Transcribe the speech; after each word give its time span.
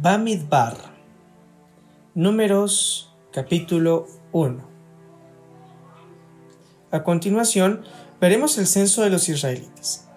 Bamidbar. 0.00 0.74
Números 2.14 3.12
capítulo 3.30 4.06
1. 4.32 4.58
A 6.90 7.04
continuación, 7.04 7.82
veremos 8.18 8.56
el 8.56 8.66
censo 8.66 9.02
de 9.02 9.10
los 9.10 9.28
israelitas. 9.28 10.08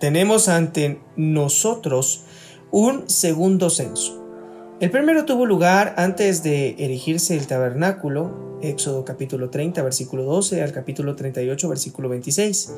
Tenemos 0.00 0.48
ante 0.48 1.00
nosotros 1.14 2.24
un 2.72 3.08
segundo 3.08 3.70
censo. 3.70 4.20
El 4.80 4.90
primero 4.90 5.26
tuvo 5.26 5.46
lugar 5.46 5.94
antes 5.96 6.42
de 6.42 6.74
erigirse 6.80 7.36
el 7.36 7.46
tabernáculo, 7.46 8.58
Éxodo 8.62 9.04
capítulo 9.04 9.50
30, 9.50 9.80
versículo 9.84 10.24
12 10.24 10.60
al 10.60 10.72
capítulo 10.72 11.14
38, 11.14 11.68
versículo 11.68 12.08
26, 12.08 12.74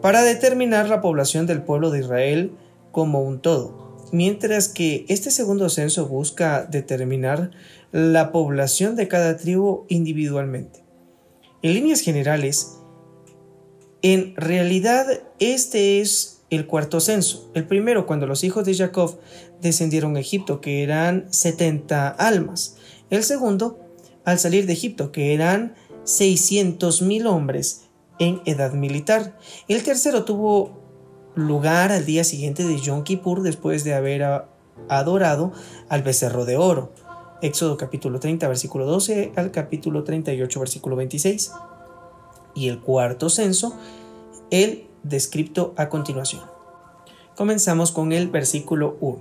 para 0.00 0.22
determinar 0.22 0.88
la 0.88 1.02
población 1.02 1.46
del 1.46 1.60
pueblo 1.60 1.90
de 1.90 2.00
Israel 2.00 2.52
como 2.90 3.20
un 3.20 3.40
todo 3.40 3.87
mientras 4.12 4.68
que 4.68 5.04
este 5.08 5.30
segundo 5.30 5.68
censo 5.68 6.06
busca 6.06 6.64
determinar 6.64 7.50
la 7.92 8.32
población 8.32 8.96
de 8.96 9.08
cada 9.08 9.36
tribu 9.36 9.84
individualmente. 9.88 10.84
En 11.62 11.74
líneas 11.74 12.00
generales, 12.00 12.78
en 14.02 14.34
realidad 14.36 15.06
este 15.38 16.00
es 16.00 16.42
el 16.50 16.66
cuarto 16.66 17.00
censo, 17.00 17.50
el 17.54 17.66
primero 17.66 18.06
cuando 18.06 18.26
los 18.26 18.44
hijos 18.44 18.64
de 18.64 18.74
Jacob 18.74 19.18
descendieron 19.60 20.16
a 20.16 20.20
Egipto, 20.20 20.60
que 20.60 20.82
eran 20.82 21.26
70 21.32 22.08
almas, 22.08 22.76
el 23.10 23.22
segundo 23.24 23.78
al 24.24 24.38
salir 24.38 24.66
de 24.66 24.72
Egipto, 24.72 25.12
que 25.12 25.34
eran 25.34 25.74
600.000 26.04 27.26
hombres 27.26 27.88
en 28.18 28.40
edad 28.46 28.72
militar. 28.72 29.38
El 29.68 29.82
tercero 29.82 30.24
tuvo 30.24 30.77
lugar 31.38 31.92
al 31.92 32.04
día 32.04 32.24
siguiente 32.24 32.64
de 32.64 32.78
Yom 32.80 33.04
Kippur 33.04 33.42
después 33.42 33.84
de 33.84 33.94
haber 33.94 34.24
adorado 34.88 35.52
al 35.88 36.02
becerro 36.02 36.44
de 36.44 36.56
oro. 36.56 36.92
Éxodo 37.40 37.76
capítulo 37.76 38.18
30 38.18 38.48
versículo 38.48 38.86
12 38.86 39.32
al 39.36 39.52
capítulo 39.52 40.02
38 40.02 40.60
versículo 40.60 40.96
26. 40.96 41.52
Y 42.54 42.68
el 42.68 42.80
cuarto 42.80 43.30
censo, 43.30 43.76
el 44.50 44.88
descripto 45.04 45.74
a 45.76 45.88
continuación. 45.88 46.42
Comenzamos 47.36 47.92
con 47.92 48.12
el 48.12 48.28
versículo 48.28 48.96
1. 49.00 49.18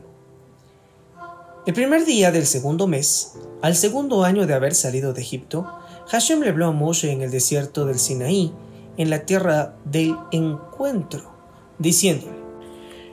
El 1.68 1.74
primer 1.74 2.06
día 2.06 2.32
del 2.32 2.48
segundo 2.48 2.88
mes, 2.88 3.34
al 3.62 3.76
segundo 3.76 4.24
año 4.24 4.48
de 4.48 4.54
haber 4.54 4.74
salido 4.74 5.14
de 5.14 5.22
Egipto, 5.22 5.68
Hashem 6.08 6.40
le 6.40 6.50
habló 6.50 6.68
a 6.68 6.72
Moshe 6.72 7.12
en 7.12 7.22
el 7.22 7.30
desierto 7.30 7.86
del 7.86 8.00
Sinaí, 8.00 8.54
en 8.96 9.10
la 9.10 9.26
tierra 9.26 9.76
del 9.86 10.16
encuentro 10.32 11.37
diciéndole, 11.80 12.38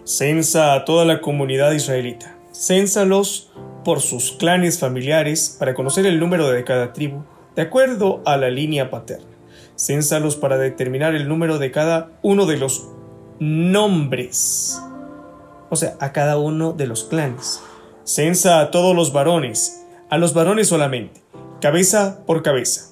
Censa 0.05 0.75
a 0.75 0.84
toda 0.84 1.07
la 1.07 1.23
comunidad 1.23 1.73
israelita, 1.73 2.37
cénsalos 2.53 3.51
por 3.87 4.03
sus 4.03 4.33
clanes 4.33 4.79
familiares 4.79 5.57
para 5.59 5.73
conocer 5.75 6.05
el 6.05 6.20
número 6.20 6.51
de 6.51 6.62
cada 6.62 6.92
tribu, 6.92 7.25
de 7.57 7.62
acuerdo 7.62 8.20
a 8.27 8.37
la 8.37 8.51
línea 8.51 8.91
paterna. 8.91 9.25
Cénsalos 9.77 10.37
para 10.37 10.59
determinar 10.59 11.15
el 11.15 11.27
número 11.27 11.59
de 11.59 11.70
cada 11.70 12.11
uno 12.23 12.45
de 12.45 12.59
los 12.59 12.87
nombres, 13.41 14.79
o 15.70 15.77
sea, 15.77 15.97
a 16.01 16.12
cada 16.12 16.37
uno 16.37 16.75
de 16.75 16.87
los 16.87 17.05
clanes. 17.05 17.62
Censa 18.05 18.61
a 18.61 18.70
todos 18.70 18.95
los 18.95 19.11
varones, 19.11 19.87
a 20.11 20.19
los 20.19 20.35
varones 20.35 20.69
solamente, 20.69 21.23
cabeza 21.62 22.20
por 22.27 22.42
cabeza. 22.42 22.91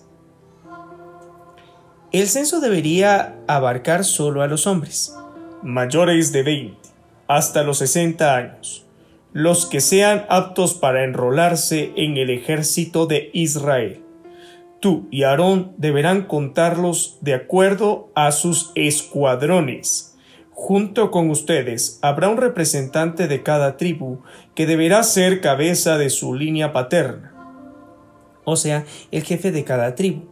El 2.11 2.27
censo 2.29 2.61
debería 2.61 3.37
abarcar 3.47 4.05
solo 4.05 4.41
a 4.41 4.47
los 4.47 4.67
hombres 4.67 5.15
mayores 5.63 6.33
de 6.33 6.43
20 6.43 6.77
hasta 7.29 7.63
los 7.63 7.79
60 7.79 8.37
años, 8.37 8.87
los 9.33 9.67
que 9.67 9.81
sean 9.81 10.27
aptos 10.29 10.75
para 10.75 11.05
enrolarse 11.05 11.93
en 11.97 12.17
el 12.17 12.31
ejército 12.31 13.07
de 13.07 13.31
Israel. 13.33 14.03
Tú 14.81 15.07
y 15.11 15.23
Aarón 15.23 15.73
deberán 15.79 16.23
contarlos 16.23 17.19
de 17.21 17.35
acuerdo 17.35 18.11
a 18.15 18.33
sus 18.33 18.73
escuadrones. 18.75 20.17
Junto 20.51 21.11
con 21.11 21.31
ustedes 21.31 21.99
habrá 22.03 22.29
un 22.29 22.37
representante 22.37 23.29
de 23.29 23.43
cada 23.43 23.77
tribu 23.77 24.19
que 24.55 24.67
deberá 24.67 25.03
ser 25.03 25.41
cabeza 25.41 25.99
de 25.99 26.11
su 26.11 26.35
línea 26.35 26.73
paterna, 26.73 27.33
o 28.45 28.57
sea, 28.57 28.85
el 29.11 29.23
jefe 29.23 29.53
de 29.53 29.65
cada 29.65 29.95
tribu. 29.95 30.23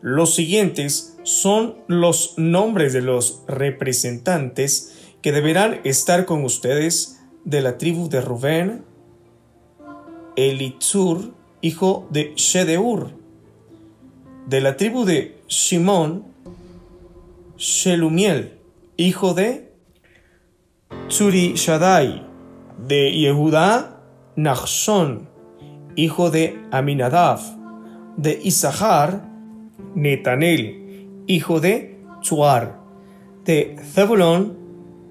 Los 0.00 0.34
siguientes 0.34 1.17
son 1.28 1.74
los 1.88 2.38
nombres 2.38 2.94
de 2.94 3.02
los 3.02 3.42
representantes 3.46 5.12
que 5.20 5.30
deberán 5.30 5.82
estar 5.84 6.24
con 6.24 6.42
ustedes 6.42 7.20
de 7.44 7.60
la 7.60 7.76
tribu 7.76 8.08
de 8.08 8.22
Rubén, 8.22 8.84
Elitzur, 10.36 11.34
hijo 11.60 12.08
de 12.08 12.32
Shedeur, 12.34 13.10
de 14.46 14.60
la 14.62 14.78
tribu 14.78 15.04
de 15.04 15.36
Shimón, 15.48 16.24
Shelumiel, 17.58 18.58
hijo 18.96 19.34
de 19.34 19.70
Tsuri 21.08 21.52
Shaddai, 21.56 22.26
de 22.86 23.12
Yehudá, 23.12 24.00
Nachshon, 24.36 25.28
hijo 25.94 26.30
de 26.30 26.58
Aminadav, 26.70 27.40
de 28.16 28.40
Isahar, 28.42 29.28
Netanel, 29.94 30.87
hijo 31.28 31.60
de 31.60 32.00
Chuar, 32.20 32.80
de 33.44 33.76
Zabulón, 33.84 34.56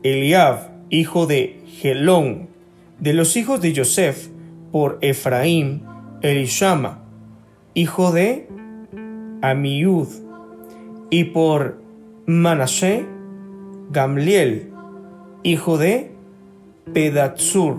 Eliab, 0.03 0.71
hijo 0.89 1.27
de 1.27 1.61
Gelón, 1.79 2.49
de 2.99 3.13
los 3.13 3.37
hijos 3.37 3.61
de 3.61 3.73
Joseph, 3.75 4.27
por 4.71 4.97
Efraín, 5.01 5.83
Elishama, 6.21 7.03
hijo 7.75 8.11
de 8.11 8.49
Amiud, 9.41 10.07
y 11.09 11.25
por 11.25 11.79
Manashe, 12.25 13.05
Gamliel, 13.91 14.71
hijo 15.43 15.77
de 15.77 16.11
Pedatsur, 16.93 17.77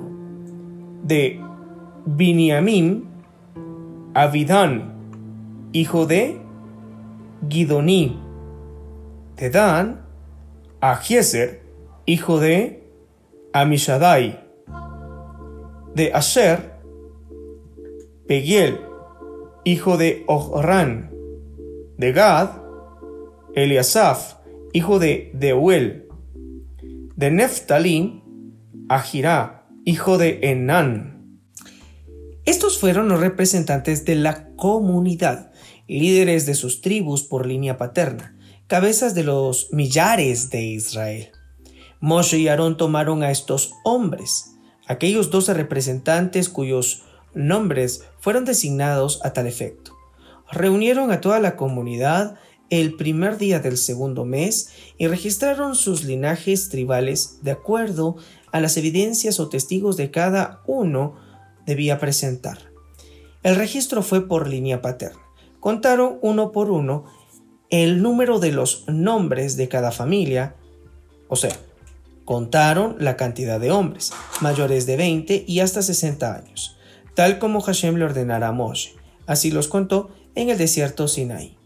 de 1.03 1.41
Biniamín, 2.07 3.05
Abidán, 4.15 4.95
hijo 5.73 6.07
de 6.07 6.41
Gidoní, 7.49 8.28
de 9.39 9.51
Dan, 9.51 10.05
a 10.81 11.01
hijo 12.07 12.41
de 12.41 12.83
Amishadai, 13.53 14.45
de 15.95 16.13
Asher, 16.13 16.73
Pegiel, 18.27 18.81
hijo 19.65 19.97
de 19.97 20.25
Ohran, 20.27 21.13
de 21.97 22.13
Gad, 22.13 22.51
Eliasaf, 23.55 24.35
hijo 24.73 24.99
de 24.99 25.31
Deuel, 25.35 26.09
de 27.17 27.31
Neftalí, 27.31 28.23
Ahirá, 28.89 29.67
hijo 29.85 30.19
de 30.19 30.41
Enán. 30.43 31.41
Estos 32.45 32.79
fueron 32.79 33.09
los 33.09 33.21
representantes 33.21 34.05
de 34.05 34.15
la 34.15 34.49
comunidad, 34.57 35.53
líderes 35.87 36.47
de 36.47 36.55
sus 36.55 36.81
tribus 36.81 37.23
por 37.23 37.47
línea 37.47 37.77
paterna 37.77 38.38
cabezas 38.69 39.15
de 39.15 39.25
los 39.25 39.69
millares 39.73 40.51
de 40.51 40.63
Israel. 40.63 41.31
Moshe 42.01 42.37
y 42.39 42.49
Aarón 42.49 42.77
tomaron 42.77 43.23
a 43.23 43.31
estos 43.31 43.73
hombres, 43.83 44.57
aquellos 44.87 45.31
doce 45.31 45.55
representantes 45.55 46.51
cuyos 46.51 47.05
nombres 47.33 48.05
fueron 48.21 48.45
designados 48.45 49.25
a 49.25 49.33
tal 49.33 49.47
efecto. 49.47 49.97
Reunieron 50.53 51.11
a 51.11 51.23
toda 51.23 51.41
la 51.41 51.57
comunidad 51.57 52.37
el 52.69 52.95
primer 52.95 53.39
día 53.39 53.59
del 53.59 53.79
segundo 53.79 54.27
mes 54.27 54.69
y 54.99 55.07
registraron 55.07 55.75
sus 55.75 56.05
linajes 56.05 56.69
tribales 56.69 57.39
de 57.41 57.53
acuerdo 57.53 58.17
a 58.53 58.61
las 58.61 58.77
evidencias 58.77 59.41
o 59.41 59.49
testigos 59.49 59.97
de 59.97 60.11
cada 60.11 60.61
uno 60.67 61.17
debía 61.65 61.99
presentar. 61.99 62.59
El 63.43 63.57
registro 63.57 64.03
fue 64.03 64.29
por 64.29 64.47
línea 64.47 64.83
paterna. 64.83 65.23
Contaron 65.59 66.19
uno 66.21 66.53
por 66.53 66.71
uno 66.71 67.07
el 67.71 68.03
número 68.03 68.39
de 68.39 68.53
los 68.53 68.85
nombres 68.89 69.57
de 69.57 69.69
cada 69.69 69.93
familia, 69.93 70.55
o 71.29 71.37
sea, 71.37 71.55
contaron 72.25 72.97
la 72.99 73.17
cantidad 73.17 73.61
de 73.61 73.71
hombres, 73.71 74.13
mayores 74.41 74.87
de 74.87 74.97
20 74.97 75.45
y 75.47 75.61
hasta 75.61 75.83
60 75.83 76.35
años, 76.35 76.77
tal 77.15 77.39
como 77.39 77.61
Hashem 77.61 77.97
le 77.97 78.05
ordenara 78.05 78.49
a 78.49 78.53
Moshe. 78.53 78.95
Así 79.27 79.51
los 79.51 79.69
contó 79.69 80.11
en 80.35 80.49
el 80.49 80.59
desierto 80.59 81.09
Sinai. 81.09 81.57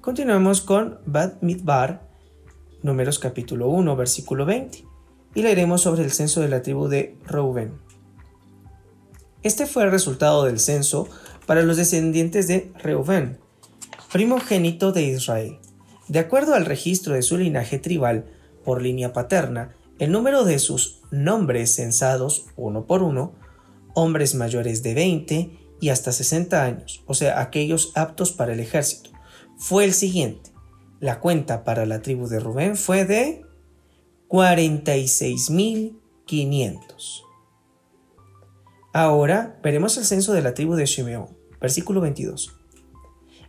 Continuamos 0.00 0.60
con 0.60 0.98
Bad 1.06 1.40
Midbar, 1.40 2.08
números 2.82 3.18
capítulo 3.18 3.68
1, 3.68 3.96
versículo 3.96 4.44
20, 4.44 4.84
y 5.34 5.42
leeremos 5.42 5.82
sobre 5.82 6.04
el 6.04 6.10
censo 6.10 6.40
de 6.40 6.48
la 6.48 6.62
tribu 6.62 6.88
de 6.88 7.16
Reuben. 7.24 7.72
Este 9.42 9.66
fue 9.66 9.84
el 9.84 9.90
resultado 9.90 10.44
del 10.44 10.58
censo 10.58 11.08
para 11.46 11.62
los 11.62 11.76
descendientes 11.76 12.48
de 12.48 12.72
Reuben, 12.82 13.41
primogénito 14.12 14.92
de 14.92 15.04
Israel. 15.04 15.58
De 16.06 16.18
acuerdo 16.18 16.54
al 16.54 16.66
registro 16.66 17.14
de 17.14 17.22
su 17.22 17.38
linaje 17.38 17.78
tribal 17.78 18.26
por 18.64 18.82
línea 18.82 19.12
paterna, 19.12 19.74
El 19.98 20.10
número 20.10 20.44
de 20.44 20.58
sus 20.58 21.02
nombres 21.10 21.74
censados, 21.76 22.46
uno 22.56 22.86
por 22.86 23.02
uno, 23.04 23.34
hombres 23.94 24.34
mayores 24.34 24.82
de 24.82 24.94
20 24.94 25.50
y 25.80 25.90
hasta 25.90 26.10
60 26.10 26.64
años, 26.64 27.04
o 27.06 27.14
sea, 27.14 27.40
aquellos 27.40 27.92
aptos 27.94 28.32
para 28.32 28.52
el 28.52 28.58
ejército, 28.60 29.10
fue 29.56 29.84
el 29.84 29.92
siguiente. 29.92 30.50
La 30.98 31.20
cuenta 31.20 31.62
para 31.62 31.86
la 31.86 32.02
tribu 32.02 32.26
de 32.26 32.40
Rubén 32.40 32.76
fue 32.76 33.04
de 33.04 33.44
46.500. 34.28 37.22
Ahora 38.92 39.60
veremos 39.62 39.96
el 39.98 40.04
censo 40.04 40.32
de 40.32 40.42
la 40.42 40.54
tribu 40.54 40.74
de 40.74 40.86
Shimeón, 40.86 41.28
versículo 41.60 42.00
22. 42.00 42.61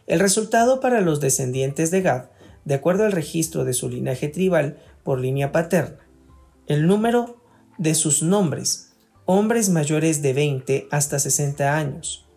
El 0.07 0.21
resultado 0.21 0.81
para 0.81 1.01
los 1.01 1.21
descendientes 1.21 1.91
de 1.91 2.03
Gad, 2.03 2.27
de 2.65 2.75
acuerdo 2.75 3.05
al 3.05 3.13
registro 3.13 3.65
de 3.65 3.73
su 3.73 3.89
linaje 3.89 4.29
tribal 4.29 4.79
por 5.03 5.21
línea 5.21 5.53
paterna. 5.53 6.07
El 6.67 6.87
número 6.87 7.43
de 7.79 7.95
sus 7.95 8.23
nombres, 8.23 8.93
hombres 9.25 9.71
mayores 9.71 10.23
de 10.23 10.33
20 10.33 10.89
hasta 10.91 11.19
60 11.19 11.77
años, 11.77 12.29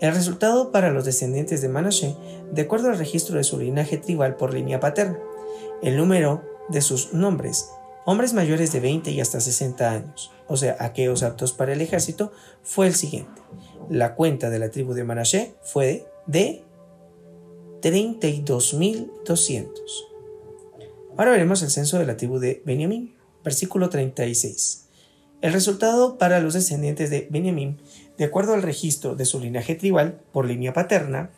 El 0.00 0.14
resultado 0.14 0.70
para 0.70 0.92
los 0.92 1.04
descendientes 1.04 1.60
de 1.60 1.68
Manasé, 1.68 2.14
de 2.52 2.62
acuerdo 2.62 2.90
al 2.90 2.96
registro 2.96 3.36
de 3.36 3.42
su 3.42 3.58
linaje 3.58 3.98
tribal 3.98 4.36
por 4.36 4.54
línea 4.54 4.78
paterna, 4.78 5.18
el 5.82 5.96
número 5.96 6.44
de 6.68 6.80
sus 6.80 7.12
nombres, 7.12 7.70
hombres 8.06 8.34
mayores 8.34 8.70
de 8.70 8.78
20 8.78 9.10
y 9.10 9.20
hasta 9.20 9.40
60 9.40 9.90
años, 9.90 10.30
o 10.46 10.56
sea, 10.56 10.76
aquellos 10.78 11.24
aptos 11.24 11.52
para 11.52 11.72
el 11.72 11.80
ejército, 11.80 12.30
fue 12.62 12.86
el 12.86 12.94
siguiente. 12.94 13.42
La 13.90 14.14
cuenta 14.14 14.50
de 14.50 14.60
la 14.60 14.70
tribu 14.70 14.94
de 14.94 15.02
Manasé 15.02 15.56
fue 15.62 16.06
de 16.28 16.62
32.200. 17.82 19.68
Ahora 21.16 21.32
veremos 21.32 21.62
el 21.62 21.70
censo 21.70 21.98
de 21.98 22.06
la 22.06 22.16
tribu 22.16 22.38
de 22.38 22.62
Benjamín, 22.64 23.16
versículo 23.42 23.88
36. 23.88 24.87
El 25.40 25.52
resultado 25.52 26.18
para 26.18 26.40
los 26.40 26.54
descendientes 26.54 27.10
de 27.10 27.28
Benjamín, 27.30 27.80
de 28.16 28.24
acuerdo 28.24 28.54
al 28.54 28.62
registro 28.62 29.14
de 29.14 29.24
su 29.24 29.38
linaje 29.38 29.76
tribal 29.76 30.20
por 30.32 30.46
línea 30.46 30.72
paterna, 30.72 31.30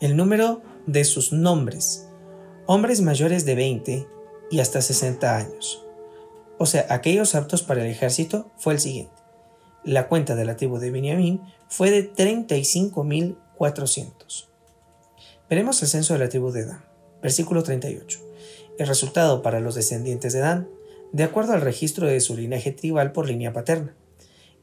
el 0.00 0.16
número 0.16 0.60
de 0.86 1.04
sus 1.04 1.32
nombres, 1.32 2.08
hombres 2.66 3.00
mayores 3.00 3.44
de 3.44 3.54
20 3.54 4.08
y 4.50 4.60
hasta 4.60 4.82
60 4.82 5.36
años, 5.36 5.84
o 6.58 6.66
sea, 6.66 6.84
aquellos 6.90 7.36
aptos 7.36 7.62
para 7.62 7.84
el 7.84 7.90
ejército, 7.90 8.50
fue 8.58 8.74
el 8.74 8.80
siguiente. 8.80 9.14
La 9.84 10.08
cuenta 10.08 10.34
de 10.34 10.44
la 10.44 10.56
tribu 10.56 10.78
de 10.78 10.90
Benjamín 10.90 11.42
fue 11.68 11.92
de 11.92 12.12
35.400. 12.12 14.48
Veremos 15.48 15.80
el 15.82 15.88
censo 15.88 16.14
de 16.14 16.18
la 16.18 16.28
tribu 16.28 16.50
de 16.50 16.66
Dan. 16.66 16.84
Versículo 17.22 17.62
38. 17.62 18.18
El 18.78 18.88
resultado 18.88 19.40
para 19.40 19.60
los 19.60 19.76
descendientes 19.76 20.32
de 20.32 20.40
Dan, 20.40 20.68
de 21.12 21.24
acuerdo 21.24 21.52
al 21.52 21.60
registro 21.60 22.06
de 22.06 22.20
su 22.20 22.36
linaje 22.36 22.72
tribal 22.72 23.12
por 23.12 23.28
línea 23.28 23.52
paterna. 23.52 23.94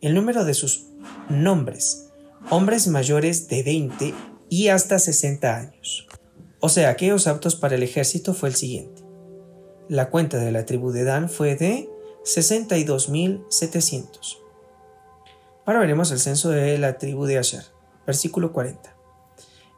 El 0.02 0.14
número 0.14 0.46
de 0.46 0.54
sus 0.54 0.88
nombres, 1.30 2.12
hombres 2.50 2.88
mayores 2.88 3.48
de 3.48 3.64
20 3.64 4.14
y 4.50 4.68
hasta 4.68 5.00
60 5.00 5.56
años. 5.56 6.08
O 6.60 6.70
sea, 6.70 6.90
aquellos 6.90 7.28
aptos 7.28 7.56
para 7.56 7.76
el 7.76 7.84
ejército 7.84 8.34
fue 8.34 8.50
el 8.50 8.56
siguiente. 8.56 9.04
La 9.88 10.10
cuenta 10.10 10.38
de 10.38 10.52
la 10.52 10.66
tribu 10.66 10.92
de 10.92 11.04
Dan 11.04 11.30
fue 11.30 11.56
de 11.56 11.88
62.700. 12.24 14.38
Ahora 15.66 15.80
veremos 15.80 16.12
el 16.12 16.20
censo 16.20 16.50
de 16.50 16.78
la 16.78 16.98
tribu 16.98 17.26
de 17.26 17.38
Asher, 17.38 17.64
versículo 18.06 18.54
40. 18.54 18.96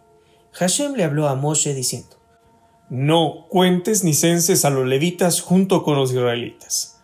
Hashem 0.53 0.95
le 0.95 1.05
habló 1.05 1.29
a 1.29 1.35
Moshe 1.35 1.73
diciendo, 1.75 2.19
No 2.91 3.47
cuentes 3.49 4.05
ni 4.05 4.13
censes 4.13 4.67
a 4.67 4.71
los 4.71 4.87
levitas 4.87 5.41
junto 5.41 5.83
con 5.83 5.97
los 5.97 6.13
israelitas. 6.13 7.01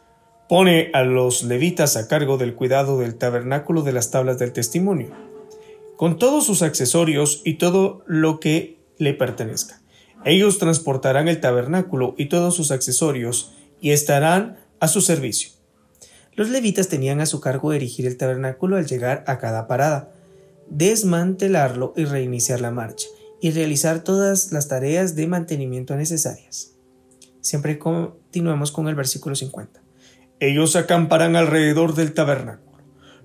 Pone 0.51 0.91
a 0.93 1.03
los 1.03 1.43
levitas 1.45 1.97
a 1.97 2.09
cargo 2.09 2.37
del 2.37 2.55
cuidado 2.55 2.99
del 2.99 3.17
tabernáculo 3.17 3.83
de 3.83 3.93
las 3.93 4.11
tablas 4.11 4.39
del 4.39 4.53
testimonio, 4.53 5.11
con 5.97 6.19
todos 6.19 6.45
sus 6.45 6.61
accesorios 6.61 7.41
y 7.45 7.55
todo 7.55 8.03
lo 8.07 8.39
que 8.39 8.79
le 8.99 9.15
pertenezca. 9.15 9.81
Ellos 10.25 10.59
transportarán 10.59 11.29
el 11.29 11.41
tabernáculo 11.41 12.15
y 12.19 12.27
todos 12.27 12.55
sus 12.55 12.71
accesorios 12.71 13.53
y 13.81 13.93
estarán 13.93 14.59
a 14.81 14.89
su 14.89 15.01
servicio. 15.01 15.51
Los 16.35 16.51
levitas 16.51 16.89
tenían 16.89 17.21
a 17.21 17.27
su 17.27 17.41
cargo 17.41 17.73
erigir 17.73 18.07
el 18.07 18.17
tabernáculo 18.19 18.77
al 18.77 18.87
llegar 18.87 19.25
a 19.27 19.39
cada 19.39 19.67
parada, 19.67 20.13
desmantelarlo 20.69 21.95
y 21.97 22.05
reiniciar 22.05 22.61
la 22.61 22.71
marcha 22.71 23.07
y 23.41 23.51
realizar 23.51 24.03
todas 24.05 24.53
las 24.53 24.69
tareas 24.69 25.15
de 25.15 25.27
mantenimiento 25.27 25.97
necesarias. 25.97 26.75
Siempre 27.41 27.79
continuamos 27.79 28.73
con 28.73 28.89
el 28.89 28.95
versículo 28.95 29.35
50. 29.35 29.81
Ellos 30.41 30.77
acamparán 30.77 31.37
alrededor 31.37 31.95
del 31.95 32.15
tabernáculo. 32.15 32.79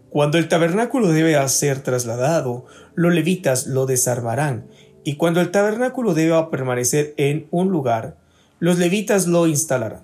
Cuando 0.10 0.38
el 0.38 0.48
tabernáculo 0.48 1.10
debe 1.10 1.48
ser 1.50 1.82
trasladado, 1.82 2.66
los 2.94 3.14
levitas 3.14 3.66
lo 3.66 3.86
desarmarán, 3.86 4.68
y 5.04 5.16
cuando 5.16 5.42
el 5.42 5.52
tabernáculo 5.52 6.14
deba 6.14 6.50
permanecer 6.50 7.14
en 7.18 7.48
un 7.52 7.70
lugar, 7.70 8.18
los 8.60 8.78
levitas 8.78 9.28
lo 9.28 9.48
instalarán. 9.48 10.04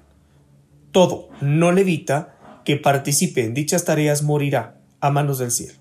Todo 0.92 1.30
no 1.42 1.72
levita 1.72 2.36
que 2.66 2.76
participe 2.76 3.46
en 3.46 3.54
dichas 3.54 3.86
tareas 3.86 4.24
morirá 4.24 4.80
a 5.00 5.12
manos 5.12 5.38
del 5.38 5.52
cielo. 5.52 5.76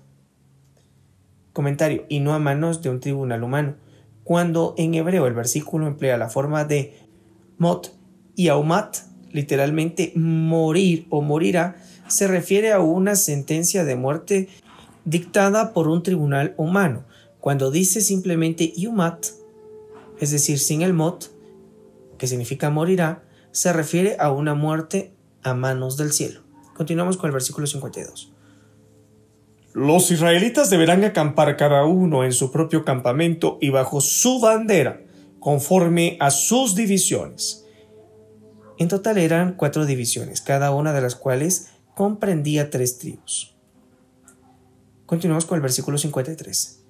Comentario, 1.51 2.05
y 2.07 2.19
no 2.19 2.33
a 2.33 2.39
manos 2.39 2.81
de 2.81 2.89
un 2.89 2.99
tribunal 2.99 3.43
humano, 3.43 3.75
cuando 4.29 4.75
en 4.77 4.93
hebreo 4.93 5.25
el 5.25 5.33
versículo 5.33 5.87
emplea 5.87 6.15
la 6.15 6.29
forma 6.29 6.63
de 6.63 6.93
mot 7.57 7.97
y 8.35 8.49
aumat, 8.49 8.97
literalmente 9.31 10.13
morir 10.15 11.07
o 11.09 11.23
morirá, 11.23 11.77
se 12.07 12.27
refiere 12.27 12.71
a 12.71 12.79
una 12.79 13.15
sentencia 13.15 13.85
de 13.85 13.95
muerte 13.95 14.47
dictada 15.03 15.73
por 15.73 15.87
un 15.87 16.03
tribunal 16.03 16.53
humano. 16.57 17.05
Cuando 17.39 17.71
dice 17.71 18.01
simplemente 18.01 18.71
yumat, 18.77 19.25
es 20.19 20.29
decir, 20.29 20.59
sin 20.59 20.83
el 20.83 20.93
mot, 20.93 21.31
que 22.19 22.27
significa 22.27 22.69
morirá, 22.69 23.23
se 23.49 23.73
refiere 23.73 24.15
a 24.19 24.31
una 24.31 24.53
muerte 24.53 25.11
a 25.41 25.55
manos 25.55 25.97
del 25.97 26.11
cielo. 26.11 26.41
Continuamos 26.75 27.17
con 27.17 27.29
el 27.29 27.33
versículo 27.33 27.65
52. 27.65 28.31
Los 29.73 30.09
israelitas 30.09 30.71
deberán 30.71 31.03
acampar 31.03 31.55
cada 31.55 31.85
uno 31.85 32.23
en 32.23 32.33
su 32.33 32.51
propio 32.51 32.83
campamento 32.83 33.59
y 33.61 33.69
bajo 33.69 34.01
su 34.01 34.39
bandera, 34.39 35.01
conforme 35.39 36.17
a 36.19 36.31
sus 36.31 36.75
divisiones. 36.75 37.65
En 38.79 38.87
total 38.87 39.19
eran 39.19 39.53
cuatro 39.53 39.85
divisiones, 39.85 40.41
cada 40.41 40.71
una 40.71 40.91
de 40.91 41.01
las 41.01 41.15
cuales 41.15 41.69
comprendía 41.95 42.69
tres 42.69 42.97
tribus. 42.97 43.55
Continuamos 45.05 45.45
con 45.45 45.57
el 45.57 45.61
versículo 45.61 45.97
53. 45.97 46.83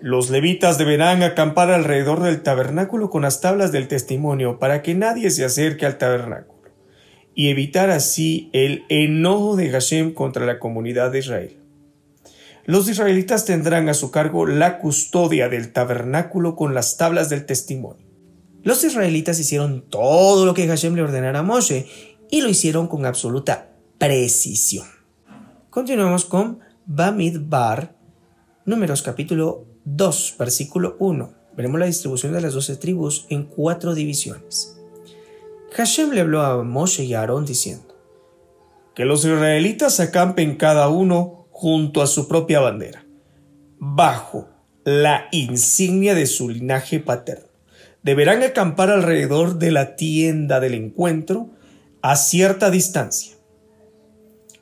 Los 0.00 0.30
levitas 0.30 0.78
deberán 0.78 1.22
acampar 1.22 1.70
alrededor 1.70 2.22
del 2.22 2.42
tabernáculo 2.42 3.10
con 3.10 3.22
las 3.22 3.40
tablas 3.40 3.72
del 3.72 3.88
testimonio 3.88 4.58
para 4.58 4.82
que 4.82 4.94
nadie 4.94 5.30
se 5.30 5.44
acerque 5.44 5.86
al 5.86 5.98
tabernáculo 5.98 6.57
y 7.38 7.50
evitar 7.50 7.90
así 7.90 8.50
el 8.52 8.82
enojo 8.88 9.54
de 9.54 9.70
Hashem 9.70 10.12
contra 10.12 10.44
la 10.44 10.58
comunidad 10.58 11.12
de 11.12 11.20
Israel. 11.20 11.56
Los 12.64 12.88
israelitas 12.88 13.44
tendrán 13.44 13.88
a 13.88 13.94
su 13.94 14.10
cargo 14.10 14.44
la 14.44 14.80
custodia 14.80 15.48
del 15.48 15.72
tabernáculo 15.72 16.56
con 16.56 16.74
las 16.74 16.96
tablas 16.96 17.28
del 17.28 17.46
testimonio. 17.46 18.04
Los 18.64 18.82
israelitas 18.82 19.38
hicieron 19.38 19.88
todo 19.88 20.46
lo 20.46 20.52
que 20.52 20.66
Hashem 20.66 20.96
le 20.96 21.02
ordenara 21.02 21.38
a 21.38 21.42
Moshe 21.44 21.86
y 22.28 22.40
lo 22.40 22.48
hicieron 22.48 22.88
con 22.88 23.06
absoluta 23.06 23.70
precisión. 23.98 24.88
Continuamos 25.70 26.24
con 26.24 26.58
Bamidbar, 26.86 27.94
números 28.64 29.02
capítulo 29.02 29.64
2, 29.84 30.34
versículo 30.40 30.96
1. 30.98 31.32
Veremos 31.56 31.78
la 31.78 31.86
distribución 31.86 32.32
de 32.32 32.40
las 32.40 32.54
doce 32.54 32.74
tribus 32.74 33.26
en 33.28 33.44
cuatro 33.44 33.94
divisiones. 33.94 34.77
Hashem 35.72 36.10
le 36.10 36.20
habló 36.20 36.42
a 36.42 36.62
Moshe 36.64 37.04
y 37.04 37.14
a 37.14 37.20
Aarón 37.20 37.44
diciendo, 37.44 37.94
Que 38.94 39.04
los 39.04 39.24
israelitas 39.24 40.00
acampen 40.00 40.56
cada 40.56 40.88
uno 40.88 41.46
junto 41.50 42.02
a 42.02 42.06
su 42.06 42.28
propia 42.28 42.60
bandera, 42.60 43.04
bajo 43.78 44.48
la 44.84 45.28
insignia 45.32 46.14
de 46.14 46.26
su 46.26 46.48
linaje 46.48 47.00
paterno. 47.00 47.48
Deberán 48.02 48.42
acampar 48.42 48.90
alrededor 48.90 49.58
de 49.58 49.70
la 49.70 49.96
tienda 49.96 50.60
del 50.60 50.74
encuentro 50.74 51.50
a 52.00 52.16
cierta 52.16 52.70
distancia. 52.70 53.36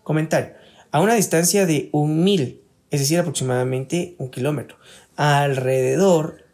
Comentario. 0.03 0.55
A 0.91 1.01
una 1.01 1.15
distancia 1.15 1.67
de 1.67 1.91
un 1.93 2.25
mil, 2.25 2.63
es 2.91 3.01
decir, 3.01 3.19
aproximadamente 3.19 4.15
un 4.19 4.31
kilómetro. 4.31 4.79
Alrededor 5.17 6.45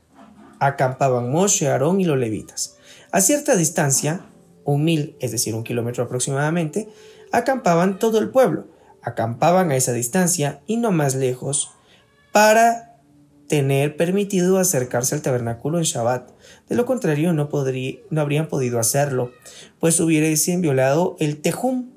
acampaban 0.58 1.30
Moshe, 1.30 1.68
Aarón 1.68 2.00
y 2.00 2.04
los 2.04 2.18
levitas. 2.18 2.76
A 3.10 3.20
cierta 3.20 3.56
distancia, 3.56 4.24
un 4.64 4.84
mil, 4.84 5.16
es 5.20 5.32
decir, 5.32 5.54
un 5.54 5.64
kilómetro 5.64 6.04
aproximadamente, 6.04 6.88
acampaban 7.32 7.98
todo 7.98 8.18
el 8.18 8.30
pueblo, 8.30 8.66
acampaban 9.02 9.70
a 9.70 9.76
esa 9.76 9.92
distancia 9.92 10.60
y 10.66 10.76
no 10.76 10.92
más 10.92 11.14
lejos, 11.14 11.70
para 12.32 12.92
tener 13.48 13.96
permitido 13.96 14.58
acercarse 14.58 15.14
al 15.14 15.20
tabernáculo 15.20 15.76
en 15.76 15.84
Shabbat. 15.84 16.30
De 16.68 16.74
lo 16.74 16.86
contrario, 16.86 17.34
no, 17.34 17.50
no 18.10 18.20
habrían 18.20 18.48
podido 18.48 18.78
hacerlo, 18.78 19.30
pues 19.78 20.00
hubiesen 20.00 20.62
violado 20.62 21.16
el 21.20 21.42
Tejum, 21.42 21.90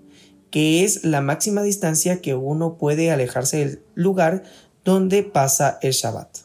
que 0.51 0.83
es 0.83 1.05
la 1.05 1.21
máxima 1.21 1.63
distancia 1.63 2.21
que 2.21 2.35
uno 2.35 2.77
puede 2.77 3.11
alejarse 3.11 3.57
del 3.57 3.81
lugar 3.93 4.43
donde 4.83 5.23
pasa 5.23 5.79
el 5.81 5.93
Shabbat. 5.93 6.39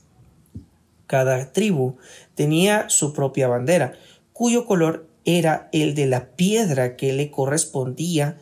Cada 1.09 1.53
tribu 1.53 1.97
tenía 2.37 2.89
su 2.89 3.13
propia 3.13 3.49
bandera, 3.49 3.95
cuyo 4.33 4.65
color 4.65 5.10
era 5.25 5.69
el 5.73 5.95
de 5.95 6.07
la 6.07 6.35
piedra 6.37 6.97
que 6.97 7.13
le 7.13 7.31
correspondía 7.31 8.41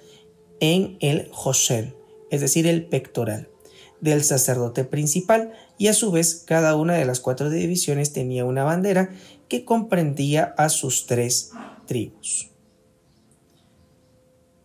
en 0.61 0.97
el 1.01 1.29
Josel, 1.33 1.95
es 2.31 2.41
decir, 2.41 2.67
el 2.67 2.87
pectoral 2.87 3.49
del 4.01 4.23
sacerdote 4.23 4.85
principal, 4.85 5.53
y 5.77 5.89
a 5.89 5.93
su 5.93 6.11
vez 6.11 6.45
cada 6.47 6.77
una 6.77 6.95
de 6.95 7.05
las 7.05 7.21
cuatro 7.21 7.51
divisiones 7.51 8.13
tenía 8.13 8.45
una 8.45 8.65
bandera 8.65 9.11
que 9.49 9.65
comprendía 9.65 10.55
a 10.57 10.69
sus 10.69 11.07
tres 11.07 11.51
tribus. 11.87 12.51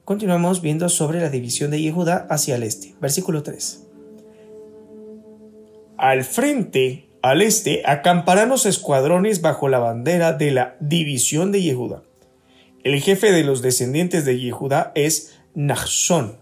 Continuamos 0.05 0.61
viendo 0.61 0.89
sobre 0.89 1.21
la 1.21 1.29
división 1.29 1.71
de 1.71 1.81
Yehuda 1.81 2.27
hacia 2.29 2.55
el 2.55 2.63
este. 2.63 2.93
Versículo 2.99 3.41
3. 3.41 3.87
Al 5.97 6.25
frente, 6.25 7.07
al 7.23 7.41
este, 7.41 7.81
acamparán 7.85 8.49
los 8.49 8.67
escuadrones 8.67 9.41
bajo 9.41 9.69
la 9.69 9.79
bandera 9.79 10.33
de 10.33 10.51
la 10.51 10.75
división 10.81 11.53
de 11.53 11.61
Yehuda. 11.61 12.03
El 12.83 13.01
jefe 13.01 13.31
de 13.31 13.45
los 13.45 13.61
descendientes 13.61 14.25
de 14.25 14.37
Yehuda 14.37 14.91
es 14.93 15.39
Nachshon, 15.55 16.37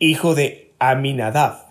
hijo 0.00 0.34
de 0.34 0.72
Aminadab. 0.80 1.68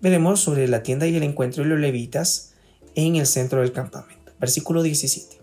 Veremos 0.00 0.40
sobre 0.40 0.66
la 0.66 0.82
tienda 0.82 1.06
y 1.06 1.16
el 1.16 1.22
encuentro 1.22 1.62
de 1.62 1.68
los 1.68 1.78
levitas 1.78 2.54
en 2.94 3.16
el 3.16 3.26
centro 3.26 3.60
del 3.60 3.72
campamento. 3.72 4.32
Versículo 4.40 4.82
17. 4.82 5.36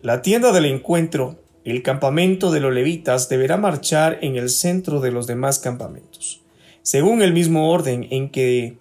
La 0.00 0.22
tienda 0.22 0.52
del 0.52 0.64
encuentro, 0.64 1.40
el 1.64 1.82
campamento 1.82 2.50
de 2.50 2.60
los 2.60 2.72
levitas, 2.72 3.28
deberá 3.28 3.56
marchar 3.56 4.18
en 4.22 4.36
el 4.36 4.50
centro 4.50 5.00
de 5.00 5.12
los 5.12 5.26
demás 5.26 5.60
campamentos, 5.60 6.42
según 6.82 7.22
el 7.22 7.32
mismo 7.32 7.70
orden 7.70 8.08
en 8.10 8.30
que 8.30 8.78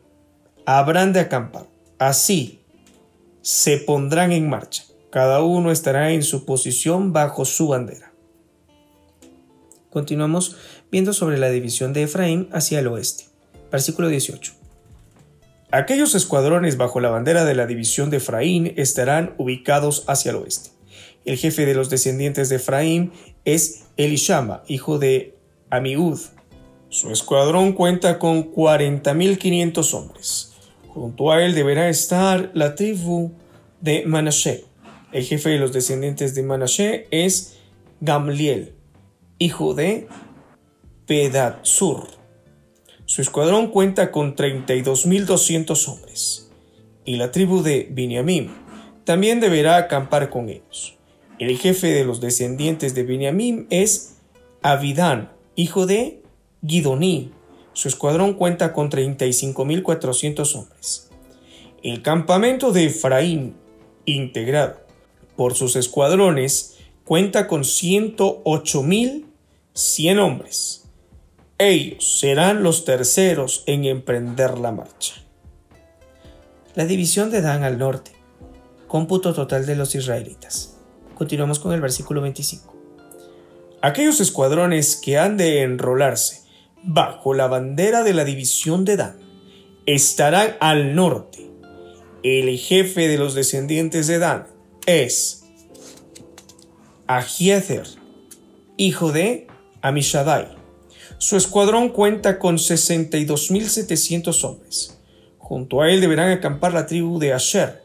habrán 0.66 1.14
de 1.14 1.20
acampar. 1.20 1.71
Así 2.02 2.64
se 3.44 3.78
pondrán 3.78 4.32
en 4.32 4.50
marcha. 4.50 4.86
Cada 5.12 5.44
uno 5.44 5.72
estará 5.72 6.14
en 6.14 6.24
su 6.24 6.46
posición 6.46 7.14
bajo 7.14 7.46
su 7.46 7.68
bandera. 7.68 8.12
Continuamos 9.92 10.56
viendo 10.92 11.14
sobre 11.14 11.38
la 11.38 11.52
división 11.52 11.94
de 11.94 12.02
Efraín 12.02 12.50
hacia 12.54 12.80
el 12.80 12.88
oeste. 12.88 13.26
Versículo 13.72 14.08
18. 14.08 14.52
Aquellos 15.70 16.16
escuadrones 16.16 16.76
bajo 16.76 17.00
la 17.02 17.12
bandera 17.12 17.46
de 17.46 17.54
la 17.54 17.68
división 17.68 18.10
de 18.10 18.18
Efraín 18.18 18.74
estarán 18.78 19.36
ubicados 19.38 20.04
hacia 20.08 20.32
el 20.32 20.38
oeste. 20.38 20.72
El 21.24 21.38
jefe 21.38 21.68
de 21.68 21.76
los 21.76 21.92
descendientes 21.92 22.50
de 22.50 22.56
Efraín 22.56 23.12
es 23.46 23.84
Elishama, 23.98 24.64
hijo 24.68 24.98
de 24.98 25.38
Amiud. 25.70 26.20
Su 26.90 27.12
escuadrón 27.12 27.74
cuenta 27.74 28.18
con 28.18 28.52
40.500 28.52 29.94
hombres. 29.94 30.51
Junto 30.94 31.32
a 31.32 31.42
él 31.42 31.56
deberá 31.56 31.88
estar 31.88 32.52
la 32.54 32.76
tribu 32.76 33.32
de 33.80 34.04
Manashe. 34.06 34.66
El 35.14 35.24
jefe 35.24 35.50
de 35.50 35.58
los 35.58 35.72
descendientes 35.72 36.36
de 36.36 36.44
Manashe 36.44 37.08
es 37.12 37.58
Gamliel, 38.02 38.74
hijo 39.40 39.74
de 39.74 40.08
Pedatsur. 41.06 42.08
Su 43.06 43.22
escuadrón 43.22 43.68
cuenta 43.68 44.12
con 44.12 44.36
32.200 44.36 45.88
hombres, 45.88 46.52
y 47.06 47.16
la 47.16 47.32
tribu 47.32 47.64
de 47.64 47.88
Biniamim 47.90 48.50
también 49.06 49.40
deberá 49.40 49.78
acampar 49.78 50.30
con 50.30 50.50
ellos. 50.50 50.98
El 51.40 51.58
jefe 51.58 51.88
de 51.88 52.04
los 52.04 52.20
descendientes 52.20 52.96
de 52.96 53.04
Biniamim 53.04 53.66
es 53.70 54.18
Abidán, 54.62 55.32
hijo 55.56 55.86
de 55.86 56.22
Gidoní. 56.66 57.32
Su 57.74 57.88
escuadrón 57.88 58.34
cuenta 58.34 58.74
con 58.74 58.90
35.400 58.90 60.56
hombres. 60.56 61.12
El 61.84 62.02
campamento 62.02 62.72
de 62.72 62.86
Efraín, 62.86 63.56
integrado 64.06 64.82
por 65.36 65.54
sus 65.56 65.76
escuadrones, 65.76 66.78
cuenta 67.06 67.46
con 67.48 67.62
108.100 67.64 70.20
hombres 70.20 70.82
ellos 71.64 72.20
serán 72.20 72.64
los 72.64 72.86
terceros 72.86 73.64
en 73.68 73.86
emprender 73.86 74.58
la 74.58 74.72
marcha. 74.72 75.14
La 76.74 76.86
división 76.86 77.30
de 77.30 77.42
Dan 77.42 77.64
al 77.64 77.78
norte. 77.78 78.14
Cómputo 78.88 79.36
total 79.36 79.68
de 79.68 79.76
los 79.76 79.94
israelitas. 79.94 80.78
Continuamos 81.14 81.60
con 81.60 81.74
el 81.74 81.80
versículo 81.80 82.20
25. 82.22 82.76
Aquellos 83.84 84.20
escuadrones 84.22 84.96
que 84.96 85.20
han 85.20 85.38
de 85.38 85.62
enrolarse 85.62 86.41
bajo 86.84 87.34
la 87.34 87.48
bandera 87.48 88.04
de 88.04 88.14
la 88.14 88.24
división 88.24 88.86
de 88.86 88.98
Dan 88.98 89.18
estarán 89.86 90.56
al 90.60 90.96
norte. 90.96 91.50
El 92.24 92.58
jefe 92.58 93.08
de 93.08 93.18
los 93.18 93.34
descendientes 93.34 94.08
de 94.08 94.20
Dan 94.20 94.48
es 94.86 95.44
Ahiezer, 97.08 97.88
hijo 98.78 99.12
de 99.12 99.48
Amishadai 99.82 100.62
su 101.22 101.38
escuadrón 101.38 101.90
cuenta 101.90 102.40
con 102.40 102.58
62.700 102.58 104.44
hombres. 104.44 104.98
Junto 105.38 105.82
a 105.82 105.92
él 105.92 106.02
deberán 106.02 106.32
acampar 106.32 106.74
la 106.74 106.88
tribu 106.88 107.20
de 107.20 107.32
Asher. 107.32 107.84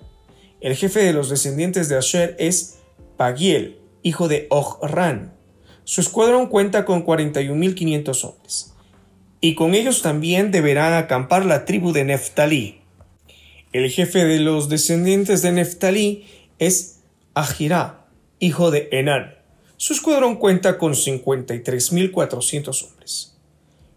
El 0.63 0.75
jefe 0.75 1.01
de 1.01 1.13
los 1.13 1.29
descendientes 1.29 1.91
de 1.91 1.99
Asher 1.99 2.35
es 2.39 2.79
Pagiel, 3.19 3.79
hijo 4.03 4.29
de 4.29 4.47
Ohran. 4.49 5.35
Su 5.85 6.01
escuadrón 6.01 6.47
cuenta 6.47 6.87
con 6.87 7.05
41.500 7.05 8.25
hombres. 8.25 8.73
Y 9.47 9.55
con 9.55 9.77
ellos 9.77 10.03
también 10.03 10.51
deberán 10.51 10.95
acampar 10.95 11.47
la 11.47 11.65
tribu 11.67 11.93
de 11.93 12.03
Neftalí. 12.03 12.81
El 13.73 13.89
jefe 13.89 14.25
de 14.25 14.41
los 14.41 14.69
descendientes 14.69 15.41
de 15.43 15.53
Neftalí 15.53 16.27
es 16.59 16.99
Ahirá, 17.33 18.09
hijo 18.41 18.73
de 18.73 18.89
Enán. 18.91 19.37
Su 19.77 19.93
escuadrón 19.93 20.35
cuenta 20.35 20.79
con 20.79 20.95
53.400 20.95 22.89
hombres. 22.89 23.37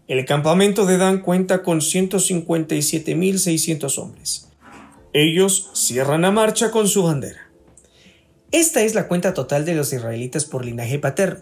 El 0.06 0.24
campamento 0.24 0.86
de 0.86 0.98
Dan 0.98 1.18
cuenta 1.18 1.64
con 1.64 1.80
157.600 1.80 3.98
hombres. 3.98 4.48
Ellos 5.12 5.70
cierran 5.74 6.22
la 6.22 6.30
marcha 6.30 6.70
con 6.70 6.86
su 6.86 7.02
bandera. 7.02 7.50
Esta 8.52 8.82
es 8.82 8.94
la 8.94 9.08
cuenta 9.08 9.34
total 9.34 9.64
de 9.64 9.74
los 9.74 9.92
israelitas 9.92 10.44
por 10.44 10.64
linaje 10.64 11.00
paterno. 11.00 11.40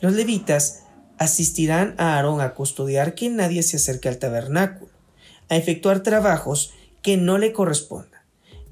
Los 0.00 0.12
levitas 0.12 0.84
asistirán 1.18 1.94
a 1.98 2.16
Aarón 2.16 2.40
a 2.40 2.54
custodiar 2.54 3.14
que 3.14 3.28
nadie 3.28 3.62
se 3.62 3.76
acerque 3.76 4.08
al 4.08 4.18
tabernáculo, 4.18 4.92
a 5.48 5.56
efectuar 5.56 6.02
trabajos 6.02 6.72
que 7.02 7.16
no 7.16 7.38
le 7.38 7.52
correspondan, 7.52 8.22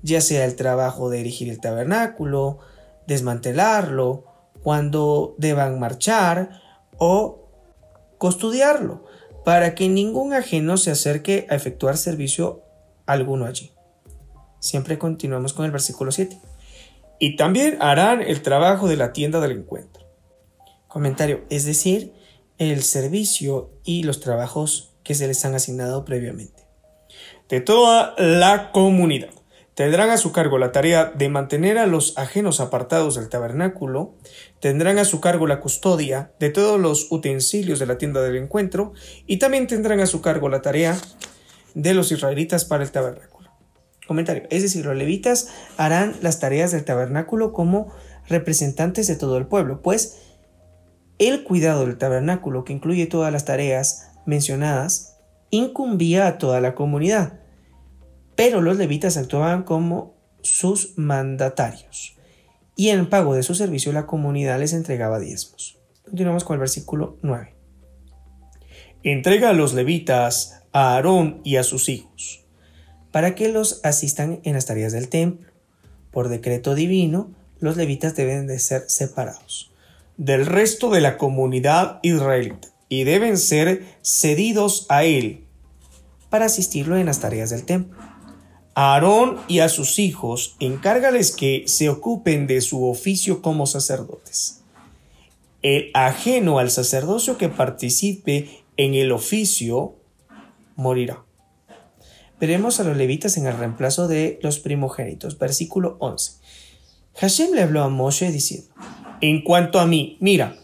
ya 0.03 0.20
sea 0.20 0.44
el 0.44 0.57
trabajo 0.57 1.11
de 1.11 1.20
erigir 1.20 1.49
el 1.49 1.61
tabernáculo, 1.61 2.59
desmantelarlo, 3.07 4.25
cuando 4.62 5.35
deban 5.38 5.79
marchar 5.79 6.61
o 6.99 7.49
custodiarlo, 8.18 9.05
para 9.44 9.75
que 9.75 9.88
ningún 9.88 10.33
ajeno 10.33 10.77
se 10.77 10.90
acerque 10.90 11.46
a 11.51 11.55
efectuar 11.55 11.96
servicio 11.96 12.62
alguno 13.07 13.46
allí. 13.46 13.76
Siempre 14.67 14.99
continuamos 14.99 15.53
con 15.53 15.65
el 15.65 15.71
versículo 15.71 16.11
7. 16.11 16.41
Y 17.21 17.37
también 17.37 17.79
harán 17.81 18.21
el 18.21 18.43
trabajo 18.43 18.89
de 18.89 18.97
la 18.97 19.13
tienda 19.13 19.41
del 19.41 19.53
encuentro. 19.53 20.05
Comentario, 20.89 21.45
es 21.51 21.65
decir, 21.65 22.13
el 22.59 22.83
servicio 22.83 23.71
y 23.85 24.03
los 24.03 24.19
trabajos 24.19 24.97
que 25.05 25.15
se 25.15 25.29
les 25.29 25.45
han 25.45 25.55
asignado 25.55 26.05
previamente. 26.05 26.67
De 27.49 27.61
toda 27.61 28.15
la 28.19 28.73
comunidad. 28.73 29.31
Tendrán 29.75 30.11
a 30.11 30.17
su 30.17 30.33
cargo 30.33 30.59
la 30.59 30.73
tarea 30.73 31.13
de 31.15 31.29
mantener 31.29 31.79
a 31.79 31.87
los 31.87 32.19
ajenos 32.19 32.61
apartados 32.61 33.15
del 33.15 33.29
tabernáculo, 33.29 34.15
tendrán 34.59 34.99
a 34.99 35.05
su 35.05 35.21
cargo 35.21 35.47
la 35.47 35.61
custodia 35.61 36.33
de 36.41 36.49
todos 36.51 36.81
los 36.81 37.13
utensilios 37.13 37.79
de 37.79 37.87
la 37.87 37.99
tienda 37.99 38.23
del 38.23 38.37
encuentro 38.37 38.95
y 39.27 39.37
también 39.37 39.67
tendrán 39.67 40.01
a 40.01 40.07
su 40.07 40.23
cargo 40.23 40.49
la 40.49 40.63
tarea 40.63 40.99
de 41.75 41.93
los 41.93 42.11
israelitas 42.11 42.65
para 42.65 42.85
el 42.85 42.91
tabernáculo. 42.91 43.36
Comentario. 44.07 44.45
Es 44.51 44.62
decir, 44.62 44.87
los 44.87 44.97
levitas 44.97 45.49
harán 45.77 46.14
las 46.23 46.38
tareas 46.38 46.71
del 46.71 46.85
tabernáculo 46.85 47.53
como 47.53 47.92
representantes 48.29 49.09
de 49.09 49.16
todo 49.16 49.37
el 49.37 49.47
pueblo, 49.47 49.83
pues 49.83 50.19
el 51.19 51.42
cuidado 51.45 51.87
del 51.87 51.99
tabernáculo, 51.99 52.64
que 52.64 52.73
incluye 52.73 53.07
todas 53.07 53.33
las 53.33 53.45
tareas 53.45 54.12
mencionadas, 54.27 55.19
incumbía 55.51 56.27
a 56.27 56.38
toda 56.38 56.61
la 56.61 56.75
comunidad, 56.75 57.40
pero 58.37 58.61
los 58.61 58.77
levitas 58.77 59.16
actuaban 59.16 59.64
como 59.64 60.14
sus 60.42 60.97
mandatarios, 60.97 62.16
y 62.77 62.90
en 62.90 63.09
pago 63.09 63.35
de 63.35 63.42
su 63.42 63.55
servicio 63.55 63.92
la 63.92 64.07
comunidad 64.07 64.61
les 64.61 64.73
entregaba 64.73 65.19
diezmos. 65.19 65.79
Continuamos 66.05 66.45
con 66.45 66.55
el 66.55 66.61
versículo 66.61 67.19
9. 67.23 67.57
Entrega 69.03 69.51
a 69.51 69.55
los 69.55 69.75
levitas 69.75 70.62
a 70.73 70.95
Aarón 70.95 71.40
y 71.42 71.57
a 71.57 71.62
sus 71.62 71.88
hijos 71.88 72.46
para 73.11 73.35
que 73.35 73.49
los 73.49 73.81
asistan 73.85 74.40
en 74.45 74.55
las 74.55 74.66
tareas 74.66 74.92
del 74.92 75.09
templo. 75.09 75.51
Por 76.11 76.29
decreto 76.29 76.75
divino, 76.75 77.31
los 77.59 77.77
levitas 77.77 78.14
deben 78.16 78.47
de 78.47 78.59
ser 78.59 78.85
separados 78.88 79.71
del 80.16 80.47
resto 80.47 80.90
de 80.90 81.01
la 81.01 81.19
comunidad 81.19 82.01
israelita 82.03 82.69
y 82.88 83.05
deben 83.05 83.37
ser 83.37 83.85
cedidos 84.03 84.87
a 84.88 85.05
él 85.05 85.45
para 86.31 86.47
asistirlo 86.47 86.97
en 86.97 87.07
las 87.07 87.21
tareas 87.21 87.51
del 87.51 87.64
templo. 87.64 87.99
A 88.75 88.95
Aarón 88.95 89.38
y 89.49 89.61
a 89.61 89.69
sus 89.69 89.99
hijos 89.99 90.57
encárgales 90.61 91.35
que 91.35 91.64
se 91.66 91.88
ocupen 91.88 92.47
de 92.47 92.61
su 92.61 92.87
oficio 92.87 93.40
como 93.40 93.66
sacerdotes. 93.66 94.62
El 95.62 95.90
ajeno 95.95 96.59
al 96.59 96.71
sacerdocio 96.71 97.38
que 97.38 97.49
participe 97.49 98.64
en 98.77 98.95
el 98.95 99.12
oficio 99.12 99.97
morirá. 100.77 101.26
Veremos 102.38 102.81
a 102.81 102.85
los 102.85 102.96
levitas 102.96 103.37
en 103.38 103.46
el 103.46 103.57
reemplazo 103.57 104.09
de 104.09 104.38
los 104.42 104.59
primogénitos. 104.59 105.38
Versículo 105.38 105.96
11. 106.01 106.33
Hashem 107.14 107.55
le 107.55 107.62
habló 107.62 107.83
a 107.83 107.88
Moshe 107.88 108.31
diciendo, 108.31 108.68
En 109.22 109.42
cuanto 109.42 109.81
a 109.81 109.87
mí, 109.87 110.18
mira, 110.20 110.57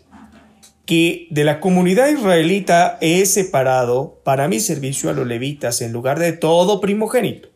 que 0.85 1.29
de 1.31 1.45
la 1.45 1.61
comunidad 1.61 2.09
israelita 2.09 2.99
he 3.01 3.25
separado 3.25 4.21
para 4.25 4.49
mi 4.49 4.61
servicio 4.61 5.09
a 5.09 5.15
los 5.15 5.27
levitas 5.27 5.81
en 5.81 5.93
lugar 5.93 6.19
de 6.19 6.33
todo 6.33 6.81
primogénito, 6.81 7.49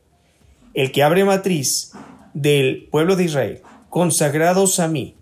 el 0.72 0.92
que 0.92 1.02
abre 1.02 1.24
matriz 1.24 1.92
del 2.32 2.88
pueblo 2.90 3.16
de 3.16 3.24
Israel, 3.24 3.62
consagrados 3.90 4.80
a 4.80 4.88
mí, 4.88 5.16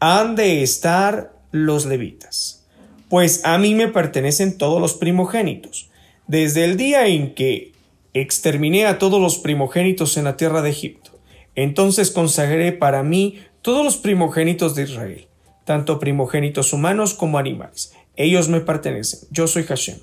han 0.00 0.34
de 0.34 0.62
estar 0.62 1.36
los 1.52 1.86
levitas, 1.86 2.66
pues 3.08 3.44
a 3.44 3.58
mí 3.58 3.74
me 3.74 3.88
pertenecen 3.88 4.58
todos 4.58 4.80
los 4.80 4.94
primogénitos, 4.94 5.90
desde 6.26 6.64
el 6.64 6.76
día 6.76 7.06
en 7.06 7.34
que 7.34 7.71
Exterminé 8.14 8.86
a 8.86 8.98
todos 8.98 9.20
los 9.20 9.38
primogénitos 9.38 10.16
en 10.16 10.24
la 10.24 10.36
tierra 10.36 10.62
de 10.62 10.70
Egipto. 10.70 11.12
Entonces 11.54 12.10
consagré 12.10 12.72
para 12.72 13.02
mí 13.02 13.38
todos 13.62 13.84
los 13.84 13.96
primogénitos 13.96 14.74
de 14.74 14.82
Israel, 14.84 15.28
tanto 15.64 15.98
primogénitos 15.98 16.72
humanos 16.72 17.14
como 17.14 17.38
animales. 17.38 17.92
Ellos 18.16 18.48
me 18.48 18.60
pertenecen. 18.60 19.20
Yo 19.30 19.46
soy 19.46 19.64
Hashem. 19.64 19.98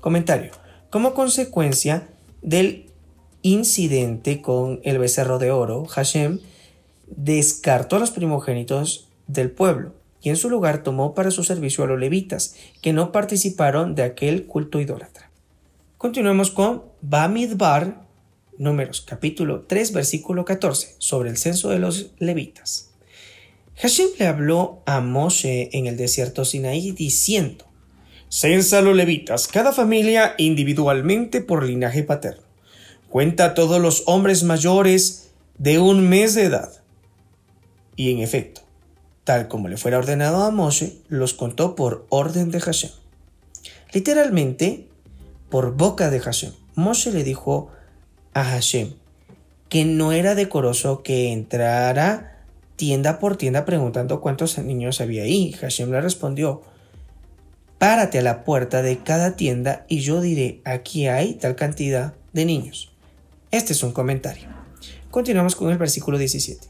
Comentario. 0.00 0.50
Como 0.90 1.14
consecuencia 1.14 2.08
del 2.42 2.90
incidente 3.42 4.42
con 4.42 4.80
el 4.82 4.98
becerro 4.98 5.38
de 5.38 5.50
oro, 5.50 5.84
Hashem 5.84 6.40
descartó 7.06 7.96
a 7.96 7.98
los 7.98 8.10
primogénitos 8.10 9.08
del 9.26 9.50
pueblo, 9.50 9.94
y 10.20 10.30
en 10.30 10.36
su 10.36 10.48
lugar 10.48 10.82
tomó 10.82 11.14
para 11.14 11.30
su 11.30 11.42
servicio 11.44 11.84
a 11.84 11.86
los 11.86 11.98
levitas, 11.98 12.56
que 12.80 12.92
no 12.92 13.12
participaron 13.12 13.94
de 13.94 14.04
aquel 14.04 14.46
culto 14.46 14.80
idólatra. 14.80 15.31
Continuemos 16.02 16.50
con 16.50 16.82
Bamidbar, 17.00 18.08
números 18.58 19.02
capítulo 19.02 19.66
3, 19.68 19.92
versículo 19.92 20.44
14, 20.44 20.96
sobre 20.98 21.30
el 21.30 21.36
censo 21.36 21.70
de 21.70 21.78
los 21.78 22.10
levitas. 22.18 22.90
Hashem 23.76 24.08
le 24.18 24.26
habló 24.26 24.82
a 24.84 25.00
Moshe 25.00 25.70
en 25.72 25.86
el 25.86 25.96
desierto 25.96 26.44
Sinaí 26.44 26.90
diciendo, 26.90 27.66
Censa 28.28 28.80
los 28.80 28.96
levitas, 28.96 29.46
cada 29.46 29.70
familia 29.70 30.34
individualmente 30.38 31.40
por 31.40 31.62
linaje 31.62 32.02
paterno. 32.02 32.42
Cuenta 33.08 33.44
a 33.44 33.54
todos 33.54 33.80
los 33.80 34.02
hombres 34.06 34.42
mayores 34.42 35.30
de 35.56 35.78
un 35.78 36.08
mes 36.08 36.34
de 36.34 36.46
edad. 36.46 36.82
Y 37.94 38.10
en 38.10 38.18
efecto, 38.18 38.62
tal 39.22 39.46
como 39.46 39.68
le 39.68 39.76
fuera 39.76 39.98
ordenado 39.98 40.42
a 40.42 40.50
Moshe, 40.50 40.96
los 41.06 41.32
contó 41.32 41.76
por 41.76 42.06
orden 42.08 42.50
de 42.50 42.58
Hashem. 42.58 42.90
Literalmente, 43.92 44.88
por 45.52 45.76
boca 45.76 46.08
de 46.08 46.18
Hashem. 46.18 46.54
Moshe 46.76 47.12
le 47.12 47.24
dijo 47.24 47.68
a 48.32 48.42
Hashem 48.42 48.94
que 49.68 49.84
no 49.84 50.12
era 50.12 50.34
decoroso 50.34 51.02
que 51.02 51.30
entrara 51.30 52.42
tienda 52.76 53.18
por 53.18 53.36
tienda 53.36 53.66
preguntando 53.66 54.22
cuántos 54.22 54.56
niños 54.56 55.02
había 55.02 55.24
ahí. 55.24 55.52
Hashem 55.52 55.90
le 55.90 56.00
respondió, 56.00 56.62
párate 57.76 58.18
a 58.18 58.22
la 58.22 58.44
puerta 58.44 58.80
de 58.80 59.02
cada 59.02 59.36
tienda 59.36 59.84
y 59.88 60.00
yo 60.00 60.22
diré, 60.22 60.62
aquí 60.64 61.06
hay 61.06 61.34
tal 61.34 61.54
cantidad 61.54 62.14
de 62.32 62.46
niños. 62.46 62.90
Este 63.50 63.74
es 63.74 63.82
un 63.82 63.92
comentario. 63.92 64.48
Continuamos 65.10 65.54
con 65.54 65.70
el 65.70 65.76
versículo 65.76 66.16
17. 66.16 66.66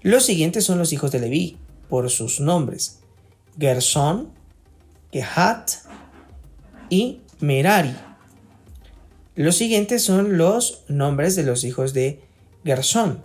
Los 0.00 0.24
siguientes 0.24 0.64
son 0.64 0.78
los 0.78 0.94
hijos 0.94 1.12
de 1.12 1.20
Leví, 1.20 1.58
por 1.90 2.08
sus 2.08 2.40
nombres, 2.40 3.00
Gerson, 3.58 4.30
Gehat 5.12 5.72
y 6.88 7.20
Merari. 7.40 7.94
Los 9.36 9.56
siguientes 9.56 10.02
son 10.04 10.38
los 10.38 10.84
nombres 10.86 11.34
de 11.34 11.42
los 11.42 11.64
hijos 11.64 11.92
de 11.92 12.20
Gerson, 12.64 13.24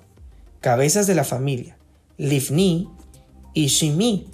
cabezas 0.59 1.05
de 1.05 1.13
la 1.13 1.23
familia, 1.23 1.77
Livni 2.17 2.89
y 3.53 3.67
Shimi. 3.67 4.27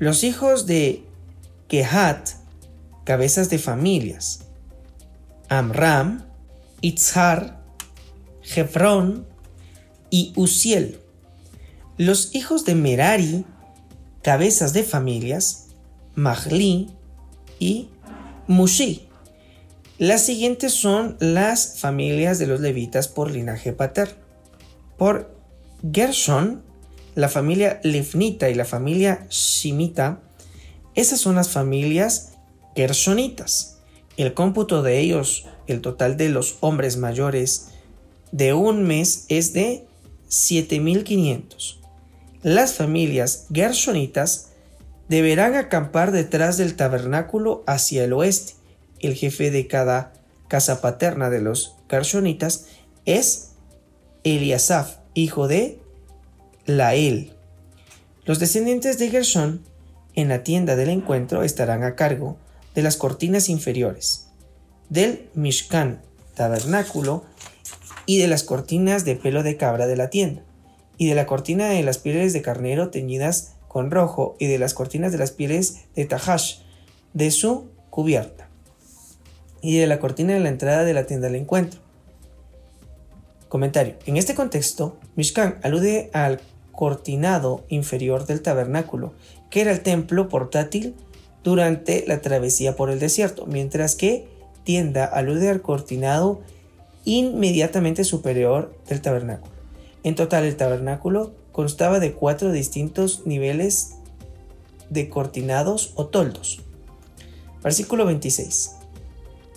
Los 0.00 0.24
hijos 0.24 0.66
de 0.66 1.04
Kehat, 1.68 2.30
cabezas 3.04 3.48
de 3.48 3.58
familias, 3.58 4.40
Amram, 5.48 6.24
Itzhar, 6.80 7.62
Hebron 8.42 9.24
y 10.10 10.32
Uziel. 10.34 10.98
Los 11.96 12.34
hijos 12.34 12.64
de 12.64 12.74
Merari, 12.74 13.44
cabezas 14.22 14.72
de 14.72 14.82
familias, 14.82 15.68
Mahli 16.16 16.90
y 17.60 17.88
Mushi. 18.48 19.11
Las 20.02 20.26
siguientes 20.26 20.72
son 20.72 21.16
las 21.20 21.78
familias 21.78 22.40
de 22.40 22.48
los 22.48 22.58
levitas 22.58 23.06
por 23.06 23.30
linaje 23.30 23.72
paterno. 23.72 24.16
Por 24.98 25.32
Gershon, 25.92 26.60
la 27.14 27.28
familia 27.28 27.78
Lefnita 27.84 28.50
y 28.50 28.54
la 28.54 28.64
familia 28.64 29.28
Shimita, 29.30 30.18
esas 30.96 31.20
son 31.20 31.36
las 31.36 31.50
familias 31.50 32.32
Gershonitas. 32.74 33.78
El 34.16 34.34
cómputo 34.34 34.82
de 34.82 34.98
ellos, 34.98 35.46
el 35.68 35.80
total 35.80 36.16
de 36.16 36.30
los 36.30 36.56
hombres 36.58 36.96
mayores 36.96 37.68
de 38.32 38.54
un 38.54 38.82
mes 38.82 39.26
es 39.28 39.52
de 39.52 39.86
7500. 40.26 41.78
Las 42.42 42.74
familias 42.74 43.46
Gershonitas 43.54 44.48
deberán 45.08 45.54
acampar 45.54 46.10
detrás 46.10 46.56
del 46.56 46.74
tabernáculo 46.74 47.62
hacia 47.68 48.02
el 48.02 48.14
oeste 48.14 48.54
el 49.02 49.14
jefe 49.14 49.50
de 49.50 49.66
cada 49.66 50.14
casa 50.48 50.80
paterna 50.80 51.28
de 51.28 51.40
los 51.40 51.76
Gershonitas 51.88 52.66
es 53.04 53.50
Eliasaf, 54.24 54.98
hijo 55.14 55.48
de 55.48 55.80
Lael. 56.64 57.34
Los 58.24 58.38
descendientes 58.38 58.98
de 58.98 59.10
Gershon 59.10 59.62
en 60.14 60.28
la 60.28 60.44
tienda 60.44 60.76
del 60.76 60.90
encuentro 60.90 61.42
estarán 61.42 61.82
a 61.82 61.96
cargo 61.96 62.36
de 62.74 62.82
las 62.82 62.96
cortinas 62.96 63.48
inferiores, 63.48 64.28
del 64.88 65.28
Mishkan, 65.34 66.00
tabernáculo, 66.34 67.24
y 68.06 68.18
de 68.18 68.28
las 68.28 68.42
cortinas 68.42 69.04
de 69.04 69.16
pelo 69.16 69.42
de 69.42 69.56
cabra 69.56 69.86
de 69.86 69.96
la 69.96 70.10
tienda, 70.10 70.42
y 70.96 71.08
de 71.08 71.14
la 71.14 71.26
cortina 71.26 71.68
de 71.68 71.82
las 71.82 71.98
pieles 71.98 72.32
de 72.32 72.42
carnero 72.42 72.90
teñidas 72.90 73.54
con 73.68 73.90
rojo, 73.90 74.36
y 74.38 74.46
de 74.46 74.58
las 74.58 74.74
cortinas 74.74 75.12
de 75.12 75.18
las 75.18 75.32
pieles 75.32 75.86
de 75.94 76.04
Tahash, 76.04 76.58
de 77.14 77.30
su 77.30 77.70
cubierta 77.90 78.41
y 79.62 79.78
de 79.78 79.86
la 79.86 80.00
cortina 80.00 80.34
de 80.34 80.40
la 80.40 80.48
entrada 80.48 80.84
de 80.84 80.92
la 80.92 81.06
tienda 81.06 81.28
del 81.28 81.36
encuentro. 81.36 81.80
Comentario. 83.48 83.94
En 84.06 84.16
este 84.16 84.34
contexto, 84.34 84.98
Mishkan 85.14 85.58
alude 85.62 86.10
al 86.12 86.40
cortinado 86.72 87.64
inferior 87.68 88.26
del 88.26 88.42
tabernáculo, 88.42 89.12
que 89.50 89.60
era 89.60 89.70
el 89.70 89.80
templo 89.80 90.28
portátil 90.28 90.94
durante 91.44 92.04
la 92.06 92.20
travesía 92.20 92.76
por 92.76 92.90
el 92.90 92.98
desierto, 92.98 93.46
mientras 93.46 93.94
que 93.94 94.26
tienda 94.64 95.04
alude 95.04 95.48
al 95.48 95.62
cortinado 95.62 96.40
inmediatamente 97.04 98.04
superior 98.04 98.74
del 98.88 99.00
tabernáculo. 99.00 99.52
En 100.02 100.14
total, 100.14 100.44
el 100.44 100.56
tabernáculo 100.56 101.32
constaba 101.52 102.00
de 102.00 102.12
cuatro 102.12 102.50
distintos 102.52 103.26
niveles 103.26 103.96
de 104.90 105.08
cortinados 105.08 105.92
o 105.94 106.06
toldos. 106.06 106.62
Versículo 107.62 108.06
26. 108.06 108.81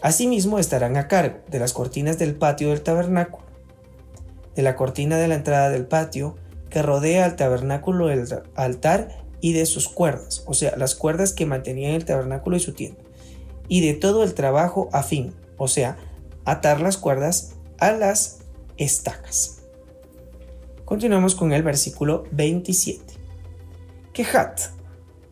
Asimismo 0.05 0.59
estarán 0.59 0.97
a 0.97 1.07
cargo 1.07 1.39
de 1.47 1.57
las 1.57 1.73
cortinas 1.73 2.19
del 2.19 2.35
patio 2.35 2.69
del 2.69 2.83
tabernáculo, 2.83 3.43
de 4.55 4.61
la 4.61 4.75
cortina 4.75 5.17
de 5.17 5.27
la 5.27 5.33
entrada 5.33 5.71
del 5.71 5.87
patio 5.87 6.35
que 6.69 6.83
rodea 6.83 7.25
al 7.25 7.35
tabernáculo 7.35 8.05
del 8.05 8.27
altar 8.53 9.25
y 9.41 9.53
de 9.53 9.65
sus 9.65 9.89
cuerdas, 9.89 10.43
o 10.45 10.53
sea, 10.53 10.75
las 10.77 10.93
cuerdas 10.93 11.33
que 11.33 11.47
mantenían 11.47 11.93
el 11.93 12.05
tabernáculo 12.05 12.55
y 12.55 12.59
su 12.59 12.73
tienda, 12.73 13.01
y 13.67 13.81
de 13.81 13.95
todo 13.95 14.23
el 14.23 14.35
trabajo 14.35 14.89
afín, 14.93 15.33
o 15.57 15.67
sea, 15.67 15.97
atar 16.45 16.81
las 16.81 16.99
cuerdas 16.99 17.55
a 17.79 17.91
las 17.91 18.41
estacas. 18.77 19.63
Continuamos 20.85 21.33
con 21.33 21.51
el 21.51 21.63
versículo 21.63 22.25
27. 22.29 23.01
Kehat 24.13 24.61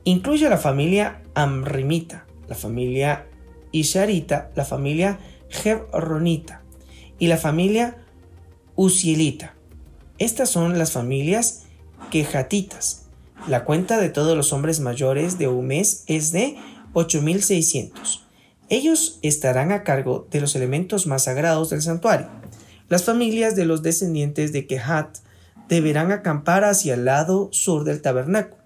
incluye 0.04 0.48
a 0.48 0.50
la 0.50 0.58
familia 0.58 1.22
Amrimita, 1.36 2.26
la 2.48 2.56
familia 2.56 3.28
y 3.74 3.82
Sharita, 3.82 4.52
la 4.56 4.64
familia 4.64 5.20
Hebronita 5.66 6.62
y 7.20 7.28
la 7.28 7.38
familia 7.38 7.98
Uzielita. 8.76 9.56
Estas 10.20 10.50
son 10.50 10.78
las 10.78 10.92
familias 10.92 11.64
quejatitas. 12.10 13.08
La 13.48 13.66
cuenta 13.66 14.00
de 14.00 14.10
todos 14.10 14.38
los 14.38 14.54
hombres 14.54 14.80
mayores 14.80 15.38
de 15.38 15.50
un 15.50 15.68
mes 15.68 16.04
es 16.08 16.32
de 16.32 16.56
8600. 16.94 18.26
Ellos 18.70 19.20
estarán 19.22 19.72
a 19.72 19.84
cargo 19.84 20.28
de 20.32 20.40
los 20.40 20.56
elementos 20.56 21.08
más 21.08 21.26
sagrados 21.26 21.70
del 21.70 21.82
santuario. 21.82 22.28
Las 22.90 23.04
familias 23.04 23.56
de 23.56 23.66
los 23.66 23.82
descendientes 23.82 24.54
de 24.54 24.68
Kehat 24.68 25.18
deberán 25.68 26.12
acampar 26.12 26.64
hacia 26.64 26.94
el 26.94 27.06
lado 27.06 27.50
sur 27.52 27.84
del 27.84 28.02
tabernáculo. 28.02 28.62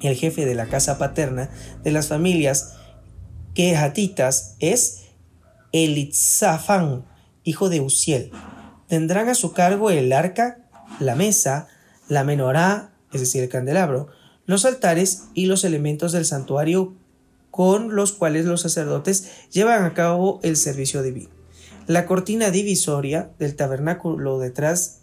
El 0.00 0.14
jefe 0.14 0.46
de 0.46 0.54
la 0.54 0.66
casa 0.66 0.98
paterna 0.98 1.50
de 1.82 1.90
las 1.90 2.06
familias 2.06 2.77
Hatitas 3.58 4.54
es 4.60 5.06
Elitzafán, 5.72 7.04
hijo 7.42 7.68
de 7.68 7.80
Uziel. 7.80 8.30
Tendrán 8.86 9.28
a 9.28 9.34
su 9.34 9.52
cargo 9.52 9.90
el 9.90 10.12
arca, 10.12 10.58
la 11.00 11.16
mesa, 11.16 11.66
la 12.08 12.22
menorá, 12.22 12.92
es 13.12 13.20
decir, 13.20 13.42
el 13.42 13.48
candelabro, 13.48 14.08
los 14.46 14.64
altares 14.64 15.24
y 15.34 15.46
los 15.46 15.64
elementos 15.64 16.12
del 16.12 16.24
santuario 16.24 16.94
con 17.50 17.96
los 17.96 18.12
cuales 18.12 18.44
los 18.44 18.60
sacerdotes 18.60 19.28
llevan 19.50 19.84
a 19.84 19.92
cabo 19.92 20.38
el 20.44 20.56
servicio 20.56 21.02
divino. 21.02 21.30
La 21.86 22.06
cortina 22.06 22.50
divisoria 22.50 23.32
del 23.38 23.56
tabernáculo 23.56 24.38
detrás 24.38 25.00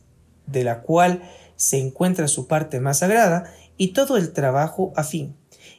de 0.48 0.64
la 0.64 0.82
cual 0.82 1.24
se 1.58 1.80
encuentra 1.80 2.28
su 2.28 2.48
parte 2.48 2.80
más 2.80 3.00
sagrada 3.00 3.54
y 3.78 3.90
todo 3.90 4.16
el 4.16 4.32
trabajo 4.32 4.94
afín. 4.96 5.36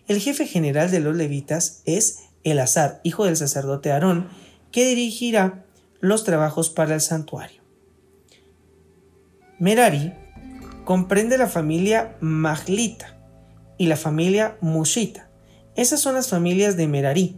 El 0.09 0.21
jefe 0.21 0.47
general 0.47 0.91
de 0.91 1.01
los 1.01 1.17
levitas 1.17 1.83
es 1.85 2.26
Elazar, 2.47 3.01
hijo 3.03 3.25
del 3.25 3.37
sacerdote 3.37 3.91
Aarón, 3.91 4.29
que 4.71 4.87
dirigirá 4.87 5.65
los 6.01 6.25
trabajos 6.25 6.71
para 6.71 6.95
el 6.95 7.01
santuario. 7.01 7.61
Merari 9.59 10.13
comprende 10.85 11.39
la 11.39 11.49
familia 11.49 12.17
Maglita 12.21 13.19
y 13.79 13.87
la 13.87 13.97
familia 13.97 14.57
Mushita. 14.61 15.29
Esas 15.75 16.01
son 16.01 16.15
las 16.15 16.29
familias 16.29 16.77
de 16.77 16.87
Merari. 16.87 17.37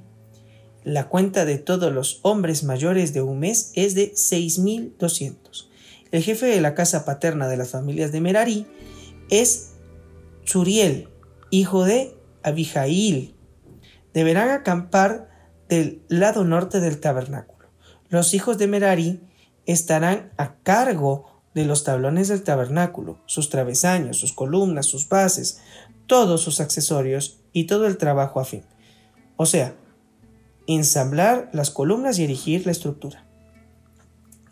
La 0.85 1.09
cuenta 1.09 1.45
de 1.45 1.59
todos 1.59 1.93
los 1.93 2.21
hombres 2.23 2.63
mayores 2.63 3.15
de 3.15 3.23
un 3.23 3.39
mes 3.39 3.73
es 3.75 3.95
de 3.95 4.13
6.200. 4.13 5.69
El 6.11 6.23
jefe 6.23 6.47
de 6.47 6.61
la 6.61 6.75
casa 6.75 7.05
paterna 7.05 7.49
de 7.49 7.57
las 7.57 7.71
familias 7.71 8.13
de 8.13 8.21
Merari 8.21 8.67
es 9.31 9.71
Churiel, 10.45 11.09
hijo 11.51 11.85
de 11.85 12.15
Abijail. 12.43 13.38
Deberán 14.19 14.51
acampar 14.51 15.31
del 15.69 16.03
lado 16.09 16.43
norte 16.43 16.81
del 16.81 16.99
tabernáculo. 16.99 17.69
Los 18.09 18.35
hijos 18.35 18.59
de 18.59 18.67
Merari 18.67 19.21
estarán 19.65 20.33
a 20.37 20.57
cargo 20.57 21.41
de 21.55 21.65
los 21.65 21.85
tablones 21.85 22.27
del 22.27 22.43
tabernáculo, 22.43 23.21
sus 23.27 23.49
travesaños, 23.49 24.17
sus 24.17 24.33
columnas, 24.33 24.87
sus 24.87 25.09
bases, 25.09 25.61
todos 26.09 26.41
sus 26.41 26.59
accesorios 26.59 27.39
y 27.53 27.69
todo 27.69 27.87
el 27.87 27.97
trabajo 27.97 28.41
afín. 28.41 28.65
O 29.37 29.47
sea, 29.47 29.77
ensamblar 30.67 31.49
las 31.53 31.71
columnas 31.71 32.19
y 32.19 32.25
erigir 32.25 32.67
la 32.67 32.73
estructura. 32.73 33.25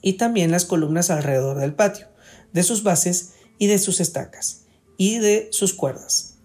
Y 0.01 0.13
también 0.13 0.53
las 0.53 0.65
columnas 0.65 1.11
alrededor 1.11 1.59
del 1.59 1.75
patio, 1.75 2.07
de 2.53 2.63
sus 2.63 2.85
bases 2.85 3.33
y 3.59 3.67
de 3.67 3.81
sus 3.81 3.99
estacas, 3.99 4.67
y 4.97 5.19
de 5.19 5.49
sus 5.51 5.75
cuerdas. 5.75 6.37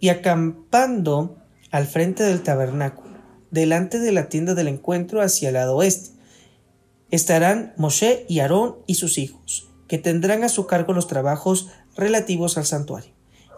Y 0.00 0.08
acampando 0.08 1.41
al 1.72 1.86
frente 1.86 2.22
del 2.22 2.42
tabernáculo, 2.42 3.16
delante 3.50 3.98
de 3.98 4.12
la 4.12 4.28
tienda 4.28 4.54
del 4.54 4.68
encuentro 4.68 5.20
hacia 5.20 5.48
el 5.48 5.54
lado 5.54 5.74
oeste, 5.74 6.10
estarán 7.10 7.72
Moshe 7.76 8.24
y 8.28 8.40
Aarón 8.40 8.76
y 8.86 8.94
sus 8.94 9.18
hijos, 9.18 9.68
que 9.88 9.98
tendrán 9.98 10.44
a 10.44 10.48
su 10.48 10.66
cargo 10.66 10.92
los 10.92 11.08
trabajos 11.08 11.70
relativos 11.96 12.56
al 12.56 12.66
santuario. 12.66 13.12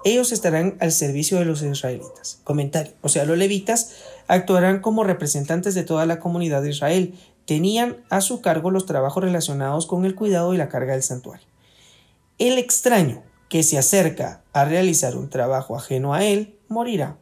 Ellos 0.05 0.33
estarán 0.33 0.77
al 0.81 0.93
servicio 0.93 1.39
de 1.39 1.45
los 1.45 1.63
israelitas. 1.63 2.41
Comentario. 2.45 2.93
O 3.01 3.09
sea, 3.09 3.25
los 3.25 3.39
levitas 3.39 3.95
actuarán 4.29 4.81
como 4.81 5.03
representantes 5.03 5.75
de 5.75 5.83
toda 5.83 6.05
la 6.05 6.21
comunidad 6.21 6.63
de 6.63 6.71
Israel. 6.71 7.15
Tenían 7.47 8.05
a 8.11 8.21
su 8.21 8.43
cargo 8.43 8.71
los 8.71 8.87
trabajos 8.87 9.25
relacionados 9.25 9.87
con 9.87 10.05
el 10.05 10.15
cuidado 10.15 10.53
y 10.53 10.59
la 10.59 10.69
carga 10.69 10.93
del 10.93 11.03
santuario. 11.03 11.47
El 12.39 12.59
extraño 12.59 13.23
que 13.49 13.63
se 13.63 13.79
acerca 13.79 14.43
a 14.53 14.65
realizar 14.65 15.17
un 15.17 15.31
trabajo 15.31 15.77
ajeno 15.77 16.13
a 16.13 16.25
él 16.25 16.59
morirá. 16.69 17.19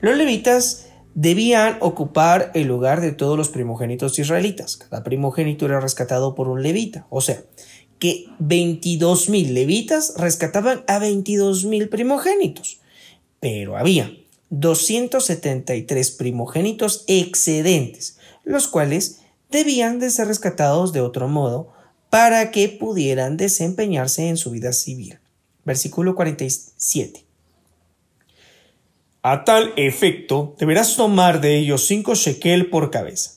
Los 0.02 0.18
levitas 0.18 0.90
debían 1.14 1.78
ocupar 1.80 2.50
el 2.52 2.66
lugar 2.68 3.00
de 3.00 3.12
todos 3.12 3.38
los 3.38 3.48
primogénitos 3.48 4.18
israelitas. 4.18 4.76
Cada 4.76 5.02
primogénito 5.02 5.64
era 5.64 5.80
rescatado 5.80 6.34
por 6.34 6.48
un 6.48 6.62
levita. 6.62 7.06
O 7.08 7.22
sea, 7.22 7.42
que 7.98 8.26
22.000 8.38 9.48
levitas 9.48 10.12
rescataban 10.18 10.84
a 10.88 10.98
22.000 10.98 11.88
primogénitos. 11.88 12.80
Pero 13.40 13.78
había 13.78 14.14
273 14.50 16.10
primogénitos 16.10 17.04
excedentes, 17.06 18.18
los 18.44 18.68
cuales 18.68 19.21
debían 19.52 20.00
de 20.00 20.10
ser 20.10 20.26
rescatados 20.26 20.92
de 20.92 21.00
otro 21.00 21.28
modo 21.28 21.72
para 22.10 22.50
que 22.50 22.68
pudieran 22.68 23.36
desempeñarse 23.36 24.28
en 24.28 24.36
su 24.36 24.50
vida 24.50 24.72
civil. 24.72 25.20
Versículo 25.64 26.16
47. 26.16 27.24
A 29.22 29.44
tal 29.44 29.72
efecto, 29.76 30.56
deberás 30.58 30.96
tomar 30.96 31.40
de 31.40 31.56
ellos 31.56 31.86
cinco 31.86 32.16
shekel 32.16 32.68
por 32.70 32.90
cabeza. 32.90 33.34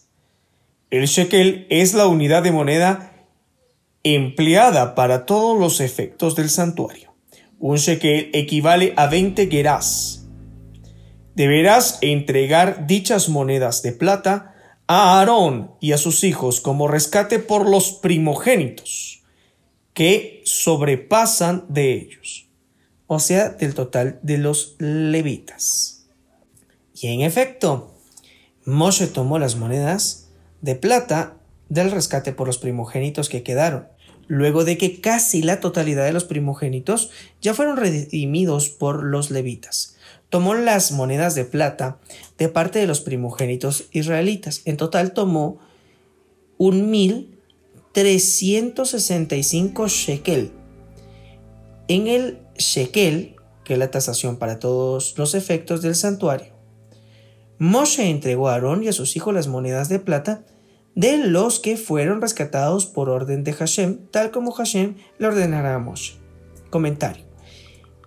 El 0.89 1.05
shekel 1.05 1.67
es 1.69 1.93
la 1.93 2.07
unidad 2.07 2.41
de 2.41 2.51
moneda 2.51 3.13
empleada 4.03 4.95
para 4.95 5.25
todos 5.25 5.59
los 5.59 5.81
efectos 5.81 6.35
del 6.35 6.49
santuario. 6.49 7.13
Un 7.59 7.77
shekel 7.77 8.31
equivale 8.33 8.93
a 8.97 9.07
20 9.07 9.47
gerás. 9.47 10.25
Deberás 11.35 11.99
entregar 12.01 12.87
dichas 12.87 13.29
monedas 13.29 13.81
de 13.83 13.91
plata 13.91 14.54
a 14.87 15.19
Aarón 15.19 15.71
y 15.79 15.93
a 15.93 15.97
sus 15.97 16.23
hijos 16.23 16.61
como 16.61 16.87
rescate 16.87 17.39
por 17.39 17.67
los 17.67 17.91
primogénitos 17.91 19.23
que 19.93 20.41
sobrepasan 20.45 21.65
de 21.69 21.93
ellos, 21.93 22.49
o 23.07 23.19
sea, 23.19 23.49
del 23.49 23.73
total 23.73 24.19
de 24.21 24.37
los 24.37 24.75
levitas. 24.79 26.05
Y 26.93 27.07
en 27.07 27.21
efecto, 27.21 27.93
Moshe 28.65 29.07
tomó 29.07 29.39
las 29.39 29.55
monedas 29.55 30.29
de 30.61 30.75
plata 30.75 31.37
del 31.69 31.91
rescate 31.91 32.33
por 32.33 32.47
los 32.47 32.57
primogénitos 32.57 33.29
que 33.29 33.43
quedaron, 33.43 33.87
luego 34.27 34.65
de 34.65 34.77
que 34.77 35.01
casi 35.01 35.41
la 35.41 35.59
totalidad 35.59 36.05
de 36.05 36.13
los 36.13 36.25
primogénitos 36.25 37.11
ya 37.41 37.53
fueron 37.53 37.77
redimidos 37.77 38.69
por 38.69 39.03
los 39.03 39.31
levitas 39.31 39.94
tomó 40.35 40.53
las 40.53 40.91
monedas 40.91 41.33
de 41.33 41.45
plata 41.45 41.97
de 42.37 42.49
parte 42.49 42.79
de 42.79 42.87
los 42.87 42.99
primogénitos 42.99 43.85
israelitas. 43.93 44.63
En 44.65 44.75
total 44.75 45.13
tomó 45.13 45.59
un 46.57 46.91
mil 46.91 47.39
trescientos 47.93 48.89
sesenta 48.89 49.37
y 49.37 49.43
cinco 49.43 49.87
shekel. 49.87 50.51
En 51.87 52.07
el 52.07 52.39
shekel, 52.57 53.37
que 53.63 53.75
es 53.75 53.79
la 53.79 53.91
tasación 53.91 54.35
para 54.35 54.59
todos 54.59 55.17
los 55.17 55.35
efectos 55.35 55.81
del 55.81 55.95
santuario, 55.95 56.51
Moshe 57.57 58.09
entregó 58.09 58.49
a 58.49 58.55
Aarón 58.55 58.83
y 58.83 58.89
a 58.89 58.91
sus 58.91 59.15
hijos 59.15 59.33
las 59.33 59.47
monedas 59.47 59.87
de 59.87 59.99
plata 59.99 60.43
de 60.95 61.15
los 61.15 61.61
que 61.61 61.77
fueron 61.77 62.19
rescatados 62.19 62.87
por 62.87 63.07
orden 63.07 63.45
de 63.45 63.53
Hashem, 63.53 64.07
tal 64.11 64.31
como 64.31 64.51
Hashem 64.51 64.95
le 65.17 65.27
ordenará 65.27 65.75
a 65.75 65.79
Moshe. 65.79 66.15
Comentario. 66.71 67.24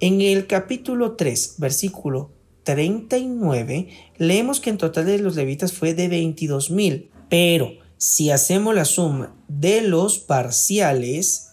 En 0.00 0.20
el 0.20 0.46
capítulo 0.46 1.16
3, 1.16 1.56
versículo 1.58 2.30
39, 2.62 3.88
leemos 4.16 4.60
que 4.60 4.70
en 4.70 4.78
total 4.78 5.06
de 5.06 5.18
los 5.18 5.34
levitas 5.34 5.72
fue 5.72 5.92
de 5.92 6.06
22 6.06 6.70
mil, 6.70 7.10
pero 7.28 7.72
si 7.96 8.30
hacemos 8.30 8.76
la 8.76 8.84
suma 8.84 9.34
de 9.48 9.82
los 9.82 10.20
parciales 10.20 11.48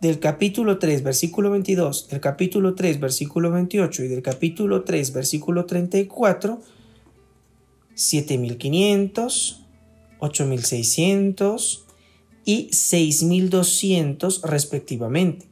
del 0.00 0.18
capítulo 0.18 0.78
3, 0.78 1.02
versículo 1.02 1.50
22, 1.50 2.08
del 2.08 2.20
capítulo 2.20 2.74
3, 2.74 3.00
versículo 3.00 3.50
28 3.50 4.04
y 4.04 4.08
del 4.08 4.22
capítulo 4.22 4.82
3, 4.82 5.12
versículo 5.12 5.66
34, 5.66 6.58
7500, 7.94 9.66
8600 10.20 11.84
y 12.46 12.72
6200 12.72 14.40
respectivamente 14.40 15.49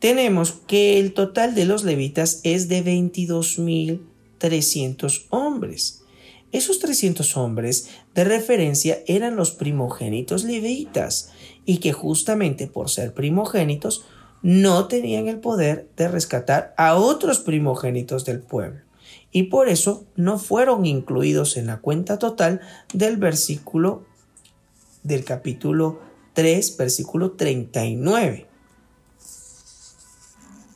tenemos 0.00 0.54
que 0.66 0.98
el 0.98 1.14
total 1.14 1.54
de 1.54 1.66
los 1.66 1.84
levitas 1.84 2.40
es 2.42 2.68
de 2.68 2.84
22.300 2.84 5.26
hombres. 5.30 6.02
Esos 6.50 6.80
300 6.80 7.36
hombres 7.36 7.90
de 8.14 8.24
referencia 8.24 8.98
eran 9.06 9.36
los 9.36 9.52
primogénitos 9.52 10.42
levitas 10.42 11.30
y 11.64 11.78
que 11.78 11.92
justamente 11.92 12.66
por 12.66 12.90
ser 12.90 13.14
primogénitos 13.14 14.04
no 14.42 14.88
tenían 14.88 15.28
el 15.28 15.38
poder 15.38 15.88
de 15.96 16.08
rescatar 16.08 16.74
a 16.76 16.96
otros 16.96 17.38
primogénitos 17.38 18.24
del 18.24 18.40
pueblo 18.40 18.90
y 19.32 19.44
por 19.44 19.68
eso 19.68 20.06
no 20.16 20.38
fueron 20.38 20.86
incluidos 20.86 21.56
en 21.56 21.66
la 21.66 21.78
cuenta 21.78 22.18
total 22.18 22.60
del 22.92 23.16
versículo 23.16 24.04
del 25.02 25.24
capítulo 25.24 26.00
3, 26.34 26.76
versículo 26.76 27.32
39. 27.32 28.49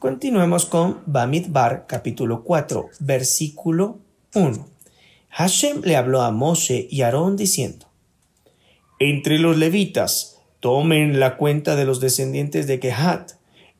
Continuemos 0.05 0.67
con 0.67 1.01
Bamidbar, 1.07 1.87
capítulo 1.87 2.45
4, 2.45 2.91
versículo 3.01 4.01
1. 4.35 4.69
Hashem 5.31 5.81
le 5.83 5.97
habló 5.97 6.21
a 6.21 6.31
Moshe 6.31 6.87
y 6.91 7.01
Aarón 7.01 7.37
diciendo, 7.37 7.87
Entre 8.99 9.39
los 9.39 9.57
levitas, 9.57 10.43
tomen 10.61 11.21
la 11.21 11.39
cuenta 11.39 11.75
de 11.75 11.87
los 11.87 12.01
descendientes 12.01 12.67
de 12.67 12.81
Kehat, 12.81 13.33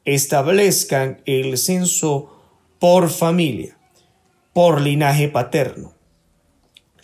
establezcan 0.07 1.21
el 1.27 1.59
censo 1.59 2.33
por 2.79 3.11
familia, 3.11 3.77
por 4.55 4.81
linaje 4.81 5.29
paterno. 5.29 5.93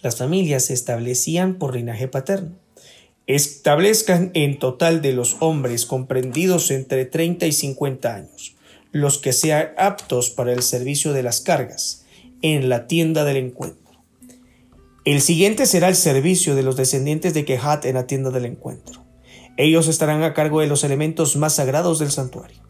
Las 0.00 0.16
familias 0.16 0.64
se 0.64 0.72
establecían 0.72 1.56
por 1.56 1.74
linaje 1.74 2.08
paterno. 2.08 2.56
Establezcan 3.26 4.30
en 4.32 4.58
total 4.58 5.02
de 5.02 5.12
los 5.12 5.36
hombres 5.40 5.84
comprendidos 5.84 6.70
entre 6.70 7.04
30 7.04 7.44
y 7.44 7.52
50 7.52 8.14
años, 8.14 8.56
los 8.92 9.18
que 9.18 9.32
sean 9.32 9.70
aptos 9.76 10.30
para 10.30 10.52
el 10.52 10.62
servicio 10.62 11.12
de 11.12 11.22
las 11.22 11.40
cargas, 11.40 12.04
en 12.42 12.68
la 12.68 12.86
tienda 12.86 13.24
del 13.24 13.36
encuentro 13.36 13.80
el 15.06 15.22
siguiente 15.22 15.64
será 15.64 15.88
el 15.88 15.96
servicio 15.96 16.54
de 16.54 16.62
los 16.62 16.76
descendientes 16.76 17.32
de 17.32 17.46
Kehat 17.46 17.86
en 17.86 17.94
la 17.94 18.06
tienda 18.06 18.30
del 18.30 18.44
encuentro. 18.44 19.02
Ellos 19.56 19.88
estarán 19.88 20.22
a 20.22 20.34
cargo 20.34 20.60
de 20.60 20.66
los 20.66 20.84
elementos 20.84 21.36
más 21.36 21.54
sagrados 21.54 21.98
del 21.98 22.10
santuario. 22.10 22.62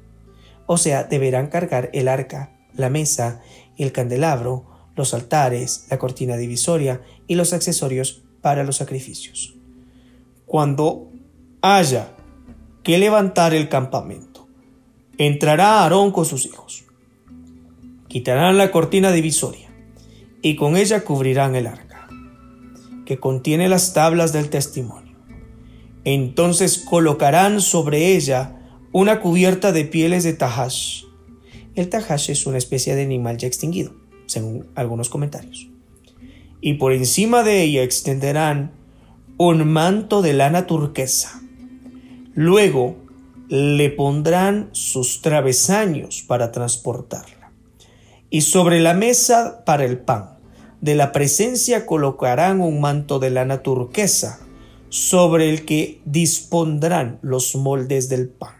O 0.66 0.78
sea, 0.78 1.02
deberán 1.02 1.48
cargar 1.48 1.90
el 1.92 2.06
arca, 2.06 2.52
la 2.72 2.88
mesa, 2.88 3.40
el 3.76 3.90
candelabro, 3.90 4.64
los 4.94 5.12
altares, 5.12 5.86
la 5.90 5.98
cortina 5.98 6.36
divisoria 6.36 7.00
y 7.26 7.34
los 7.34 7.52
accesorios 7.52 8.22
para 8.40 8.62
los 8.62 8.76
sacrificios. 8.76 9.56
Cuando 10.46 11.10
haya 11.62 12.14
que 12.84 12.96
levantar 12.98 13.54
el 13.54 13.68
campamento, 13.68 14.29
entrará 15.26 15.82
Aarón 15.82 16.12
con 16.12 16.24
sus 16.24 16.46
hijos. 16.46 16.84
Quitarán 18.08 18.56
la 18.56 18.72
cortina 18.72 19.12
divisoria 19.12 19.68
y 20.40 20.56
con 20.56 20.78
ella 20.78 21.04
cubrirán 21.04 21.54
el 21.56 21.66
arca 21.66 22.08
que 23.04 23.18
contiene 23.18 23.68
las 23.68 23.92
tablas 23.92 24.32
del 24.32 24.48
testimonio. 24.48 25.14
Entonces 26.04 26.78
colocarán 26.78 27.60
sobre 27.60 28.16
ella 28.16 28.56
una 28.92 29.20
cubierta 29.20 29.72
de 29.72 29.84
pieles 29.84 30.24
de 30.24 30.32
tahash. 30.32 31.04
El 31.74 31.90
tahash 31.90 32.30
es 32.30 32.46
una 32.46 32.56
especie 32.56 32.94
de 32.94 33.02
animal 33.02 33.36
ya 33.36 33.46
extinguido, 33.46 33.92
según 34.24 34.68
algunos 34.74 35.10
comentarios. 35.10 35.68
Y 36.62 36.74
por 36.74 36.94
encima 36.94 37.42
de 37.42 37.62
ella 37.62 37.82
extenderán 37.82 38.72
un 39.36 39.70
manto 39.70 40.22
de 40.22 40.32
lana 40.32 40.66
turquesa. 40.66 41.42
Luego 42.34 43.09
le 43.50 43.90
pondrán 43.90 44.70
sus 44.70 45.22
travesaños 45.22 46.22
para 46.22 46.52
transportarla. 46.52 47.52
Y 48.30 48.42
sobre 48.42 48.78
la 48.78 48.94
mesa 48.94 49.64
para 49.66 49.84
el 49.84 49.98
pan 49.98 50.38
de 50.80 50.94
la 50.94 51.10
presencia 51.10 51.84
colocarán 51.84 52.60
un 52.60 52.80
manto 52.80 53.18
de 53.18 53.30
lana 53.30 53.62
turquesa, 53.62 54.38
sobre 54.88 55.50
el 55.50 55.64
que 55.64 56.00
dispondrán 56.04 57.18
los 57.22 57.56
moldes 57.56 58.08
del 58.08 58.28
pan, 58.28 58.54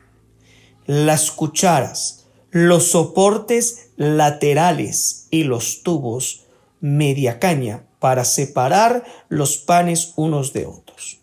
las 0.87 1.31
cucharas, 1.31 2.27
los 2.51 2.89
soportes 2.89 3.91
laterales 3.97 5.29
y 5.31 5.45
los 5.45 5.83
tubos 5.85 6.47
media 6.81 7.39
caña 7.39 7.87
para 8.01 8.25
separar 8.25 9.05
los 9.29 9.57
panes 9.57 10.15
unos 10.17 10.53
de 10.53 10.67
otros. 10.67 11.21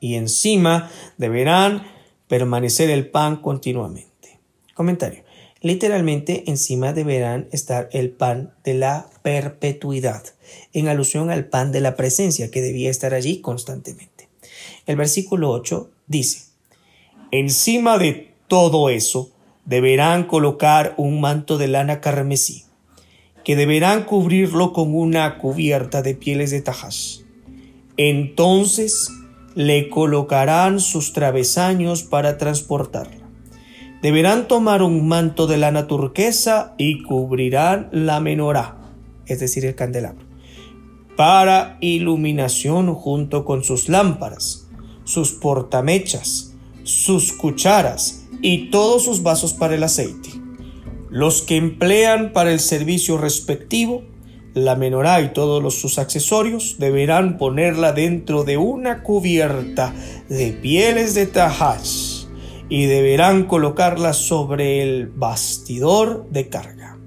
Y 0.00 0.16
encima 0.16 0.90
deberán 1.16 1.91
permanecer 2.32 2.88
el 2.88 3.10
pan 3.10 3.42
continuamente. 3.42 4.40
Comentario. 4.72 5.22
Literalmente 5.60 6.44
encima 6.46 6.94
deberán 6.94 7.46
estar 7.52 7.90
el 7.92 8.08
pan 8.08 8.54
de 8.64 8.72
la 8.72 9.10
perpetuidad, 9.20 10.22
en 10.72 10.88
alusión 10.88 11.28
al 11.28 11.44
pan 11.44 11.72
de 11.72 11.82
la 11.82 11.94
presencia 11.94 12.50
que 12.50 12.62
debía 12.62 12.88
estar 12.88 13.12
allí 13.12 13.42
constantemente. 13.42 14.30
El 14.86 14.96
versículo 14.96 15.50
8 15.50 15.90
dice, 16.06 16.44
Encima 17.32 17.98
de 17.98 18.32
todo 18.48 18.88
eso 18.88 19.30
deberán 19.66 20.24
colocar 20.24 20.94
un 20.96 21.20
manto 21.20 21.58
de 21.58 21.68
lana 21.68 22.00
carmesí, 22.00 22.64
que 23.44 23.56
deberán 23.56 24.04
cubrirlo 24.04 24.72
con 24.72 24.94
una 24.94 25.36
cubierta 25.36 26.00
de 26.00 26.14
pieles 26.14 26.50
de 26.50 26.62
tajas. 26.62 27.26
Entonces 27.98 29.10
le 29.54 29.88
colocarán 29.88 30.80
sus 30.80 31.12
travesaños 31.12 32.02
para 32.02 32.38
transportarlo 32.38 33.22
deberán 34.02 34.48
tomar 34.48 34.82
un 34.82 35.06
manto 35.06 35.46
de 35.46 35.56
lana 35.56 35.86
turquesa 35.86 36.74
y 36.76 37.02
cubrirán 37.04 37.88
la 37.92 38.18
menorá, 38.18 38.76
es 39.26 39.38
decir, 39.38 39.64
el 39.64 39.76
candelabro, 39.76 40.26
para 41.16 41.78
iluminación 41.80 42.92
junto 42.94 43.44
con 43.44 43.62
sus 43.62 43.88
lámparas, 43.88 44.68
sus 45.04 45.30
portamechas, 45.30 46.52
sus 46.82 47.32
cucharas 47.32 48.26
y 48.42 48.70
todos 48.70 49.04
sus 49.04 49.22
vasos 49.22 49.52
para 49.52 49.76
el 49.76 49.84
aceite. 49.84 50.30
Los 51.08 51.42
que 51.42 51.56
emplean 51.56 52.32
para 52.32 52.52
el 52.52 52.58
servicio 52.58 53.18
respectivo, 53.18 54.02
la 54.54 54.76
menorá 54.76 55.20
y 55.22 55.32
todos 55.32 55.74
sus 55.74 55.98
accesorios 55.98 56.76
deberán 56.78 57.38
ponerla 57.38 57.92
dentro 57.92 58.44
de 58.44 58.58
una 58.58 59.02
cubierta 59.02 59.94
de 60.28 60.52
pieles 60.52 61.14
de 61.14 61.26
tajas 61.26 62.28
y 62.68 62.86
deberán 62.86 63.44
colocarla 63.44 64.12
sobre 64.12 64.82
el 64.82 65.08
bastidor 65.08 66.26
de 66.30 66.48
carga. 66.48 66.98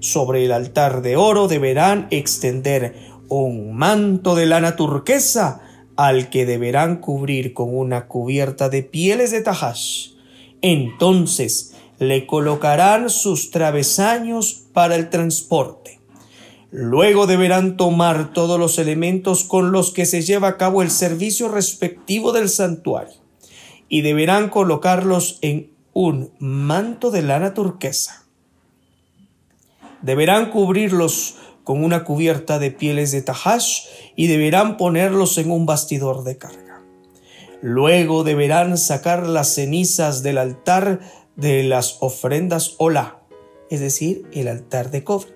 Sobre 0.00 0.44
el 0.44 0.52
altar 0.52 1.02
de 1.02 1.16
oro 1.16 1.48
deberán 1.48 2.06
extender 2.10 2.94
un 3.28 3.74
manto 3.74 4.34
de 4.34 4.46
lana 4.46 4.76
turquesa 4.76 5.62
al 5.96 6.28
que 6.30 6.46
deberán 6.46 6.96
cubrir 6.96 7.54
con 7.54 7.76
una 7.76 8.06
cubierta 8.06 8.68
de 8.68 8.82
pieles 8.82 9.30
de 9.30 9.40
tajash. 9.40 10.10
Entonces 10.60 11.74
le 11.98 12.26
colocarán 12.26 13.10
sus 13.10 13.50
travesaños 13.50 14.62
para 14.72 14.96
el 14.96 15.08
transporte. 15.08 15.95
Luego 16.78 17.26
deberán 17.26 17.78
tomar 17.78 18.34
todos 18.34 18.60
los 18.60 18.78
elementos 18.78 19.44
con 19.44 19.72
los 19.72 19.92
que 19.94 20.04
se 20.04 20.20
lleva 20.20 20.48
a 20.48 20.56
cabo 20.58 20.82
el 20.82 20.90
servicio 20.90 21.48
respectivo 21.48 22.32
del 22.32 22.50
santuario 22.50 23.14
y 23.88 24.02
deberán 24.02 24.50
colocarlos 24.50 25.38
en 25.40 25.70
un 25.94 26.32
manto 26.38 27.10
de 27.10 27.22
lana 27.22 27.54
turquesa. 27.54 28.26
Deberán 30.02 30.50
cubrirlos 30.50 31.36
con 31.64 31.82
una 31.82 32.04
cubierta 32.04 32.58
de 32.58 32.72
pieles 32.72 33.10
de 33.10 33.22
tahash 33.22 33.86
y 34.14 34.26
deberán 34.26 34.76
ponerlos 34.76 35.38
en 35.38 35.50
un 35.50 35.64
bastidor 35.64 36.24
de 36.24 36.36
carga. 36.36 36.82
Luego 37.62 38.22
deberán 38.22 38.76
sacar 38.76 39.26
las 39.26 39.54
cenizas 39.54 40.22
del 40.22 40.36
altar 40.36 41.00
de 41.36 41.62
las 41.62 41.96
ofrendas 42.00 42.74
hola, 42.76 43.22
es 43.70 43.80
decir, 43.80 44.28
el 44.34 44.48
altar 44.48 44.90
de 44.90 45.04
cobre, 45.04 45.35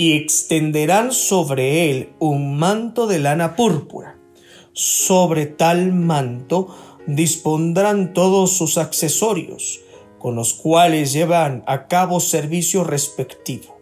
y 0.00 0.14
extenderán 0.14 1.12
sobre 1.12 1.90
él 1.90 2.14
un 2.20 2.56
manto 2.56 3.06
de 3.06 3.18
lana 3.18 3.54
púrpura. 3.54 4.16
Sobre 4.72 5.44
tal 5.44 5.92
manto 5.92 6.74
dispondrán 7.06 8.14
todos 8.14 8.56
sus 8.56 8.78
accesorios, 8.78 9.80
con 10.18 10.36
los 10.36 10.54
cuales 10.54 11.12
llevan 11.12 11.64
a 11.66 11.86
cabo 11.86 12.18
servicio 12.20 12.82
respectivo. 12.82 13.78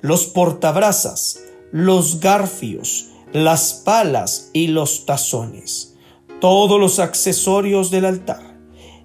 Los 0.00 0.26
portabrasas, 0.26 1.38
los 1.70 2.18
garfios, 2.18 3.10
las 3.32 3.72
palas 3.72 4.50
y 4.52 4.66
los 4.66 5.06
tazones, 5.06 5.94
todos 6.40 6.80
los 6.80 6.98
accesorios 6.98 7.92
del 7.92 8.06
altar, 8.06 8.58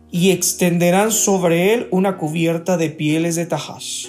y 0.10 0.32
extenderán 0.32 1.12
sobre 1.12 1.76
él 1.76 1.88
una 1.92 2.18
cubierta 2.18 2.78
de 2.78 2.89
pieles 2.89 3.36
de 3.36 3.46
tajash. 3.46 4.08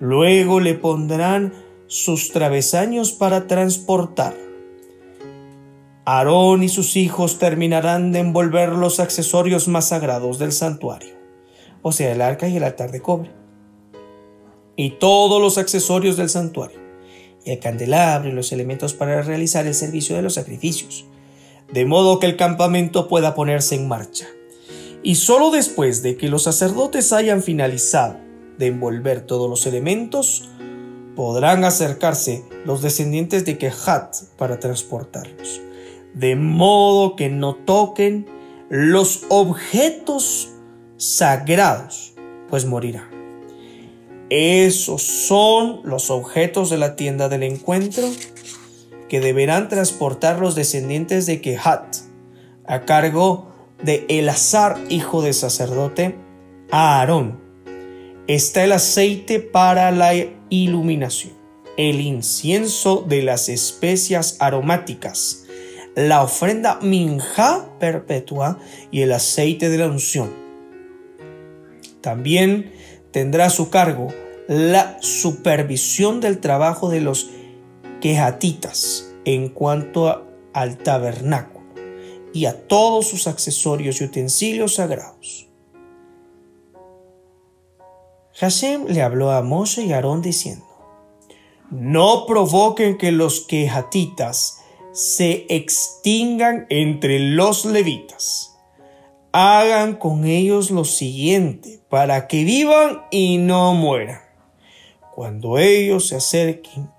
Luego 0.00 0.60
le 0.60 0.72
pondrán 0.72 1.65
sus 1.86 2.32
travesaños 2.32 3.12
para 3.12 3.46
transportar 3.46 4.46
Aarón 6.08 6.62
y 6.62 6.68
sus 6.68 6.94
hijos 6.94 7.40
terminarán 7.40 8.12
de 8.12 8.20
envolver 8.20 8.68
los 8.68 9.00
accesorios 9.00 9.66
más 9.66 9.88
sagrados 9.88 10.38
del 10.38 10.52
santuario, 10.52 11.16
o 11.82 11.90
sea, 11.90 12.12
el 12.12 12.22
arca 12.22 12.46
y 12.46 12.56
el 12.56 12.62
altar 12.62 12.92
de 12.92 13.02
cobre, 13.02 13.32
y 14.76 14.90
todos 14.90 15.42
los 15.42 15.58
accesorios 15.58 16.16
del 16.16 16.28
santuario, 16.28 16.78
el 17.44 17.58
candelabro 17.58 18.28
y 18.28 18.32
los 18.32 18.52
elementos 18.52 18.94
para 18.94 19.20
realizar 19.22 19.66
el 19.66 19.74
servicio 19.74 20.14
de 20.14 20.22
los 20.22 20.34
sacrificios, 20.34 21.06
de 21.72 21.84
modo 21.86 22.20
que 22.20 22.26
el 22.26 22.36
campamento 22.36 23.08
pueda 23.08 23.34
ponerse 23.34 23.74
en 23.74 23.88
marcha. 23.88 24.28
Y 25.02 25.16
solo 25.16 25.50
después 25.50 26.04
de 26.04 26.16
que 26.16 26.28
los 26.28 26.44
sacerdotes 26.44 27.12
hayan 27.12 27.42
finalizado 27.42 28.16
de 28.58 28.68
envolver 28.68 29.22
todos 29.22 29.50
los 29.50 29.66
elementos, 29.66 30.48
podrán 31.16 31.64
acercarse 31.64 32.44
los 32.64 32.82
descendientes 32.82 33.44
de 33.44 33.58
Kehat 33.58 34.14
para 34.36 34.60
transportarlos, 34.60 35.60
de 36.14 36.36
modo 36.36 37.16
que 37.16 37.28
no 37.28 37.56
toquen 37.56 38.26
los 38.68 39.24
objetos 39.28 40.50
sagrados, 40.96 42.14
pues 42.48 42.66
morirán. 42.66 43.10
Esos 44.28 45.02
son 45.02 45.80
los 45.84 46.10
objetos 46.10 46.70
de 46.70 46.78
la 46.78 46.96
tienda 46.96 47.28
del 47.28 47.44
encuentro 47.44 48.08
que 49.08 49.20
deberán 49.20 49.68
transportar 49.68 50.40
los 50.40 50.54
descendientes 50.54 51.26
de 51.26 51.40
Kehat 51.40 51.96
a 52.66 52.80
cargo 52.82 53.52
de 53.82 54.04
Elazar, 54.08 54.78
hijo 54.88 55.22
de 55.22 55.32
sacerdote, 55.32 56.16
a 56.70 56.98
Aarón. 56.98 57.45
Está 58.28 58.64
el 58.64 58.72
aceite 58.72 59.38
para 59.38 59.92
la 59.92 60.12
iluminación, 60.50 61.34
el 61.76 62.00
incienso 62.00 63.04
de 63.06 63.22
las 63.22 63.48
especias 63.48 64.38
aromáticas, 64.40 65.44
la 65.94 66.24
ofrenda 66.24 66.80
minja 66.82 67.70
perpetua 67.78 68.58
y 68.90 69.02
el 69.02 69.12
aceite 69.12 69.68
de 69.68 69.78
la 69.78 69.86
unción. 69.86 70.32
También 72.00 72.72
tendrá 73.12 73.46
a 73.46 73.50
su 73.50 73.70
cargo 73.70 74.08
la 74.48 74.98
supervisión 75.00 76.20
del 76.20 76.40
trabajo 76.40 76.90
de 76.90 77.02
los 77.02 77.30
quejatitas 78.00 79.14
en 79.24 79.50
cuanto 79.50 80.26
al 80.52 80.78
tabernáculo 80.78 81.64
y 82.32 82.46
a 82.46 82.66
todos 82.66 83.06
sus 83.06 83.28
accesorios 83.28 84.00
y 84.00 84.04
utensilios 84.04 84.74
sagrados. 84.74 85.45
Hashem 88.38 88.86
le 88.86 89.02
habló 89.02 89.32
a 89.32 89.42
Moshe 89.42 89.82
y 89.82 89.92
Aarón 89.92 90.22
diciendo, 90.22 90.66
No 91.70 92.26
provoquen 92.26 92.98
que 92.98 93.12
los 93.12 93.40
quejatitas 93.40 94.62
se 94.92 95.46
extingan 95.48 96.66
entre 96.70 97.18
los 97.18 97.64
levitas 97.64 98.56
hagan 99.38 99.96
con 99.96 100.24
ellos 100.24 100.70
lo 100.70 100.86
siguiente, 100.86 101.82
para 101.90 102.26
que 102.26 102.42
vivan 102.44 103.02
y 103.10 103.36
no 103.36 103.74
mueran. 103.74 104.22
Cuando 105.14 105.58
ellos 105.58 106.08
se 106.08 106.16
acerquen 106.16 106.90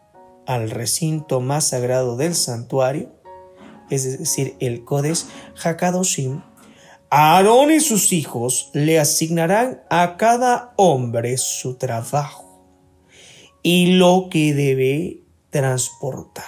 al 0.45 0.69
recinto 0.69 1.41
más 1.41 1.69
sagrado 1.69 2.15
del 2.15 2.35
santuario, 2.35 3.11
es 3.89 4.19
decir, 4.19 4.55
el 4.59 4.85
Kodesh 4.85 5.25
Hakadoshim, 5.63 6.43
Aarón 7.09 7.71
y 7.71 7.79
sus 7.79 8.11
hijos 8.11 8.69
le 8.73 8.99
asignarán 8.99 9.81
a 9.89 10.17
cada 10.17 10.73
hombre 10.75 11.37
su 11.37 11.75
trabajo 11.77 12.67
y 13.63 13.93
lo 13.93 14.27
que 14.29 14.53
debe 14.53 15.21
transportar. 15.49 16.43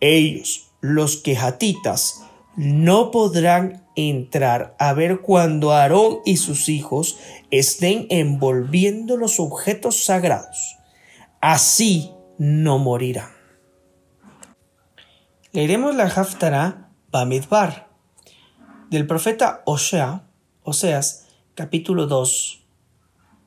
Ellos, 0.00 0.72
los 0.80 1.18
quejatitas, 1.18 2.24
no 2.56 3.12
podrán 3.12 3.86
entrar 3.94 4.74
a 4.80 4.92
ver 4.92 5.20
cuando 5.20 5.72
Aarón 5.72 6.18
y 6.24 6.38
sus 6.38 6.68
hijos 6.68 7.16
estén 7.52 8.08
envolviendo 8.10 9.16
los 9.16 9.38
objetos 9.38 10.04
sagrados. 10.04 10.78
Así 11.40 12.10
no 12.38 12.78
morirán. 12.78 13.30
Leeremos 15.52 15.94
la 15.94 16.04
Haftarah 16.04 16.90
Bamidbar 17.12 17.85
del 18.96 19.06
profeta 19.06 19.60
Osea, 19.66 20.22
Oseas, 20.62 21.26
capítulo 21.54 22.06
2, 22.06 22.64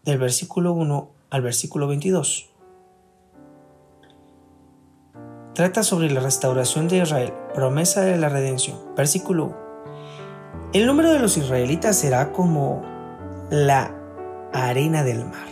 del 0.05 0.19
versículo 0.19 0.73
1 0.73 1.09
al 1.31 1.41
versículo 1.41 1.87
22. 1.87 2.51
Trata 5.55 5.81
sobre 5.81 6.11
la 6.11 6.19
restauración 6.19 6.87
de 6.87 6.97
Israel, 6.97 7.33
promesa 7.55 8.01
de 8.01 8.17
la 8.17 8.29
redención. 8.29 8.77
Versículo 8.95 9.45
1. 9.45 9.57
El 10.73 10.85
número 10.85 11.11
de 11.11 11.17
los 11.17 11.35
israelitas 11.35 11.95
será 11.95 12.31
como 12.31 12.83
la 13.49 13.95
arena 14.53 15.03
del 15.03 15.25
mar, 15.25 15.49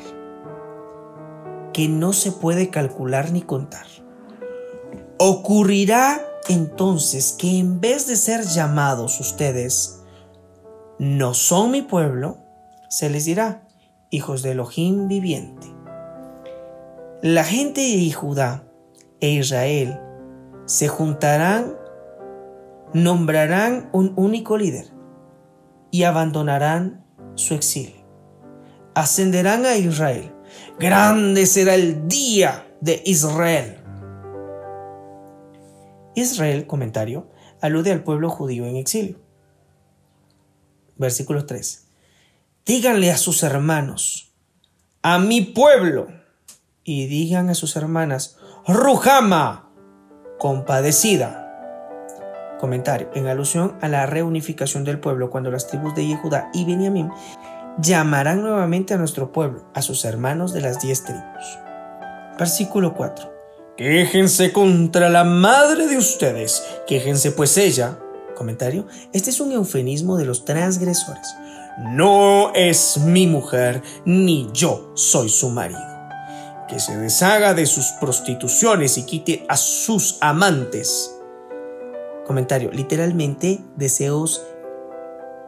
que 1.73 1.87
no 1.89 2.13
se 2.13 2.31
puede 2.31 2.69
calcular 2.69 3.31
ni 3.31 3.41
contar. 3.41 3.87
Ocurrirá 5.17 6.21
entonces 6.49 7.33
que 7.37 7.59
en 7.59 7.79
vez 7.79 8.07
de 8.07 8.15
ser 8.15 8.45
llamados 8.45 9.19
ustedes, 9.19 10.01
no 10.99 11.33
son 11.33 11.71
mi 11.71 11.81
pueblo, 11.81 12.37
se 12.89 13.09
les 13.09 13.25
dirá, 13.25 13.67
hijos 14.09 14.41
de 14.41 14.51
Elohim 14.51 15.07
viviente. 15.07 15.67
La 17.21 17.43
gente 17.43 17.81
de 17.81 18.11
Judá 18.11 18.63
e 19.19 19.29
Israel 19.31 19.99
se 20.65 20.87
juntarán, 20.87 21.75
nombrarán 22.93 23.89
un 23.91 24.13
único 24.15 24.57
líder 24.57 24.87
y 25.91 26.03
abandonarán 26.03 27.03
su 27.35 27.53
exilio. 27.53 28.05
Ascenderán 28.93 29.65
a 29.65 29.75
Israel. 29.75 30.33
Grande 30.79 31.45
será 31.45 31.75
el 31.75 32.07
día 32.07 32.67
de 32.81 33.01
Israel. 33.05 33.76
Israel, 36.17 36.65
comentario, 36.65 37.29
alude 37.61 37.91
al 37.91 38.03
pueblo 38.03 38.31
judío 38.31 38.65
en 38.65 38.75
exilio. 38.75 39.19
Versículo 40.95 41.45
3. 41.45 41.89
Díganle 42.65 43.11
a 43.11 43.17
sus 43.17 43.43
hermanos, 43.43 44.33
a 45.03 45.19
mi 45.19 45.41
pueblo, 45.41 46.07
y 46.83 47.05
digan 47.05 47.51
a 47.51 47.53
sus 47.53 47.75
hermanas, 47.75 48.37
Rujama, 48.67 49.69
compadecida. 50.39 51.43
Comentario, 52.59 53.11
en 53.13 53.27
alusión 53.27 53.77
a 53.81 53.87
la 53.87 54.07
reunificación 54.07 54.83
del 54.83 54.99
pueblo 54.99 55.29
cuando 55.29 55.51
las 55.51 55.67
tribus 55.67 55.93
de 55.93 56.07
Yehuda 56.07 56.49
y 56.51 56.65
Benjamín 56.65 57.11
llamarán 57.77 58.41
nuevamente 58.41 58.95
a 58.95 58.97
nuestro 58.97 59.31
pueblo, 59.31 59.69
a 59.75 59.83
sus 59.83 60.03
hermanos 60.03 60.51
de 60.51 60.61
las 60.61 60.81
diez 60.81 61.03
tribus. 61.03 61.59
Versículo 62.39 62.95
4. 62.95 63.36
Quéjense 63.77 64.51
contra 64.51 65.09
la 65.09 65.23
madre 65.23 65.87
de 65.87 65.97
ustedes, 65.97 66.63
quéjense 66.87 67.31
pues 67.31 67.57
ella. 67.57 67.99
Comentario, 68.35 68.87
este 69.13 69.29
es 69.29 69.39
un 69.39 69.51
eufemismo 69.51 70.17
de 70.17 70.25
los 70.25 70.45
transgresores. 70.45 71.27
No 71.91 72.53
es 72.55 72.97
mi 72.97 73.27
mujer, 73.27 73.81
ni 74.03 74.49
yo 74.51 74.91
soy 74.95 75.29
su 75.29 75.49
marido. 75.49 75.79
Que 76.67 76.79
se 76.79 76.97
deshaga 76.97 77.53
de 77.53 77.65
sus 77.65 77.85
prostituciones 78.01 78.97
y 78.97 79.05
quite 79.05 79.45
a 79.47 79.55
sus 79.57 80.17
amantes 80.21 81.13
Comentario, 82.27 82.71
literalmente 82.73 83.61
deseos 83.77 84.43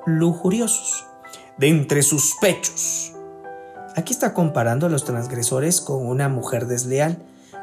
lujuriosos 0.05 1.05
de 1.57 1.67
entre 1.67 2.03
sus 2.03 2.35
pechos. 2.39 3.11
Aquí 3.97 4.13
está 4.13 4.33
comparando 4.33 4.85
a 4.85 4.89
los 4.89 5.03
transgresores 5.03 5.81
con 5.81 6.07
una 6.07 6.29
mujer 6.29 6.67
desleal. 6.67 7.21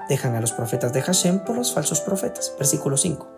Dejan 0.09 0.37
a 0.37 0.41
los 0.41 0.53
profetas 0.53 0.93
de 0.93 1.03
Hashem 1.03 1.41
por 1.41 1.57
los 1.57 1.73
falsos 1.73 2.01
profetas. 2.01 2.55
Versículo 2.59 2.97
5. 2.97 3.29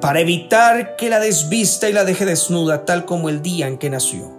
Para 0.00 0.20
evitar 0.20 0.96
que 0.96 1.08
la 1.08 1.20
desvista 1.20 1.88
y 1.88 1.92
la 1.92 2.04
deje 2.04 2.24
desnuda 2.24 2.84
tal 2.84 3.04
como 3.04 3.28
el 3.28 3.42
día 3.42 3.68
en 3.68 3.78
que 3.78 3.90
nació. 3.90 4.32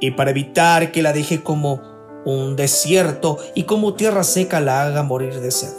Y 0.00 0.12
para 0.12 0.30
evitar 0.30 0.90
que 0.90 1.02
la 1.02 1.12
deje 1.12 1.42
como 1.42 1.80
un 2.24 2.56
desierto 2.56 3.38
y 3.54 3.64
como 3.64 3.94
tierra 3.94 4.24
seca 4.24 4.60
la 4.60 4.82
haga 4.82 5.02
morir 5.02 5.40
de 5.40 5.50
sed. 5.50 5.72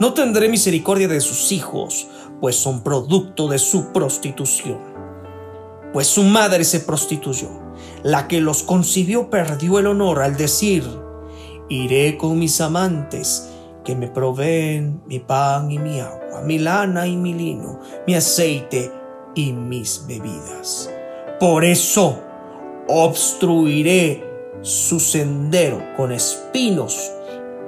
No 0.00 0.12
tendré 0.12 0.48
misericordia 0.48 1.08
de 1.08 1.20
sus 1.20 1.52
hijos, 1.52 2.08
pues 2.40 2.56
son 2.56 2.82
producto 2.82 3.48
de 3.48 3.58
su 3.58 3.92
prostitución. 3.92 4.80
Pues 5.92 6.08
su 6.08 6.24
madre 6.24 6.64
se 6.64 6.80
prostituyó. 6.80 7.48
La 8.02 8.26
que 8.26 8.40
los 8.40 8.62
concibió 8.64 9.30
perdió 9.30 9.78
el 9.78 9.86
honor 9.86 10.22
al 10.22 10.36
decir, 10.36 10.84
iré 11.68 12.16
con 12.18 12.38
mis 12.38 12.60
amantes 12.60 13.50
que 13.84 13.94
me 13.94 14.08
proveen 14.08 15.02
mi 15.06 15.18
pan 15.20 15.70
y 15.70 15.78
mi 15.78 16.00
agua, 16.00 16.40
mi 16.42 16.58
lana 16.58 17.06
y 17.06 17.16
mi 17.16 17.34
lino, 17.34 17.80
mi 18.06 18.14
aceite 18.14 18.90
y 19.34 19.52
mis 19.52 20.06
bebidas. 20.06 20.90
Por 21.38 21.64
eso 21.64 22.18
obstruiré 22.88 24.24
su 24.62 24.98
sendero 24.98 25.82
con 25.96 26.12
espinos 26.12 27.12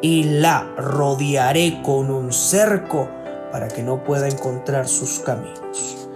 y 0.00 0.24
la 0.24 0.66
rodearé 0.76 1.82
con 1.82 2.10
un 2.10 2.32
cerco 2.32 3.08
para 3.52 3.68
que 3.68 3.82
no 3.82 4.02
pueda 4.02 4.28
encontrar 4.28 4.88
sus 4.88 5.20
caminos. 5.20 6.08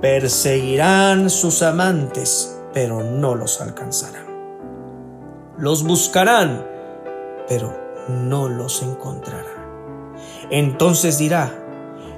Perseguirán 0.00 1.30
sus 1.30 1.62
amantes, 1.62 2.58
pero 2.72 3.02
no 3.02 3.34
los 3.34 3.60
alcanzarán. 3.60 4.26
Los 5.58 5.84
buscarán, 5.84 6.66
pero 7.48 7.89
no 8.10 8.48
los 8.48 8.82
encontrarán. 8.82 9.60
Entonces 10.50 11.18
dirá, 11.18 11.60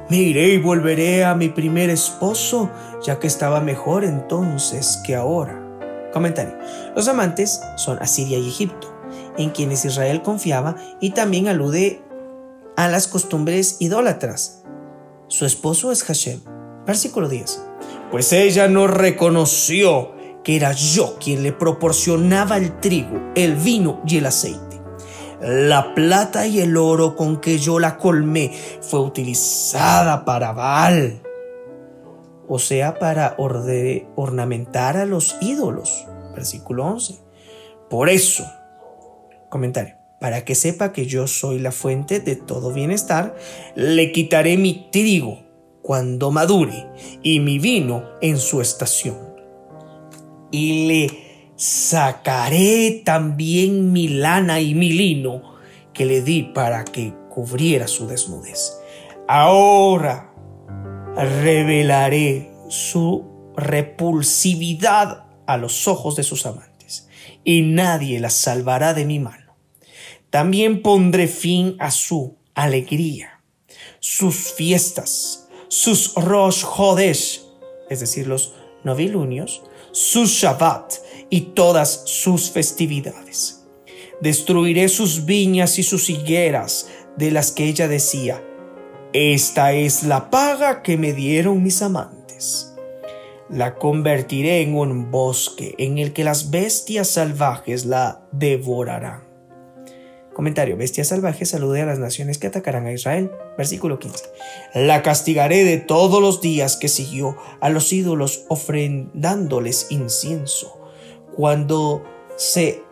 me 0.08 0.16
iré 0.16 0.48
y 0.54 0.58
volveré 0.58 1.24
a 1.24 1.34
mi 1.34 1.48
primer 1.48 1.90
esposo, 1.90 2.70
ya 3.02 3.18
que 3.18 3.26
estaba 3.26 3.60
mejor 3.60 4.04
entonces 4.04 5.00
que 5.04 5.14
ahora. 5.14 5.58
Comentario. 6.12 6.54
Los 6.94 7.08
amantes 7.08 7.62
son 7.76 7.98
Asiria 8.00 8.38
y 8.38 8.48
Egipto, 8.48 8.94
en 9.38 9.50
quienes 9.50 9.84
Israel 9.84 10.22
confiaba 10.22 10.76
y 11.00 11.10
también 11.10 11.48
alude 11.48 12.02
a 12.76 12.88
las 12.88 13.08
costumbres 13.08 13.76
idólatras. 13.80 14.64
Su 15.28 15.46
esposo 15.46 15.92
es 15.92 16.02
Hashem. 16.04 16.40
Versículo 16.86 17.28
10. 17.28 17.64
Pues 18.10 18.32
ella 18.32 18.68
no 18.68 18.86
reconoció 18.86 20.12
que 20.44 20.56
era 20.56 20.72
yo 20.72 21.16
quien 21.18 21.42
le 21.42 21.52
proporcionaba 21.52 22.56
el 22.56 22.78
trigo, 22.80 23.32
el 23.34 23.54
vino 23.54 24.02
y 24.06 24.18
el 24.18 24.26
aceite. 24.26 24.71
La 25.42 25.92
plata 25.94 26.46
y 26.46 26.60
el 26.60 26.76
oro 26.76 27.16
con 27.16 27.40
que 27.40 27.58
yo 27.58 27.80
la 27.80 27.98
colmé 27.98 28.52
fue 28.80 29.00
utilizada 29.00 30.24
para 30.24 30.52
Baal, 30.52 31.20
o 32.46 32.60
sea, 32.60 32.98
para 33.00 33.34
ornamentar 33.36 34.96
a 34.96 35.04
los 35.04 35.36
ídolos. 35.40 36.06
Versículo 36.34 36.86
11. 36.86 37.18
Por 37.90 38.08
eso, 38.08 38.44
comentario, 39.48 39.96
para 40.20 40.44
que 40.44 40.54
sepa 40.54 40.92
que 40.92 41.06
yo 41.06 41.26
soy 41.26 41.58
la 41.58 41.72
fuente 41.72 42.20
de 42.20 42.36
todo 42.36 42.72
bienestar, 42.72 43.34
le 43.74 44.12
quitaré 44.12 44.56
mi 44.56 44.88
trigo 44.92 45.40
cuando 45.82 46.30
madure 46.30 46.86
y 47.22 47.40
mi 47.40 47.58
vino 47.58 48.04
en 48.20 48.38
su 48.38 48.60
estación 48.60 49.32
y 50.52 50.86
le 50.86 51.21
sacaré 51.62 53.02
también 53.04 53.92
mi 53.92 54.08
lana 54.08 54.60
y 54.60 54.74
mi 54.74 54.92
lino 54.92 55.54
que 55.94 56.04
le 56.04 56.20
di 56.20 56.42
para 56.42 56.84
que 56.84 57.14
cubriera 57.30 57.86
su 57.86 58.08
desnudez. 58.08 58.80
Ahora 59.28 60.34
revelaré 61.14 62.50
su 62.68 63.52
repulsividad 63.56 65.26
a 65.46 65.56
los 65.56 65.86
ojos 65.86 66.16
de 66.16 66.24
sus 66.24 66.46
amantes, 66.46 67.08
y 67.44 67.62
nadie 67.62 68.18
la 68.18 68.30
salvará 68.30 68.92
de 68.92 69.04
mi 69.04 69.20
mano. 69.20 69.54
También 70.30 70.82
pondré 70.82 71.28
fin 71.28 71.76
a 71.78 71.92
su 71.92 72.38
alegría, 72.54 73.40
sus 74.00 74.52
fiestas, 74.52 75.48
sus 75.68 76.12
Rosh 76.16 76.64
Hodesh, 76.64 77.40
es 77.88 78.00
decir, 78.00 78.26
los 78.26 78.52
novilunios, 78.82 79.62
su 79.92 80.24
Shabbat 80.24 80.94
y 81.32 81.40
todas 81.54 82.02
sus 82.04 82.50
festividades. 82.50 83.64
Destruiré 84.20 84.88
sus 84.88 85.24
viñas 85.24 85.78
y 85.78 85.82
sus 85.82 86.10
higueras 86.10 86.88
de 87.16 87.30
las 87.30 87.52
que 87.52 87.64
ella 87.64 87.88
decía, 87.88 88.44
esta 89.14 89.72
es 89.72 90.02
la 90.02 90.28
paga 90.28 90.82
que 90.82 90.98
me 90.98 91.14
dieron 91.14 91.62
mis 91.62 91.80
amantes. 91.80 92.74
La 93.48 93.76
convertiré 93.76 94.60
en 94.60 94.76
un 94.76 95.10
bosque 95.10 95.74
en 95.78 95.96
el 95.96 96.12
que 96.12 96.22
las 96.22 96.50
bestias 96.50 97.08
salvajes 97.08 97.86
la 97.86 98.26
devorarán. 98.32 99.22
Comentario, 100.34 100.76
bestia 100.76 101.04
salvaje 101.04 101.46
salude 101.46 101.80
a 101.80 101.86
las 101.86 101.98
naciones 101.98 102.36
que 102.36 102.48
atacarán 102.48 102.86
a 102.86 102.92
Israel. 102.92 103.30
Versículo 103.56 103.98
15. 103.98 104.24
La 104.74 105.02
castigaré 105.02 105.64
de 105.64 105.78
todos 105.78 106.20
los 106.20 106.42
días 106.42 106.76
que 106.76 106.88
siguió 106.88 107.38
a 107.60 107.70
los 107.70 107.90
ídolos 107.92 108.44
ofrendándoles 108.48 109.86
incienso, 109.90 110.81
cuando 111.36 112.02
se 112.36 112.84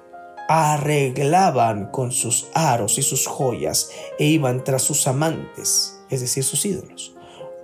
arreglaban 0.49 1.91
con 1.91 2.13
sus 2.13 2.49
aros 2.55 2.99
y 2.99 3.03
sus 3.03 3.27
joyas 3.27 3.91
e 4.19 4.27
iban 4.27 4.65
tras 4.65 4.83
sus 4.83 5.07
amantes, 5.07 6.01
es 6.11 6.21
decir, 6.21 6.43
sus 6.43 6.65
ídolos, 6.65 7.15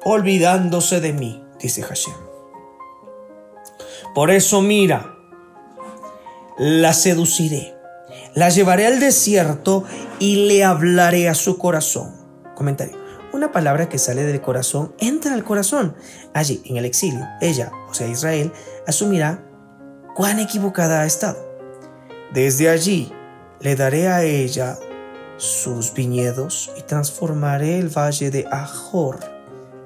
olvidándose 0.05 1.01
de 1.01 1.13
mí, 1.13 1.43
dice 1.59 1.83
Hashem. 1.83 2.15
Por 4.15 4.31
eso 4.31 4.63
mira, 4.63 5.17
la 6.59 6.93
seduciré 6.93 7.77
la 8.37 8.51
llevaré 8.51 8.87
al 8.87 9.01
desierto 9.01 9.85
y 10.19 10.47
le 10.47 10.63
hablaré 10.63 11.27
a 11.31 11.35
su 11.35 11.57
corazón. 11.57 12.15
Comentario. 12.55 12.95
Una 13.33 13.51
palabra 13.51 13.89
que 13.89 13.99
sale 13.99 14.25
del 14.25 14.43
corazón 14.43 14.95
entra 14.99 15.33
al 15.33 15.43
corazón. 15.43 15.97
Allí, 16.35 16.61
en 16.67 16.77
el 16.77 16.85
exilio, 16.85 17.27
ella, 17.41 17.73
o 17.89 17.95
sea 17.95 18.07
Israel, 18.09 18.53
asumirá 18.87 19.43
cuán 20.17 20.41
equivocada 20.41 21.03
ha 21.03 21.07
estado. 21.07 21.39
Desde 22.33 22.71
allí 22.71 23.13
le 23.61 23.77
daré 23.77 24.09
a 24.09 24.25
ella 24.25 24.79
sus 25.37 25.93
viñedos 25.93 26.73
y 26.79 26.83
transformaré 26.83 27.79
el 27.79 27.91
valle 27.91 28.31
de 28.31 28.47
Ahor, 28.51 29.21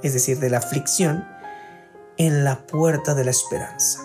es 0.04 0.14
decir, 0.14 0.38
de 0.38 0.48
la 0.48 0.58
aflicción, 0.58 1.26
en 2.16 2.44
la 2.44 2.64
puerta 2.64 3.14
de 3.14 3.24
la 3.24 3.32
esperanza. 3.32 4.00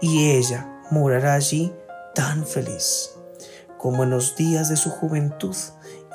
Y 0.00 0.32
ella 0.32 0.68
morará 0.90 1.34
allí 1.34 1.72
tan 2.16 2.44
feliz 2.44 3.12
como 3.78 4.02
en 4.02 4.10
los 4.10 4.34
días 4.34 4.68
de 4.68 4.76
su 4.76 4.90
juventud 4.90 5.56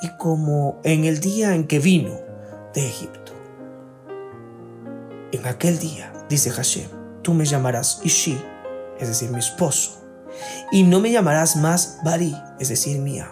y 0.01 0.09
como 0.17 0.81
en 0.83 1.05
el 1.05 1.21
día 1.21 1.55
en 1.55 1.65
que 1.65 1.79
vino 1.79 2.19
de 2.73 2.87
Egipto. 2.87 3.31
En 5.31 5.47
aquel 5.47 5.79
día, 5.79 6.11
dice 6.27 6.49
Hashem, 6.51 6.89
tú 7.21 7.33
me 7.33 7.45
llamarás 7.45 8.01
Ishi, 8.03 8.37
es 8.99 9.07
decir, 9.07 9.29
mi 9.29 9.39
esposo, 9.39 9.99
y 10.71 10.83
no 10.83 10.99
me 10.99 11.11
llamarás 11.11 11.55
más 11.55 11.99
Bari, 12.03 12.35
es 12.59 12.69
decir, 12.69 12.99
mía. 12.99 13.31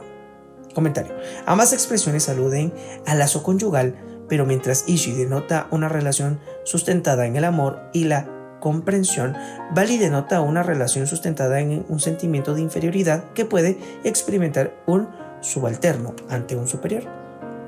Comentario. 0.73 1.13
Ambas 1.45 1.73
expresiones 1.73 2.29
aluden 2.29 2.73
al 3.05 3.19
lazo 3.19 3.43
conyugal, 3.43 3.95
pero 4.29 4.45
mientras 4.45 4.83
Ishi 4.87 5.13
denota 5.13 5.67
una 5.71 5.89
relación 5.89 6.39
sustentada 6.65 7.25
en 7.25 7.35
el 7.35 7.45
amor 7.45 7.89
y 7.93 8.03
la 8.03 8.27
comprensión, 8.59 9.35
Bali 9.73 9.97
denota 9.97 10.41
una 10.41 10.63
relación 10.63 11.07
sustentada 11.07 11.59
en 11.59 11.85
un 11.87 11.99
sentimiento 11.99 12.53
de 12.53 12.61
inferioridad 12.61 13.23
que 13.33 13.45
puede 13.45 13.77
experimentar 14.03 14.75
un 14.85 15.07
subalterno 15.41 16.15
ante 16.29 16.55
un 16.55 16.67
superior. 16.67 17.03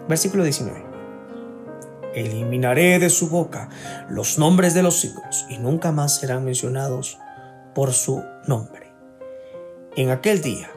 Versículo 0.07 0.43
19. 0.43 0.85
Eliminaré 2.15 2.99
de 2.99 3.09
su 3.09 3.29
boca 3.29 3.69
los 4.09 4.39
nombres 4.39 4.73
de 4.73 4.83
los 4.83 5.05
hijos 5.05 5.45
y 5.49 5.59
nunca 5.59 5.91
más 5.91 6.15
serán 6.17 6.43
mencionados 6.43 7.19
por 7.73 7.93
su 7.93 8.23
nombre. 8.47 8.91
En 9.95 10.09
aquel 10.09 10.41
día 10.41 10.69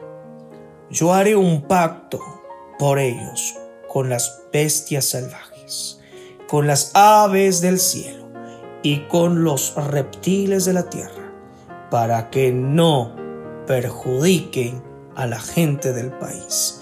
yo 0.89 1.13
haré 1.13 1.35
un 1.35 1.63
pacto 1.63 2.19
por 2.77 2.99
ellos 2.99 3.55
con 3.87 4.09
las 4.09 4.43
bestias 4.51 5.05
salvajes, 5.05 5.99
con 6.47 6.67
las 6.67 6.91
aves 6.93 7.61
del 7.61 7.79
cielo 7.79 8.27
y 8.81 9.01
con 9.07 9.43
los 9.43 9.75
reptiles 9.75 10.65
de 10.65 10.73
la 10.73 10.89
tierra, 10.89 11.31
para 11.89 12.29
que 12.29 12.51
no 12.51 13.15
perjudiquen 13.65 14.83
a 15.15 15.25
la 15.27 15.39
gente 15.39 15.93
del 15.93 16.11
país. 16.11 16.81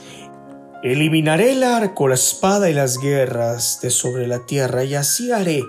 Eliminaré 0.83 1.51
el 1.51 1.63
arco, 1.63 2.07
la 2.07 2.15
espada 2.15 2.69
y 2.69 2.73
las 2.73 2.97
guerras 2.97 3.79
de 3.81 3.91
sobre 3.91 4.25
la 4.25 4.45
tierra, 4.45 4.83
y 4.83 4.95
así 4.95 5.31
haré 5.31 5.61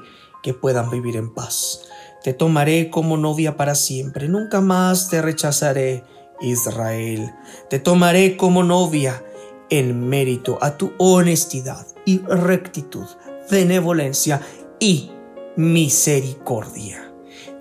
que 0.43 0.55
puedan 0.55 0.91
vivir 0.91 1.17
en 1.17 1.35
paz. 1.35 1.89
Te 2.23 2.33
tomaré 2.33 2.89
como 2.89 3.17
novia 3.17 3.57
para 3.57 3.75
siempre, 3.75 4.29
nunca 4.29 4.61
más 4.61 5.09
te 5.09 5.21
rechazaré, 5.21 6.05
Israel. 6.41 7.33
Te 7.69 7.79
tomaré 7.79 8.37
como 8.37 8.63
novia 8.63 9.23
en 9.71 10.09
mérito 10.09 10.59
a 10.61 10.77
tu 10.77 10.93
honestidad 10.99 11.87
y 12.05 12.19
rectitud, 12.19 13.07
benevolencia 13.51 14.41
y 14.79 15.11
misericordia. 15.57 17.13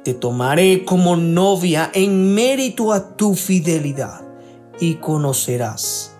Te 0.03 0.14
tomaré 0.14 0.84
como 0.84 1.16
novia 1.16 1.91
en 1.93 2.34
mérito 2.34 2.91
a 2.91 3.16
tu 3.16 3.36
fidelidad 3.36 4.22
y 4.80 4.95
conocerás 4.95 6.18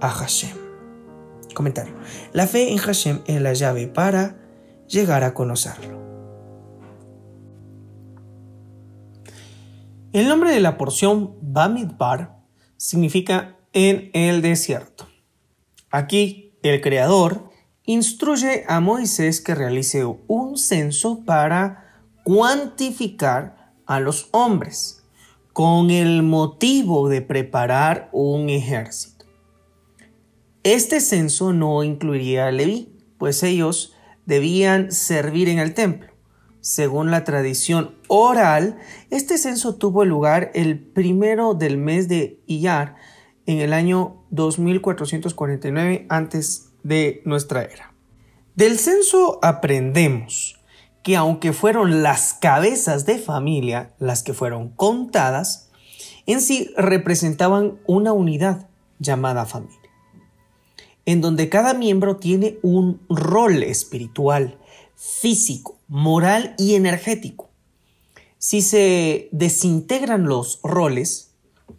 a 0.00 0.10
Hashem. 0.10 0.56
Comentario. 1.54 1.94
La 2.32 2.46
fe 2.46 2.70
en 2.70 2.78
Hashem 2.78 3.20
es 3.26 3.40
la 3.40 3.54
llave 3.54 3.86
para 3.86 4.36
llegar 4.88 5.24
a 5.24 5.32
conocerlo. 5.32 5.95
El 10.16 10.28
nombre 10.28 10.50
de 10.50 10.60
la 10.60 10.78
porción 10.78 11.34
Bamidbar 11.42 12.38
significa 12.78 13.58
en 13.74 14.08
el 14.14 14.40
desierto. 14.40 15.06
Aquí 15.90 16.54
el 16.62 16.80
Creador 16.80 17.50
instruye 17.84 18.64
a 18.66 18.80
Moisés 18.80 19.42
que 19.42 19.54
realice 19.54 20.06
un 20.06 20.56
censo 20.56 21.22
para 21.26 22.00
cuantificar 22.24 23.74
a 23.84 24.00
los 24.00 24.30
hombres 24.30 25.04
con 25.52 25.90
el 25.90 26.22
motivo 26.22 27.10
de 27.10 27.20
preparar 27.20 28.08
un 28.10 28.48
ejército. 28.48 29.26
Este 30.62 31.02
censo 31.02 31.52
no 31.52 31.84
incluiría 31.84 32.46
a 32.46 32.52
Leví, 32.52 32.88
pues 33.18 33.42
ellos 33.42 33.92
debían 34.24 34.92
servir 34.92 35.50
en 35.50 35.58
el 35.58 35.74
templo. 35.74 36.15
Según 36.66 37.12
la 37.12 37.22
tradición 37.22 37.94
oral, 38.08 38.76
este 39.10 39.38
censo 39.38 39.76
tuvo 39.76 40.04
lugar 40.04 40.50
el 40.52 40.80
primero 40.80 41.54
del 41.54 41.78
mes 41.78 42.08
de 42.08 42.40
Iyar 42.48 42.96
en 43.46 43.60
el 43.60 43.72
año 43.72 44.24
2449 44.30 46.06
antes 46.08 46.72
de 46.82 47.22
nuestra 47.24 47.62
era. 47.62 47.94
Del 48.56 48.80
censo 48.80 49.38
aprendemos 49.42 50.58
que 51.04 51.14
aunque 51.14 51.52
fueron 51.52 52.02
las 52.02 52.34
cabezas 52.34 53.06
de 53.06 53.20
familia 53.20 53.94
las 54.00 54.24
que 54.24 54.34
fueron 54.34 54.70
contadas, 54.70 55.70
en 56.26 56.40
sí 56.40 56.74
representaban 56.76 57.78
una 57.86 58.12
unidad 58.12 58.68
llamada 58.98 59.46
familia, 59.46 59.78
en 61.04 61.20
donde 61.20 61.48
cada 61.48 61.74
miembro 61.74 62.16
tiene 62.16 62.58
un 62.62 63.00
rol 63.08 63.62
espiritual, 63.62 64.58
físico, 64.96 65.75
moral 65.88 66.54
y 66.58 66.74
energético. 66.74 67.50
Si 68.38 68.62
se 68.62 69.28
desintegran 69.32 70.24
los 70.24 70.60
roles, 70.62 71.34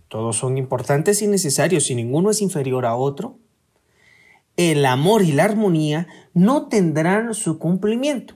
todos 0.07 0.37
son 0.37 0.57
importantes 0.57 1.21
y 1.21 1.27
necesarios 1.27 1.89
y 1.89 1.95
ninguno 1.95 2.31
es 2.31 2.41
inferior 2.41 2.85
a 2.85 2.95
otro, 2.95 3.37
el 4.55 4.85
amor 4.85 5.21
y 5.21 5.31
la 5.33 5.43
armonía 5.43 6.07
no 6.33 6.67
tendrán 6.67 7.33
su 7.33 7.59
cumplimiento. 7.59 8.35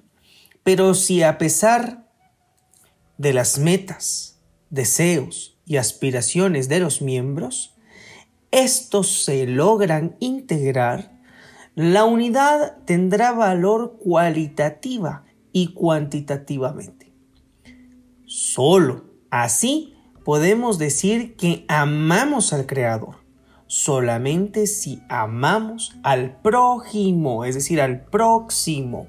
Pero 0.64 0.94
si 0.94 1.24
a 1.24 1.38
pesar 1.38 2.08
de 3.18 3.34
las 3.34 3.58
metas, 3.58 4.38
deseos 4.70 5.58
y 5.66 5.78
aspiraciones 5.78 6.70
de 6.70 6.80
los 6.80 7.02
miembros, 7.02 7.76
estos 8.52 9.24
se 9.24 9.48
logran 9.48 10.16
integrar, 10.20 11.20
la 11.74 12.04
unidad 12.04 12.78
tendrá 12.86 13.32
valor 13.32 13.98
cualitativa 13.98 15.24
y 15.52 15.74
cuantitativamente. 15.74 17.12
Solo 18.26 19.06
así 19.30 19.94
podemos 20.24 20.78
decir 20.78 21.36
que 21.36 21.66
amamos 21.68 22.54
al 22.54 22.66
Creador, 22.66 23.16
solamente 23.68 24.68
si 24.68 25.02
amamos 25.10 25.96
al 26.04 26.42
prójimo, 26.42 27.46
es 27.46 27.56
decir, 27.56 27.82
al 27.82 28.06
próximo. 28.06 29.08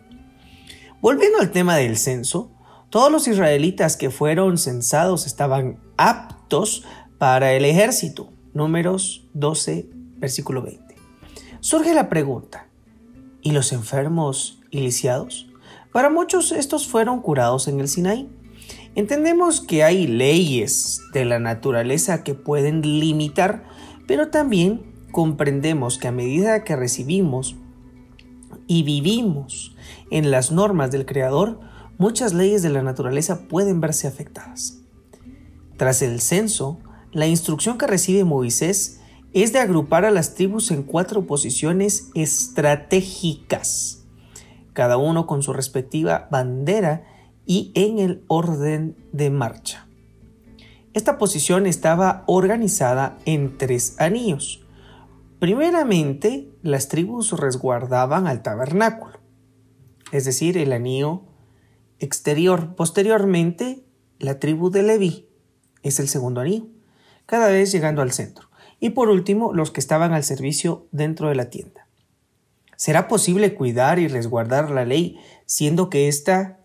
Volviendo 1.00 1.38
al 1.38 1.50
tema 1.50 1.76
del 1.76 1.96
censo, 1.96 2.50
todos 2.90 3.10
los 3.10 3.26
israelitas 3.26 3.96
que 3.96 4.10
fueron 4.10 4.58
censados 4.58 5.26
estaban 5.26 5.80
aptos 5.96 6.84
para 7.18 7.54
el 7.54 7.64
ejército. 7.64 8.32
Números 8.54 9.28
12, 9.34 9.88
versículo 10.16 10.62
20. 10.62 10.94
Surge 11.60 11.94
la 11.94 12.08
pregunta, 12.08 12.68
¿y 13.40 13.52
los 13.52 13.72
enfermos 13.72 14.60
y 14.70 14.80
lisiados? 14.80 15.51
Para 15.92 16.10
muchos 16.10 16.52
estos 16.52 16.88
fueron 16.88 17.20
curados 17.20 17.68
en 17.68 17.80
el 17.80 17.88
Sinaí. 17.88 18.28
Entendemos 18.94 19.60
que 19.60 19.84
hay 19.84 20.06
leyes 20.06 21.00
de 21.12 21.24
la 21.24 21.38
naturaleza 21.38 22.24
que 22.24 22.34
pueden 22.34 22.82
limitar, 22.82 23.64
pero 24.06 24.28
también 24.28 24.82
comprendemos 25.12 25.98
que 25.98 26.08
a 26.08 26.12
medida 26.12 26.64
que 26.64 26.76
recibimos 26.76 27.56
y 28.66 28.82
vivimos 28.82 29.74
en 30.10 30.30
las 30.30 30.50
normas 30.50 30.90
del 30.90 31.06
Creador, 31.06 31.60
muchas 31.98 32.32
leyes 32.32 32.62
de 32.62 32.70
la 32.70 32.82
naturaleza 32.82 33.46
pueden 33.48 33.80
verse 33.80 34.06
afectadas. 34.06 34.78
Tras 35.76 36.02
el 36.02 36.20
censo, 36.20 36.78
la 37.12 37.26
instrucción 37.26 37.76
que 37.76 37.86
recibe 37.86 38.24
Moisés 38.24 39.00
es 39.32 39.52
de 39.52 39.58
agrupar 39.58 40.04
a 40.04 40.10
las 40.10 40.34
tribus 40.34 40.70
en 40.70 40.82
cuatro 40.82 41.26
posiciones 41.26 42.08
estratégicas, 42.14 44.01
cada 44.72 44.96
uno 44.96 45.26
con 45.26 45.42
su 45.42 45.52
respectiva 45.52 46.28
bandera 46.30 47.04
y 47.46 47.72
en 47.74 47.98
el 47.98 48.24
orden 48.28 48.96
de 49.12 49.30
marcha. 49.30 49.86
Esta 50.94 51.18
posición 51.18 51.66
estaba 51.66 52.22
organizada 52.26 53.18
en 53.24 53.56
tres 53.56 53.96
anillos. 53.98 54.64
Primeramente, 55.38 56.50
las 56.62 56.88
tribus 56.88 57.32
resguardaban 57.32 58.26
al 58.26 58.42
tabernáculo, 58.42 59.18
es 60.12 60.24
decir, 60.24 60.58
el 60.58 60.72
anillo 60.72 61.22
exterior. 61.98 62.74
Posteriormente, 62.76 63.84
la 64.18 64.38
tribu 64.38 64.70
de 64.70 64.82
Leví 64.82 65.28
es 65.82 65.98
el 65.98 66.08
segundo 66.08 66.42
anillo, 66.42 66.66
cada 67.26 67.48
vez 67.48 67.72
llegando 67.72 68.02
al 68.02 68.12
centro. 68.12 68.48
Y 68.78 68.90
por 68.90 69.08
último, 69.08 69.52
los 69.52 69.70
que 69.70 69.80
estaban 69.80 70.12
al 70.12 70.24
servicio 70.24 70.86
dentro 70.92 71.28
de 71.28 71.36
la 71.36 71.50
tienda. 71.50 71.81
¿Será 72.82 73.06
posible 73.06 73.54
cuidar 73.54 74.00
y 74.00 74.08
resguardar 74.08 74.72
la 74.72 74.84
ley 74.84 75.20
siendo 75.46 75.88
que 75.88 76.08
ésta 76.08 76.58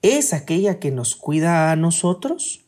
es 0.00 0.32
aquella 0.32 0.78
que 0.78 0.90
nos 0.90 1.14
cuida 1.14 1.70
a 1.70 1.76
nosotros? 1.76 2.64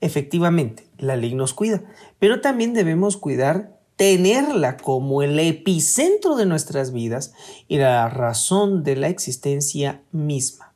Efectivamente, 0.00 0.86
la 0.96 1.16
ley 1.16 1.34
nos 1.34 1.54
cuida, 1.54 1.82
pero 2.20 2.40
también 2.40 2.72
debemos 2.72 3.16
cuidar 3.16 3.80
tenerla 3.96 4.76
como 4.76 5.24
el 5.24 5.40
epicentro 5.40 6.36
de 6.36 6.46
nuestras 6.46 6.92
vidas 6.92 7.34
y 7.66 7.78
la 7.78 8.08
razón 8.08 8.84
de 8.84 8.94
la 8.94 9.08
existencia 9.08 10.00
misma. 10.12 10.72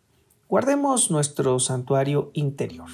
Guardemos 0.48 1.12
nuestro 1.12 1.60
santuario 1.60 2.32
interior. 2.34 2.88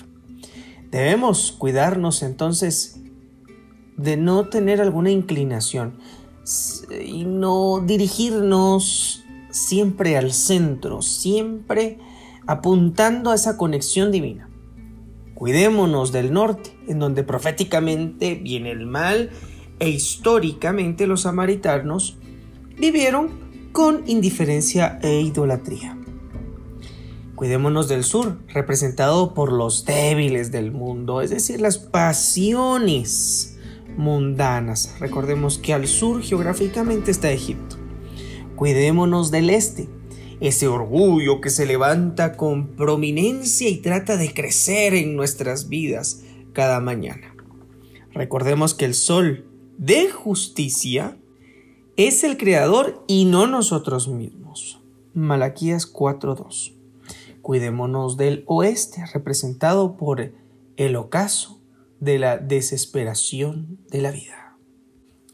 Debemos 0.90 1.52
cuidarnos 1.52 2.22
entonces 2.22 3.00
de 3.96 4.18
no 4.18 4.50
tener 4.50 4.82
alguna 4.82 5.10
inclinación 5.10 5.98
y 6.90 7.24
no 7.24 7.82
dirigirnos 7.84 9.24
siempre 9.50 10.16
al 10.16 10.32
centro, 10.32 11.02
siempre 11.02 11.98
apuntando 12.46 13.30
a 13.30 13.34
esa 13.34 13.56
conexión 13.56 14.10
divina. 14.10 14.48
Cuidémonos 15.34 16.10
del 16.12 16.32
norte, 16.32 16.76
en 16.88 16.98
donde 16.98 17.22
proféticamente 17.22 18.34
viene 18.34 18.70
el 18.70 18.86
mal 18.86 19.30
e 19.78 19.88
históricamente 19.88 21.06
los 21.06 21.22
samaritanos 21.22 22.16
vivieron 22.76 23.30
con 23.72 24.02
indiferencia 24.06 24.98
e 25.02 25.20
idolatría. 25.20 25.96
Cuidémonos 27.36 27.88
del 27.88 28.02
sur, 28.02 28.38
representado 28.48 29.32
por 29.32 29.52
los 29.52 29.84
débiles 29.84 30.50
del 30.50 30.72
mundo, 30.72 31.20
es 31.20 31.30
decir, 31.30 31.60
las 31.60 31.78
pasiones 31.78 33.57
mundanas. 33.98 34.94
Recordemos 35.00 35.58
que 35.58 35.74
al 35.74 35.86
sur 35.86 36.22
geográficamente 36.22 37.10
está 37.10 37.30
Egipto. 37.30 37.76
Cuidémonos 38.56 39.30
del 39.30 39.50
este, 39.50 39.88
ese 40.40 40.68
orgullo 40.68 41.40
que 41.40 41.50
se 41.50 41.66
levanta 41.66 42.36
con 42.36 42.68
prominencia 42.68 43.68
y 43.68 43.78
trata 43.78 44.16
de 44.16 44.32
crecer 44.32 44.94
en 44.94 45.16
nuestras 45.16 45.68
vidas 45.68 46.22
cada 46.52 46.80
mañana. 46.80 47.34
Recordemos 48.12 48.74
que 48.74 48.84
el 48.84 48.94
sol 48.94 49.46
de 49.76 50.10
justicia 50.10 51.18
es 51.96 52.24
el 52.24 52.36
creador 52.36 53.04
y 53.08 53.24
no 53.24 53.46
nosotros 53.46 54.08
mismos. 54.08 54.80
Malaquías 55.12 55.92
4:2. 55.92 56.74
Cuidémonos 57.42 58.16
del 58.16 58.44
oeste, 58.46 59.04
representado 59.12 59.96
por 59.96 60.32
el 60.76 60.96
ocaso 60.96 61.57
de 62.00 62.18
la 62.18 62.38
desesperación 62.38 63.78
de 63.90 64.02
la 64.02 64.10
vida. 64.10 64.56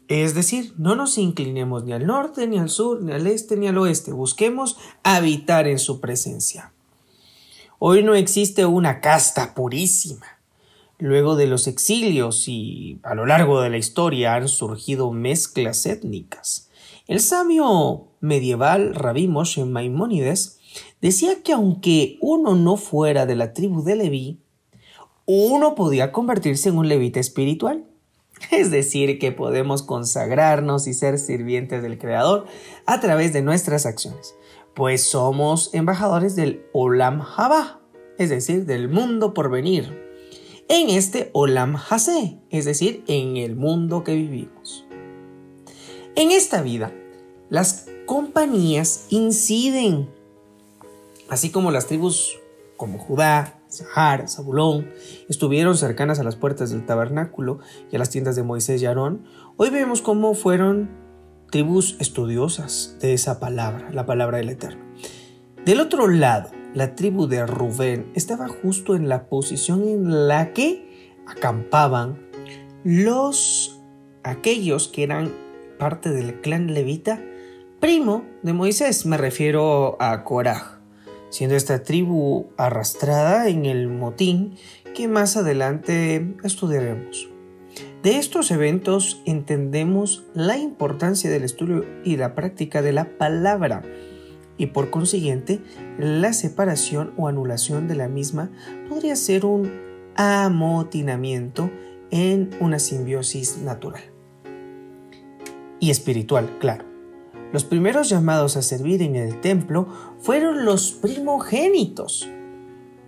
Es 0.07 0.35
decir, 0.35 0.73
no 0.77 0.95
nos 0.95 1.17
inclinemos 1.17 1.83
ni 1.83 1.93
al 1.93 2.05
norte, 2.05 2.47
ni 2.47 2.59
al 2.59 2.69
sur, 2.69 3.01
ni 3.01 3.11
al 3.11 3.25
este, 3.25 3.57
ni 3.57 3.67
al 3.67 3.77
oeste. 3.77 4.11
Busquemos 4.11 4.77
habitar 5.03 5.67
en 5.67 5.79
su 5.79 5.99
presencia. 5.99 6.73
Hoy 7.79 8.03
no 8.03 8.13
existe 8.13 8.65
una 8.65 9.01
casta 9.01 9.55
purísima. 9.55 10.25
Luego 10.97 11.35
de 11.35 11.47
los 11.47 11.67
exilios 11.67 12.47
y 12.47 12.99
a 13.03 13.15
lo 13.15 13.25
largo 13.25 13.61
de 13.61 13.69
la 13.69 13.77
historia 13.77 14.35
han 14.35 14.47
surgido 14.47 15.11
mezclas 15.11 15.85
étnicas. 15.85 16.69
El 17.07 17.19
sabio 17.19 18.07
medieval 18.21 18.95
Rabí 18.95 19.27
Moshe 19.27 19.65
Maimónides 19.65 20.59
decía 21.01 21.43
que 21.43 21.53
aunque 21.53 22.17
uno 22.21 22.55
no 22.55 22.77
fuera 22.77 23.25
de 23.25 23.35
la 23.35 23.53
tribu 23.53 23.83
de 23.83 23.95
Leví, 23.95 24.39
uno 25.25 25.75
podía 25.75 26.11
convertirse 26.11 26.69
en 26.69 26.77
un 26.77 26.87
levita 26.87 27.19
espiritual. 27.19 27.85
Es 28.51 28.71
decir, 28.71 29.17
que 29.19 29.31
podemos 29.31 29.83
consagrarnos 29.83 30.87
y 30.87 30.93
ser 30.93 31.19
sirvientes 31.19 31.81
del 31.81 31.97
Creador 31.97 32.45
a 32.85 32.99
través 32.99 33.33
de 33.33 33.41
nuestras 33.41 33.85
acciones, 33.85 34.35
pues 34.73 35.03
somos 35.03 35.73
embajadores 35.73 36.35
del 36.35 36.65
Olam 36.73 37.21
Haba, 37.21 37.79
es 38.17 38.29
decir, 38.29 38.65
del 38.65 38.89
mundo 38.89 39.33
por 39.33 39.49
venir, 39.49 40.05
en 40.67 40.89
este 40.89 41.29
Olam 41.33 41.75
Hase, 41.75 42.39
es 42.49 42.65
decir, 42.65 43.03
en 43.07 43.37
el 43.37 43.55
mundo 43.55 44.03
que 44.03 44.15
vivimos. 44.15 44.85
En 46.15 46.31
esta 46.31 46.61
vida, 46.61 46.91
las 47.49 47.87
compañías 48.05 49.05
inciden, 49.09 50.09
así 51.29 51.51
como 51.51 51.71
las 51.71 51.87
tribus 51.87 52.39
como 52.77 52.97
Judá, 52.97 53.54
Sahar, 53.77 54.27
Zabulón, 54.27 54.89
estuvieron 55.29 55.77
cercanas 55.77 56.19
a 56.19 56.23
las 56.23 56.35
puertas 56.35 56.71
del 56.71 56.85
tabernáculo 56.85 57.59
y 57.91 57.95
a 57.95 57.99
las 57.99 58.09
tiendas 58.09 58.35
de 58.35 58.43
Moisés 58.43 58.81
y 58.81 58.85
Aarón, 58.85 59.25
hoy 59.57 59.69
vemos 59.69 60.01
cómo 60.01 60.33
fueron 60.33 60.89
tribus 61.51 61.97
estudiosas 61.99 62.97
de 63.01 63.13
esa 63.13 63.39
palabra, 63.39 63.89
la 63.91 64.05
palabra 64.05 64.37
del 64.37 64.49
Eterno. 64.49 64.83
Del 65.65 65.79
otro 65.79 66.07
lado, 66.07 66.51
la 66.73 66.95
tribu 66.95 67.27
de 67.27 67.45
Rubén 67.45 68.11
estaba 68.15 68.47
justo 68.47 68.95
en 68.95 69.09
la 69.09 69.29
posición 69.29 69.87
en 69.87 70.27
la 70.27 70.53
que 70.53 71.15
acampaban 71.27 72.29
los 72.83 73.81
aquellos 74.23 74.87
que 74.87 75.03
eran 75.03 75.31
parte 75.77 76.09
del 76.11 76.41
clan 76.41 76.73
levita 76.73 77.19
Primo 77.79 78.25
de 78.41 78.53
Moisés 78.53 79.05
me 79.05 79.15
refiero 79.15 79.95
a 79.99 80.23
Coraj, 80.23 80.74
siendo 81.35 81.57
esta 81.57 81.83
tribu 81.83 82.47
arrastrada 82.55 83.49
en 83.49 83.65
el 83.65 83.89
motín 83.89 84.55
que 84.95 85.09
más 85.09 85.35
adelante 85.35 86.33
estudiaremos. 86.45 87.29
De 88.03 88.17
estos 88.19 88.51
eventos 88.51 89.21
entendemos 89.25 90.23
la 90.33 90.57
importancia 90.57 91.29
del 91.29 91.43
estudio 91.43 91.83
y 92.05 92.15
la 92.15 92.35
práctica 92.35 92.81
de 92.81 92.93
la 92.93 93.17
palabra 93.17 93.83
y 94.57 94.67
por 94.67 94.89
consiguiente 94.89 95.59
la 95.99 96.31
separación 96.31 97.13
o 97.17 97.27
anulación 97.27 97.89
de 97.89 97.95
la 97.95 98.07
misma 98.07 98.49
podría 98.87 99.17
ser 99.17 99.45
un 99.45 99.69
amotinamiento 100.15 101.69
en 102.11 102.51
una 102.61 102.79
simbiosis 102.79 103.57
natural. 103.57 104.03
Y 105.81 105.89
espiritual, 105.89 106.59
claro. 106.59 106.94
Los 107.55 107.63
primeros 107.63 108.09
llamados 108.09 108.57
a 108.57 108.61
servir 108.61 109.01
en 109.01 109.15
el 109.15 109.39
templo 109.39 109.87
fueron 110.19 110.65
los 110.65 110.91
primogénitos. 110.91 112.29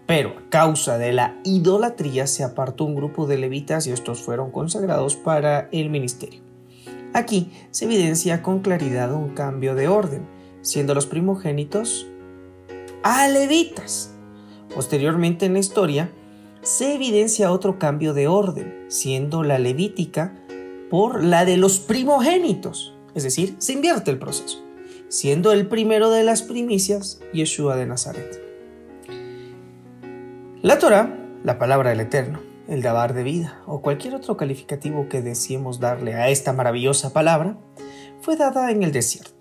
Pero 0.05 0.29
a 0.29 0.49
causa 0.49 0.97
de 0.97 1.11
la 1.11 1.35
idolatría 1.43 2.27
se 2.27 2.45
apartó 2.45 2.85
un 2.85 2.95
grupo 2.95 3.27
de 3.27 3.37
levitas 3.37 3.87
y 3.87 3.91
estos 3.91 4.21
fueron 4.21 4.51
consagrados 4.51 5.17
para 5.17 5.67
el 5.73 5.89
ministerio. 5.89 6.39
Aquí 7.13 7.51
se 7.71 7.83
evidencia 7.83 8.41
con 8.41 8.61
claridad 8.61 9.13
un 9.13 9.33
cambio 9.33 9.75
de 9.75 9.89
orden 9.89 10.25
siendo 10.61 10.95
los 10.95 11.07
primogénitos 11.07 12.07
a 13.03 13.27
levitas. 13.27 14.13
Posteriormente 14.73 15.45
en 15.45 15.53
la 15.55 15.59
historia 15.59 16.09
se 16.61 16.95
evidencia 16.95 17.51
otro 17.51 17.79
cambio 17.79 18.13
de 18.13 18.29
orden, 18.29 18.85
siendo 18.87 19.43
la 19.43 19.59
levítica 19.59 20.39
por 20.89 21.21
la 21.21 21.43
de 21.43 21.57
los 21.57 21.79
primogénitos, 21.79 22.96
es 23.18 23.24
decir, 23.24 23.57
se 23.57 23.74
invierte 23.74 24.11
el 24.11 24.20
proceso, 24.20 24.63
siendo 25.09 25.51
el 25.51 25.68
primero 25.68 26.09
de 26.09 26.24
las 26.24 26.41
primicias 26.41 27.20
Yeshua 27.34 27.76
de 27.76 27.86
Nazaret. 27.86 28.41
La 30.61 30.80
Torah, 30.80 31.18
la 31.43 31.59
palabra 31.59 31.89
del 31.89 31.99
Eterno, 31.99 32.39
el 32.70 32.82
dabar 32.82 33.13
de 33.13 33.24
vida 33.24 33.61
o 33.65 33.82
cualquier 33.82 34.15
otro 34.15 34.38
calificativo 34.38 35.09
que 35.09 35.22
deseemos 35.22 35.82
darle 35.82 36.13
a 36.13 36.30
esta 36.30 36.53
maravillosa 36.53 37.11
palabra, 37.11 37.57
fue 38.22 38.38
dada 38.38 38.72
en 38.72 38.84
el 38.84 38.93
desierto 38.93 39.38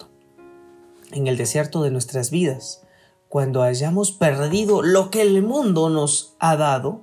en 1.13 1.27
el 1.27 1.37
desierto 1.37 1.83
de 1.83 1.91
nuestras 1.91 2.31
vidas, 2.31 2.83
cuando 3.29 3.63
hayamos 3.63 4.13
perdido 4.13 4.83
lo 4.83 5.11
que 5.11 5.23
el 5.23 5.43
mundo 5.43 5.89
nos 5.89 6.37
ha 6.39 6.57
dado, 6.57 7.03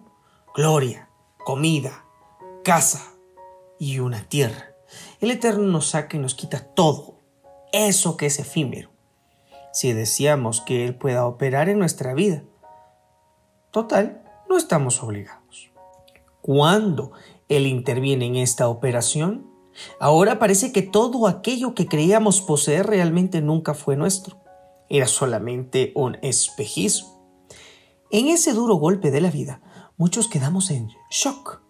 gloria, 0.55 1.09
comida, 1.43 2.05
casa 2.63 3.13
y 3.79 3.99
una 3.99 4.23
tierra. 4.23 4.72
El 5.23 5.31
Eterno 5.31 5.63
nos 5.63 5.91
saca 5.91 6.17
y 6.17 6.19
nos 6.19 6.35
quita 6.35 6.59
todo, 6.59 7.21
eso 7.71 8.17
que 8.17 8.25
es 8.25 8.39
efímero, 8.39 8.89
si 9.71 9.93
deseamos 9.93 10.59
que 10.59 10.83
Él 10.83 10.95
pueda 10.95 11.25
operar 11.25 11.69
en 11.69 11.79
nuestra 11.79 12.13
vida. 12.13 12.43
Total, 13.71 14.21
no 14.49 14.57
estamos 14.57 15.01
obligados. 15.01 15.71
Cuando 16.41 17.13
Él 17.47 17.67
interviene 17.67 18.25
en 18.25 18.35
esta 18.35 18.67
operación, 18.67 19.49
Ahora 19.97 20.39
parece 20.39 20.73
que 20.73 20.81
todo 20.81 21.25
aquello 21.25 21.73
que 21.73 21.87
creíamos 21.87 22.41
poseer 22.41 22.85
realmente 22.85 23.41
nunca 23.41 23.73
fue 23.73 23.95
nuestro. 23.95 24.43
Era 24.89 25.07
solamente 25.07 25.93
un 25.95 26.17
espejismo. 26.21 27.25
En 28.11 28.27
ese 28.27 28.51
duro 28.51 28.75
golpe 28.75 29.09
de 29.09 29.21
la 29.21 29.31
vida, 29.31 29.61
muchos 29.97 30.27
quedamos 30.27 30.69
en 30.69 30.89
shock. 31.09 31.62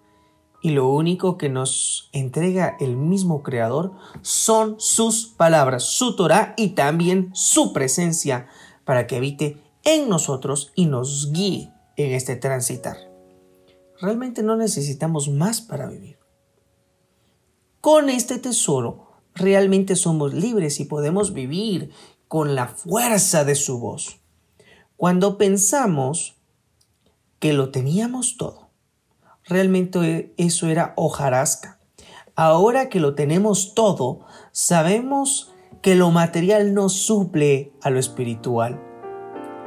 Y 0.64 0.70
lo 0.70 0.88
único 0.88 1.38
que 1.38 1.50
nos 1.50 2.10
entrega 2.14 2.78
el 2.80 2.96
mismo 2.96 3.44
Creador 3.44 3.92
son 4.22 4.80
sus 4.80 5.28
palabras, 5.28 5.84
su 5.84 6.16
Torah 6.16 6.54
y 6.56 6.70
también 6.70 7.32
su 7.34 7.74
presencia 7.74 8.48
para 8.86 9.06
que 9.06 9.18
habite 9.18 9.62
en 9.84 10.08
nosotros 10.08 10.72
y 10.74 10.86
nos 10.86 11.34
guíe 11.34 11.74
en 11.98 12.14
este 12.14 12.38
transitar. 12.38 12.96
Realmente 14.00 14.42
no 14.42 14.56
necesitamos 14.56 15.28
más 15.28 15.60
para 15.60 15.88
vivir. 15.88 16.18
Con 17.82 18.10
este 18.10 18.40
tesoro 18.40 19.12
realmente 19.36 19.98
somos 19.98 20.34
libres 20.34 20.80
y 20.80 20.86
podemos 20.86 21.34
vivir 21.34 21.92
con 22.30 22.56
la 22.56 22.68
fuerza 22.68 23.44
de 23.44 23.56
su 23.56 23.80
voz. 23.80 24.22
Cuando 24.96 25.38
pensamos 25.38 26.38
que 27.40 27.52
lo 27.52 27.70
teníamos 27.70 28.38
todo, 28.38 28.63
realmente 29.46 30.34
eso 30.38 30.68
era 30.68 30.94
hojarasca. 30.96 31.80
Ahora 32.36 32.90
que 32.90 33.00
lo 33.00 33.16
tenemos 33.16 33.76
todo, 33.76 34.22
sabemos 34.52 35.54
que 35.82 35.96
lo 35.96 36.12
material 36.12 36.74
no 36.74 36.90
suple 36.90 37.74
a 37.82 37.90
lo 37.90 38.00
espiritual. 38.00 38.82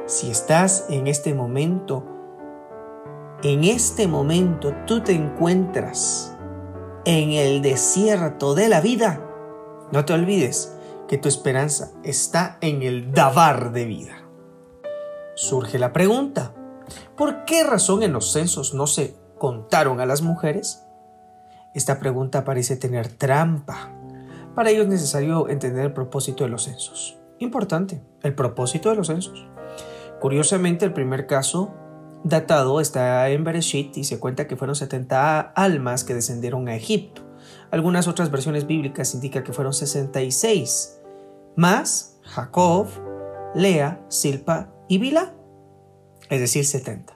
Si 0.05 0.29
estás 0.29 0.85
en 0.89 1.07
este 1.07 1.33
momento, 1.33 2.03
en 3.43 3.63
este 3.63 4.07
momento 4.07 4.73
tú 4.85 5.01
te 5.01 5.13
encuentras 5.13 6.35
en 7.05 7.31
el 7.31 7.61
desierto 7.61 8.55
de 8.55 8.67
la 8.67 8.81
vida, 8.81 9.23
no 9.91 10.05
te 10.05 10.13
olvides 10.13 10.73
que 11.07 11.17
tu 11.17 11.29
esperanza 11.29 11.91
está 12.03 12.57
en 12.61 12.81
el 12.81 13.13
dabar 13.13 13.71
de 13.71 13.85
vida. 13.85 14.27
Surge 15.35 15.79
la 15.79 15.93
pregunta, 15.93 16.53
¿por 17.15 17.45
qué 17.45 17.63
razón 17.63 18.03
en 18.03 18.11
los 18.11 18.33
censos 18.33 18.73
no 18.73 18.87
se 18.87 19.15
contaron 19.37 19.99
a 19.99 20.05
las 20.05 20.21
mujeres? 20.21 20.85
Esta 21.73 21.99
pregunta 21.99 22.43
parece 22.43 22.75
tener 22.75 23.07
trampa. 23.07 23.91
Para 24.55 24.71
ello 24.71 24.81
es 24.81 24.87
necesario 24.87 25.49
entender 25.49 25.85
el 25.85 25.93
propósito 25.93 26.43
de 26.43 26.49
los 26.49 26.63
censos. 26.63 27.17
Importante, 27.39 28.01
el 28.23 28.33
propósito 28.33 28.89
de 28.89 28.95
los 28.95 29.07
censos. 29.07 29.47
Curiosamente, 30.19 30.85
el 30.85 30.93
primer 30.93 31.27
caso 31.27 31.75
datado 32.23 32.81
está 32.81 33.29
en 33.29 33.43
Bereshit 33.43 33.95
y 33.97 34.03
se 34.03 34.19
cuenta 34.19 34.47
que 34.47 34.55
fueron 34.55 34.75
70 34.75 35.39
almas 35.39 36.03
que 36.03 36.15
descendieron 36.15 36.67
a 36.67 36.75
Egipto. 36.75 37.21
Algunas 37.71 38.07
otras 38.07 38.31
versiones 38.31 38.65
bíblicas 38.65 39.13
indican 39.13 39.43
que 39.43 39.53
fueron 39.53 39.73
66, 39.73 40.99
más 41.55 42.17
Jacob, 42.23 42.87
Lea, 43.53 44.03
Silpa 44.07 44.69
y 44.87 44.97
Bila, 44.97 45.33
es 46.29 46.39
decir, 46.39 46.65
70. 46.65 47.15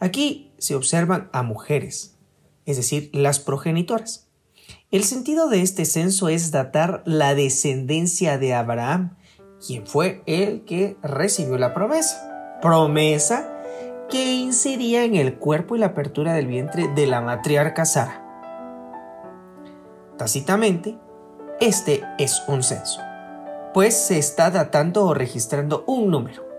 Aquí 0.00 0.51
se 0.62 0.76
observan 0.76 1.28
a 1.32 1.42
mujeres, 1.42 2.16
es 2.66 2.76
decir, 2.76 3.10
las 3.12 3.40
progenitoras. 3.40 4.28
El 4.92 5.02
sentido 5.02 5.48
de 5.48 5.62
este 5.62 5.84
censo 5.84 6.28
es 6.28 6.52
datar 6.52 7.02
la 7.04 7.34
descendencia 7.34 8.38
de 8.38 8.54
Abraham, 8.54 9.16
quien 9.66 9.86
fue 9.86 10.22
el 10.26 10.64
que 10.64 10.96
recibió 11.02 11.58
la 11.58 11.74
promesa. 11.74 12.58
Promesa 12.62 13.48
que 14.08 14.34
incidía 14.34 15.04
en 15.04 15.16
el 15.16 15.38
cuerpo 15.38 15.74
y 15.74 15.80
la 15.80 15.86
apertura 15.86 16.34
del 16.34 16.46
vientre 16.46 16.86
de 16.86 17.06
la 17.06 17.20
matriarca 17.20 17.84
Sara. 17.84 18.20
Tácitamente, 20.16 20.96
este 21.60 22.04
es 22.18 22.42
un 22.46 22.62
censo, 22.62 23.00
pues 23.74 23.96
se 23.96 24.18
está 24.18 24.50
datando 24.50 25.06
o 25.06 25.14
registrando 25.14 25.82
un 25.88 26.10
número. 26.10 26.51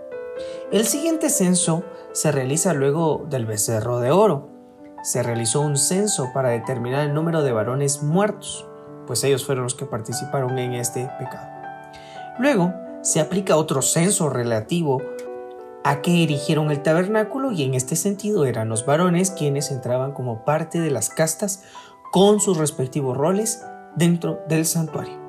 El 0.73 0.87
siguiente 0.87 1.29
censo 1.29 1.83
se 2.13 2.31
realiza 2.31 2.73
luego 2.73 3.27
del 3.29 3.45
becerro 3.45 3.99
de 3.99 4.09
oro. 4.09 4.49
Se 5.03 5.21
realizó 5.21 5.61
un 5.61 5.77
censo 5.77 6.31
para 6.33 6.49
determinar 6.49 7.05
el 7.05 7.13
número 7.13 7.43
de 7.43 7.51
varones 7.51 8.01
muertos, 8.01 8.65
pues 9.05 9.23
ellos 9.23 9.45
fueron 9.45 9.65
los 9.65 9.75
que 9.75 9.85
participaron 9.85 10.57
en 10.57 10.73
este 10.73 11.07
pecado. 11.19 11.47
Luego 12.39 12.73
se 13.03 13.19
aplica 13.19 13.55
otro 13.55 13.83
censo 13.83 14.31
relativo 14.31 14.99
a 15.83 16.01
que 16.01 16.23
erigieron 16.23 16.71
el 16.71 16.81
tabernáculo 16.81 17.51
y 17.51 17.61
en 17.61 17.75
este 17.75 17.95
sentido 17.95 18.45
eran 18.45 18.67
los 18.67 18.83
varones 18.83 19.29
quienes 19.29 19.69
entraban 19.69 20.11
como 20.13 20.43
parte 20.43 20.79
de 20.79 20.89
las 20.89 21.09
castas 21.09 21.61
con 22.11 22.39
sus 22.39 22.57
respectivos 22.57 23.15
roles 23.15 23.63
dentro 23.95 24.39
del 24.49 24.65
santuario. 24.65 25.21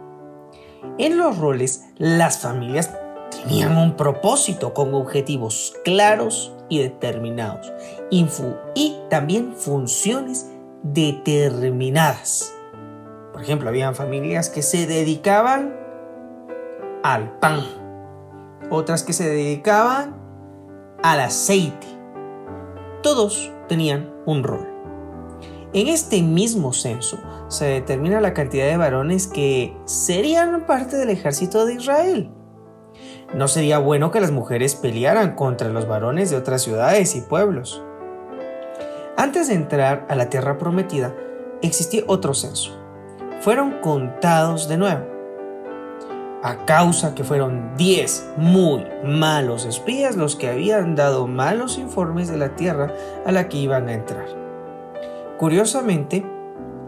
En 0.96 1.18
los 1.18 1.36
roles, 1.36 1.84
las 1.98 2.38
familias 2.38 2.88
tenían 3.42 3.76
un 3.76 3.96
propósito 3.96 4.74
con 4.74 4.94
objetivos 4.94 5.74
claros 5.84 6.52
y 6.68 6.78
determinados 6.78 7.72
y 8.74 8.96
también 9.10 9.54
funciones 9.54 10.50
determinadas. 10.82 12.54
Por 13.32 13.42
ejemplo, 13.42 13.68
habían 13.68 13.94
familias 13.94 14.48
que 14.48 14.62
se 14.62 14.86
dedicaban 14.86 15.74
al 17.02 17.38
pan, 17.38 17.60
otras 18.70 19.02
que 19.02 19.12
se 19.12 19.28
dedicaban 19.28 20.16
al 21.02 21.20
aceite. 21.20 21.86
Todos 23.02 23.52
tenían 23.68 24.12
un 24.26 24.44
rol. 24.44 24.68
En 25.72 25.88
este 25.88 26.22
mismo 26.22 26.72
censo 26.72 27.18
se 27.48 27.64
determina 27.64 28.20
la 28.20 28.32
cantidad 28.32 28.66
de 28.66 28.76
varones 28.76 29.26
que 29.26 29.76
serían 29.86 30.66
parte 30.66 30.96
del 30.96 31.10
ejército 31.10 31.66
de 31.66 31.74
Israel. 31.74 32.30
No 33.34 33.48
sería 33.48 33.78
bueno 33.78 34.12
que 34.12 34.20
las 34.20 34.30
mujeres 34.30 34.76
pelearan 34.76 35.34
contra 35.34 35.68
los 35.68 35.88
varones 35.88 36.30
de 36.30 36.36
otras 36.36 36.62
ciudades 36.62 37.16
y 37.16 37.20
pueblos. 37.20 37.82
Antes 39.16 39.48
de 39.48 39.54
entrar 39.54 40.06
a 40.08 40.14
la 40.14 40.30
tierra 40.30 40.56
prometida, 40.56 41.12
existía 41.60 42.04
otro 42.06 42.32
censo. 42.34 42.78
Fueron 43.40 43.80
contados 43.80 44.68
de 44.68 44.76
nuevo. 44.76 45.14
a 46.44 46.66
causa 46.66 47.14
que 47.14 47.24
fueron 47.24 47.74
10 47.78 48.34
muy 48.36 48.84
malos 49.02 49.64
espías 49.64 50.14
los 50.14 50.36
que 50.36 50.50
habían 50.50 50.94
dado 50.94 51.26
malos 51.26 51.78
informes 51.78 52.28
de 52.28 52.36
la 52.36 52.54
tierra 52.54 52.92
a 53.24 53.32
la 53.32 53.48
que 53.48 53.56
iban 53.56 53.88
a 53.88 53.94
entrar. 53.94 54.26
Curiosamente, 55.38 56.22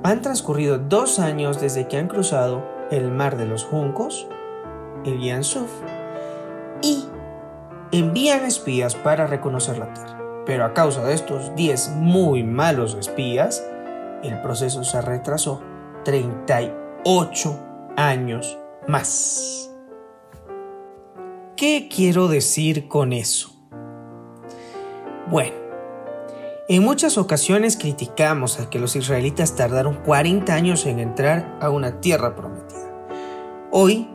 han 0.02 0.20
transcurrido 0.20 0.76
dos 0.78 1.18
años 1.18 1.58
desde 1.58 1.88
que 1.88 1.96
han 1.96 2.06
cruzado 2.06 2.62
el 2.90 3.10
mar 3.10 3.38
de 3.38 3.46
los 3.46 3.64
juncos, 3.64 4.28
el 5.06 5.20
Yansuf, 5.20 5.70
y 6.82 7.06
envían 7.92 8.44
espías 8.44 8.94
para 8.94 9.26
reconocer 9.26 9.78
la 9.78 9.92
tierra. 9.92 10.44
Pero 10.44 10.64
a 10.64 10.74
causa 10.74 11.04
de 11.04 11.14
estos 11.14 11.54
10 11.56 11.90
muy 11.96 12.44
malos 12.44 12.94
espías, 12.94 13.64
el 14.22 14.40
proceso 14.42 14.84
se 14.84 15.00
retrasó 15.00 15.60
38 16.04 17.60
años 17.96 18.58
más. 18.86 19.70
¿Qué 21.56 21.88
quiero 21.94 22.28
decir 22.28 22.86
con 22.86 23.12
eso? 23.12 23.50
Bueno, 25.28 25.56
en 26.68 26.82
muchas 26.82 27.16
ocasiones 27.18 27.76
criticamos 27.76 28.60
a 28.60 28.68
que 28.70 28.78
los 28.78 28.94
israelitas 28.94 29.56
tardaron 29.56 29.94
40 30.04 30.52
años 30.52 30.84
en 30.86 30.98
entrar 30.98 31.56
a 31.60 31.70
una 31.70 32.00
tierra 32.00 32.36
prometida. 32.36 33.08
Hoy, 33.70 34.08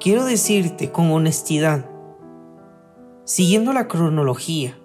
quiero 0.00 0.24
decirte 0.24 0.92
con 0.92 1.10
honestidad, 1.10 1.88
siguiendo 3.24 3.72
la 3.72 3.88
cronología, 3.88 4.78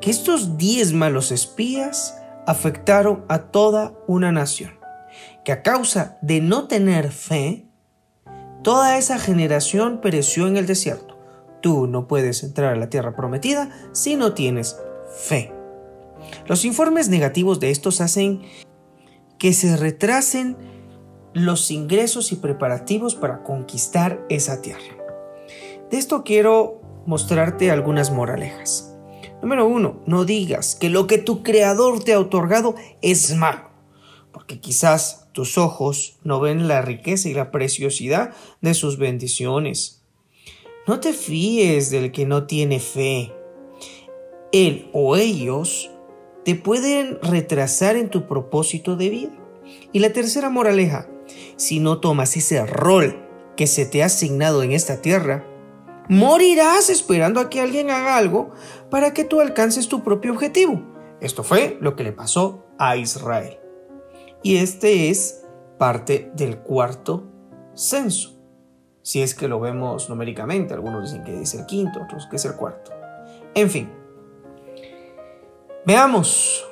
que 0.00 0.10
estos 0.10 0.58
10 0.58 0.92
malos 0.92 1.32
espías 1.32 2.20
afectaron 2.46 3.24
a 3.28 3.50
toda 3.50 3.94
una 4.06 4.32
nación, 4.32 4.78
que 5.44 5.52
a 5.52 5.62
causa 5.62 6.18
de 6.22 6.40
no 6.40 6.68
tener 6.68 7.10
fe, 7.10 7.66
Toda 8.66 8.98
esa 8.98 9.20
generación 9.20 10.00
pereció 10.00 10.48
en 10.48 10.56
el 10.56 10.66
desierto. 10.66 11.16
Tú 11.62 11.86
no 11.86 12.08
puedes 12.08 12.42
entrar 12.42 12.72
a 12.72 12.76
la 12.76 12.90
tierra 12.90 13.14
prometida 13.14 13.70
si 13.92 14.16
no 14.16 14.32
tienes 14.32 14.76
fe. 15.20 15.52
Los 16.46 16.64
informes 16.64 17.08
negativos 17.08 17.60
de 17.60 17.70
estos 17.70 18.00
hacen 18.00 18.42
que 19.38 19.52
se 19.52 19.76
retrasen 19.76 20.56
los 21.36 21.70
ingresos 21.70 22.32
y 22.32 22.36
preparativos 22.36 23.14
para 23.14 23.42
conquistar 23.42 24.24
esa 24.30 24.62
tierra. 24.62 24.96
De 25.90 25.98
esto 25.98 26.24
quiero 26.24 26.80
mostrarte 27.04 27.70
algunas 27.70 28.10
moralejas. 28.10 28.96
Número 29.42 29.66
uno, 29.66 30.02
no 30.06 30.24
digas 30.24 30.74
que 30.74 30.88
lo 30.88 31.06
que 31.06 31.18
tu 31.18 31.42
creador 31.42 32.02
te 32.02 32.14
ha 32.14 32.20
otorgado 32.20 32.74
es 33.02 33.34
malo, 33.36 33.68
porque 34.32 34.60
quizás 34.60 35.28
tus 35.32 35.58
ojos 35.58 36.18
no 36.24 36.40
ven 36.40 36.68
la 36.68 36.80
riqueza 36.80 37.28
y 37.28 37.34
la 37.34 37.50
preciosidad 37.50 38.32
de 38.62 38.72
sus 38.72 38.96
bendiciones. 38.96 40.02
No 40.88 41.00
te 41.00 41.12
fíes 41.12 41.90
del 41.90 42.12
que 42.12 42.24
no 42.24 42.46
tiene 42.46 42.80
fe. 42.80 43.34
Él 44.52 44.88
o 44.94 45.16
ellos 45.16 45.90
te 46.46 46.54
pueden 46.54 47.18
retrasar 47.20 47.96
en 47.96 48.08
tu 48.08 48.26
propósito 48.26 48.96
de 48.96 49.10
vida. 49.10 49.38
Y 49.92 49.98
la 49.98 50.14
tercera 50.14 50.48
moraleja, 50.48 51.10
si 51.56 51.80
no 51.80 52.00
tomas 52.00 52.36
ese 52.36 52.64
rol 52.66 53.26
que 53.56 53.66
se 53.66 53.86
te 53.86 54.02
ha 54.02 54.06
asignado 54.06 54.62
en 54.62 54.72
esta 54.72 55.00
tierra, 55.00 55.44
morirás 56.08 56.90
esperando 56.90 57.40
a 57.40 57.50
que 57.50 57.60
alguien 57.60 57.90
haga 57.90 58.16
algo 58.16 58.50
para 58.90 59.12
que 59.12 59.24
tú 59.24 59.40
alcances 59.40 59.88
tu 59.88 60.02
propio 60.02 60.32
objetivo. 60.32 60.82
Esto 61.20 61.42
fue 61.42 61.78
lo 61.80 61.96
que 61.96 62.04
le 62.04 62.12
pasó 62.12 62.64
a 62.78 62.96
Israel 62.96 63.58
y 64.42 64.58
este 64.58 65.10
es 65.10 65.44
parte 65.78 66.30
del 66.34 66.58
cuarto 66.58 67.24
censo. 67.74 68.38
Si 69.02 69.22
es 69.22 69.34
que 69.34 69.48
lo 69.48 69.60
vemos 69.60 70.08
numéricamente, 70.08 70.74
algunos 70.74 71.04
dicen 71.04 71.24
que 71.24 71.42
es 71.42 71.54
el 71.54 71.66
quinto, 71.66 72.02
otros 72.02 72.26
que 72.28 72.36
es 72.36 72.44
el 72.44 72.54
cuarto. 72.54 72.92
En 73.54 73.70
fin, 73.70 73.90
veamos, 75.84 76.64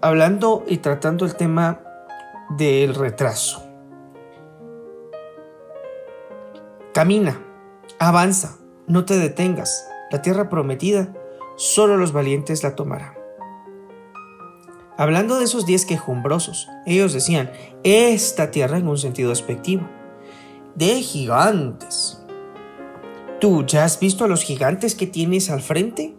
hablando 0.00 0.64
y 0.66 0.78
tratando 0.78 1.24
el 1.24 1.34
tema 1.34 1.82
del 2.50 2.94
retraso. 2.94 3.62
Camina, 6.92 7.40
avanza, 7.98 8.58
no 8.88 9.04
te 9.04 9.16
detengas. 9.16 9.86
La 10.10 10.22
tierra 10.22 10.48
prometida, 10.48 11.14
solo 11.56 11.96
los 11.96 12.12
valientes 12.12 12.64
la 12.64 12.74
tomarán. 12.74 13.14
Hablando 14.98 15.38
de 15.38 15.44
esos 15.44 15.64
diez 15.64 15.86
quejumbrosos, 15.86 16.68
ellos 16.84 17.12
decían, 17.12 17.52
esta 17.84 18.50
tierra 18.50 18.78
en 18.78 18.88
un 18.88 18.98
sentido 18.98 19.30
despectivo, 19.30 19.88
de 20.74 21.00
gigantes. 21.00 22.22
¿Tú 23.40 23.64
ya 23.64 23.84
has 23.84 23.98
visto 23.98 24.24
a 24.24 24.28
los 24.28 24.42
gigantes 24.42 24.94
que 24.94 25.06
tienes 25.06 25.48
al 25.48 25.62
frente? 25.62 26.16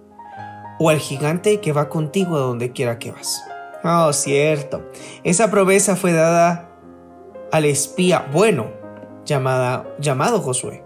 ¿O 0.80 0.90
al 0.90 0.98
gigante 0.98 1.60
que 1.60 1.74
va 1.74 1.90
contigo 1.90 2.38
a 2.38 2.40
donde 2.40 2.72
quiera 2.72 2.98
que 2.98 3.12
vas? 3.12 3.44
Oh, 3.84 4.14
cierto. 4.14 4.90
Esa 5.24 5.50
promesa 5.50 5.96
fue 5.96 6.14
dada 6.14 6.70
al 7.52 7.66
espía 7.66 8.28
bueno 8.32 8.72
llamado 9.26 10.40
Josué. 10.42 10.84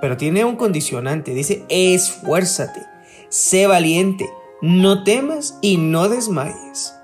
Pero 0.00 0.16
tiene 0.16 0.44
un 0.44 0.56
condicionante. 0.56 1.32
Dice, 1.32 1.64
esfuérzate, 1.68 2.80
sé 3.28 3.66
valiente 3.66 4.28
no 4.62 5.02
temas 5.02 5.58
y 5.60 5.76
no 5.76 6.08
desmayes. 6.08 6.94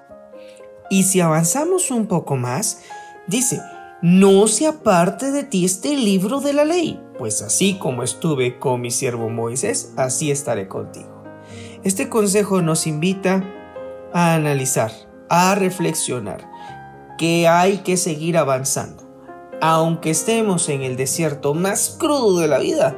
Y 0.89 1.03
si 1.03 1.21
avanzamos 1.21 1.91
un 1.91 2.07
poco 2.07 2.37
más, 2.37 2.83
dice, 3.27 3.61
no 4.01 4.47
se 4.47 4.69
aparte 4.69 5.33
de 5.33 5.43
ti 5.43 5.65
este 5.65 5.97
libro 5.97 6.41
de 6.41 6.53
la 6.53 6.65
ley, 6.65 7.03
pues 7.19 7.43
así 7.43 7.77
como 7.77 8.05
estuve 8.05 8.61
con 8.61 8.81
mi 8.81 8.93
siervo 8.93 9.29
Moisés, 9.29 9.93
así 9.97 10.31
estaré 10.31 10.69
contigo. 10.69 11.25
Este 11.83 12.09
consejo 12.09 12.63
nos 12.63 12.87
invita 12.87 13.45
a 14.13 14.35
analizar, 14.35 14.93
a 15.29 15.55
reflexionar, 15.55 16.51
que 17.17 17.49
hay 17.49 17.79
que 17.79 17.97
seguir 17.97 18.37
avanzando. 18.39 19.05
Aunque 19.61 20.11
estemos 20.11 20.69
en 20.69 20.83
el 20.83 20.97
desierto 20.97 21.55
más 21.55 21.97
crudo 21.99 22.41
de 22.41 22.49
la 22.49 22.59
vida, 22.59 22.97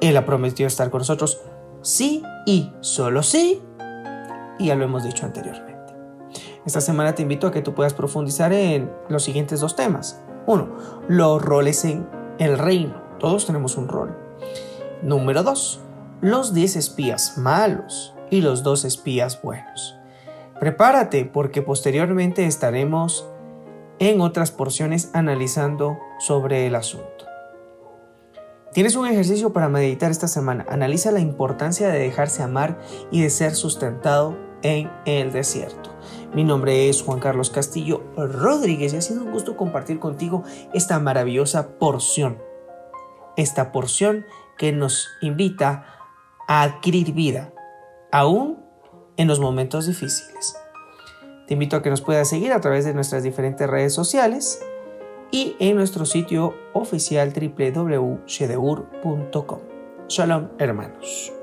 Él 0.00 0.16
ha 0.16 0.26
prometido 0.26 0.66
estar 0.66 0.90
con 0.90 0.98
nosotros, 0.98 1.40
sí 1.82 2.22
y 2.44 2.72
solo 2.80 3.22
sí 3.22 3.62
y 4.58 4.66
ya 4.66 4.74
lo 4.74 4.84
hemos 4.84 5.04
dicho 5.04 5.26
anteriormente. 5.26 5.94
Esta 6.64 6.80
semana 6.80 7.14
te 7.14 7.22
invito 7.22 7.46
a 7.46 7.52
que 7.52 7.62
tú 7.62 7.74
puedas 7.74 7.94
profundizar 7.94 8.52
en 8.52 8.90
los 9.08 9.22
siguientes 9.22 9.60
dos 9.60 9.76
temas. 9.76 10.20
Uno, 10.46 10.76
los 11.08 11.40
roles 11.40 11.84
en 11.84 12.08
el 12.38 12.58
reino. 12.58 13.02
Todos 13.18 13.46
tenemos 13.46 13.76
un 13.76 13.88
rol. 13.88 14.16
Número 15.02 15.42
dos, 15.42 15.80
los 16.20 16.54
10 16.54 16.76
espías 16.76 17.38
malos 17.38 18.14
y 18.30 18.40
los 18.40 18.62
dos 18.62 18.84
espías 18.84 19.40
buenos. 19.42 19.95
Prepárate 20.60 21.24
porque 21.24 21.62
posteriormente 21.62 22.46
estaremos 22.46 23.28
en 23.98 24.20
otras 24.20 24.50
porciones 24.50 25.10
analizando 25.12 25.98
sobre 26.18 26.66
el 26.66 26.74
asunto. 26.74 27.26
Tienes 28.72 28.96
un 28.96 29.06
ejercicio 29.06 29.52
para 29.52 29.68
meditar 29.68 30.10
esta 30.10 30.28
semana. 30.28 30.66
Analiza 30.68 31.10
la 31.10 31.20
importancia 31.20 31.88
de 31.88 31.98
dejarse 31.98 32.42
amar 32.42 32.78
y 33.10 33.22
de 33.22 33.30
ser 33.30 33.54
sustentado 33.54 34.36
en 34.62 34.90
el 35.06 35.32
desierto. 35.32 35.96
Mi 36.34 36.44
nombre 36.44 36.88
es 36.88 37.02
Juan 37.02 37.20
Carlos 37.20 37.50
Castillo 37.50 38.02
Rodríguez 38.16 38.92
y 38.92 38.96
ha 38.96 39.00
sido 39.00 39.24
un 39.24 39.32
gusto 39.32 39.56
compartir 39.56 39.98
contigo 39.98 40.44
esta 40.74 40.98
maravillosa 40.98 41.78
porción. 41.78 42.38
Esta 43.36 43.72
porción 43.72 44.26
que 44.58 44.72
nos 44.72 45.08
invita 45.22 45.86
a 46.48 46.62
adquirir 46.62 47.12
vida, 47.12 47.52
aún 48.12 48.65
en 49.16 49.28
los 49.28 49.40
momentos 49.40 49.86
difíciles. 49.86 50.56
Te 51.46 51.54
invito 51.54 51.76
a 51.76 51.82
que 51.82 51.90
nos 51.90 52.00
puedas 52.00 52.28
seguir 52.28 52.52
a 52.52 52.60
través 52.60 52.84
de 52.84 52.94
nuestras 52.94 53.22
diferentes 53.22 53.68
redes 53.68 53.94
sociales 53.94 54.60
y 55.30 55.54
en 55.58 55.76
nuestro 55.76 56.04
sitio 56.04 56.54
oficial 56.72 57.32
www.shedeur.com. 57.32 59.60
Shalom 60.08 60.48
hermanos. 60.58 61.35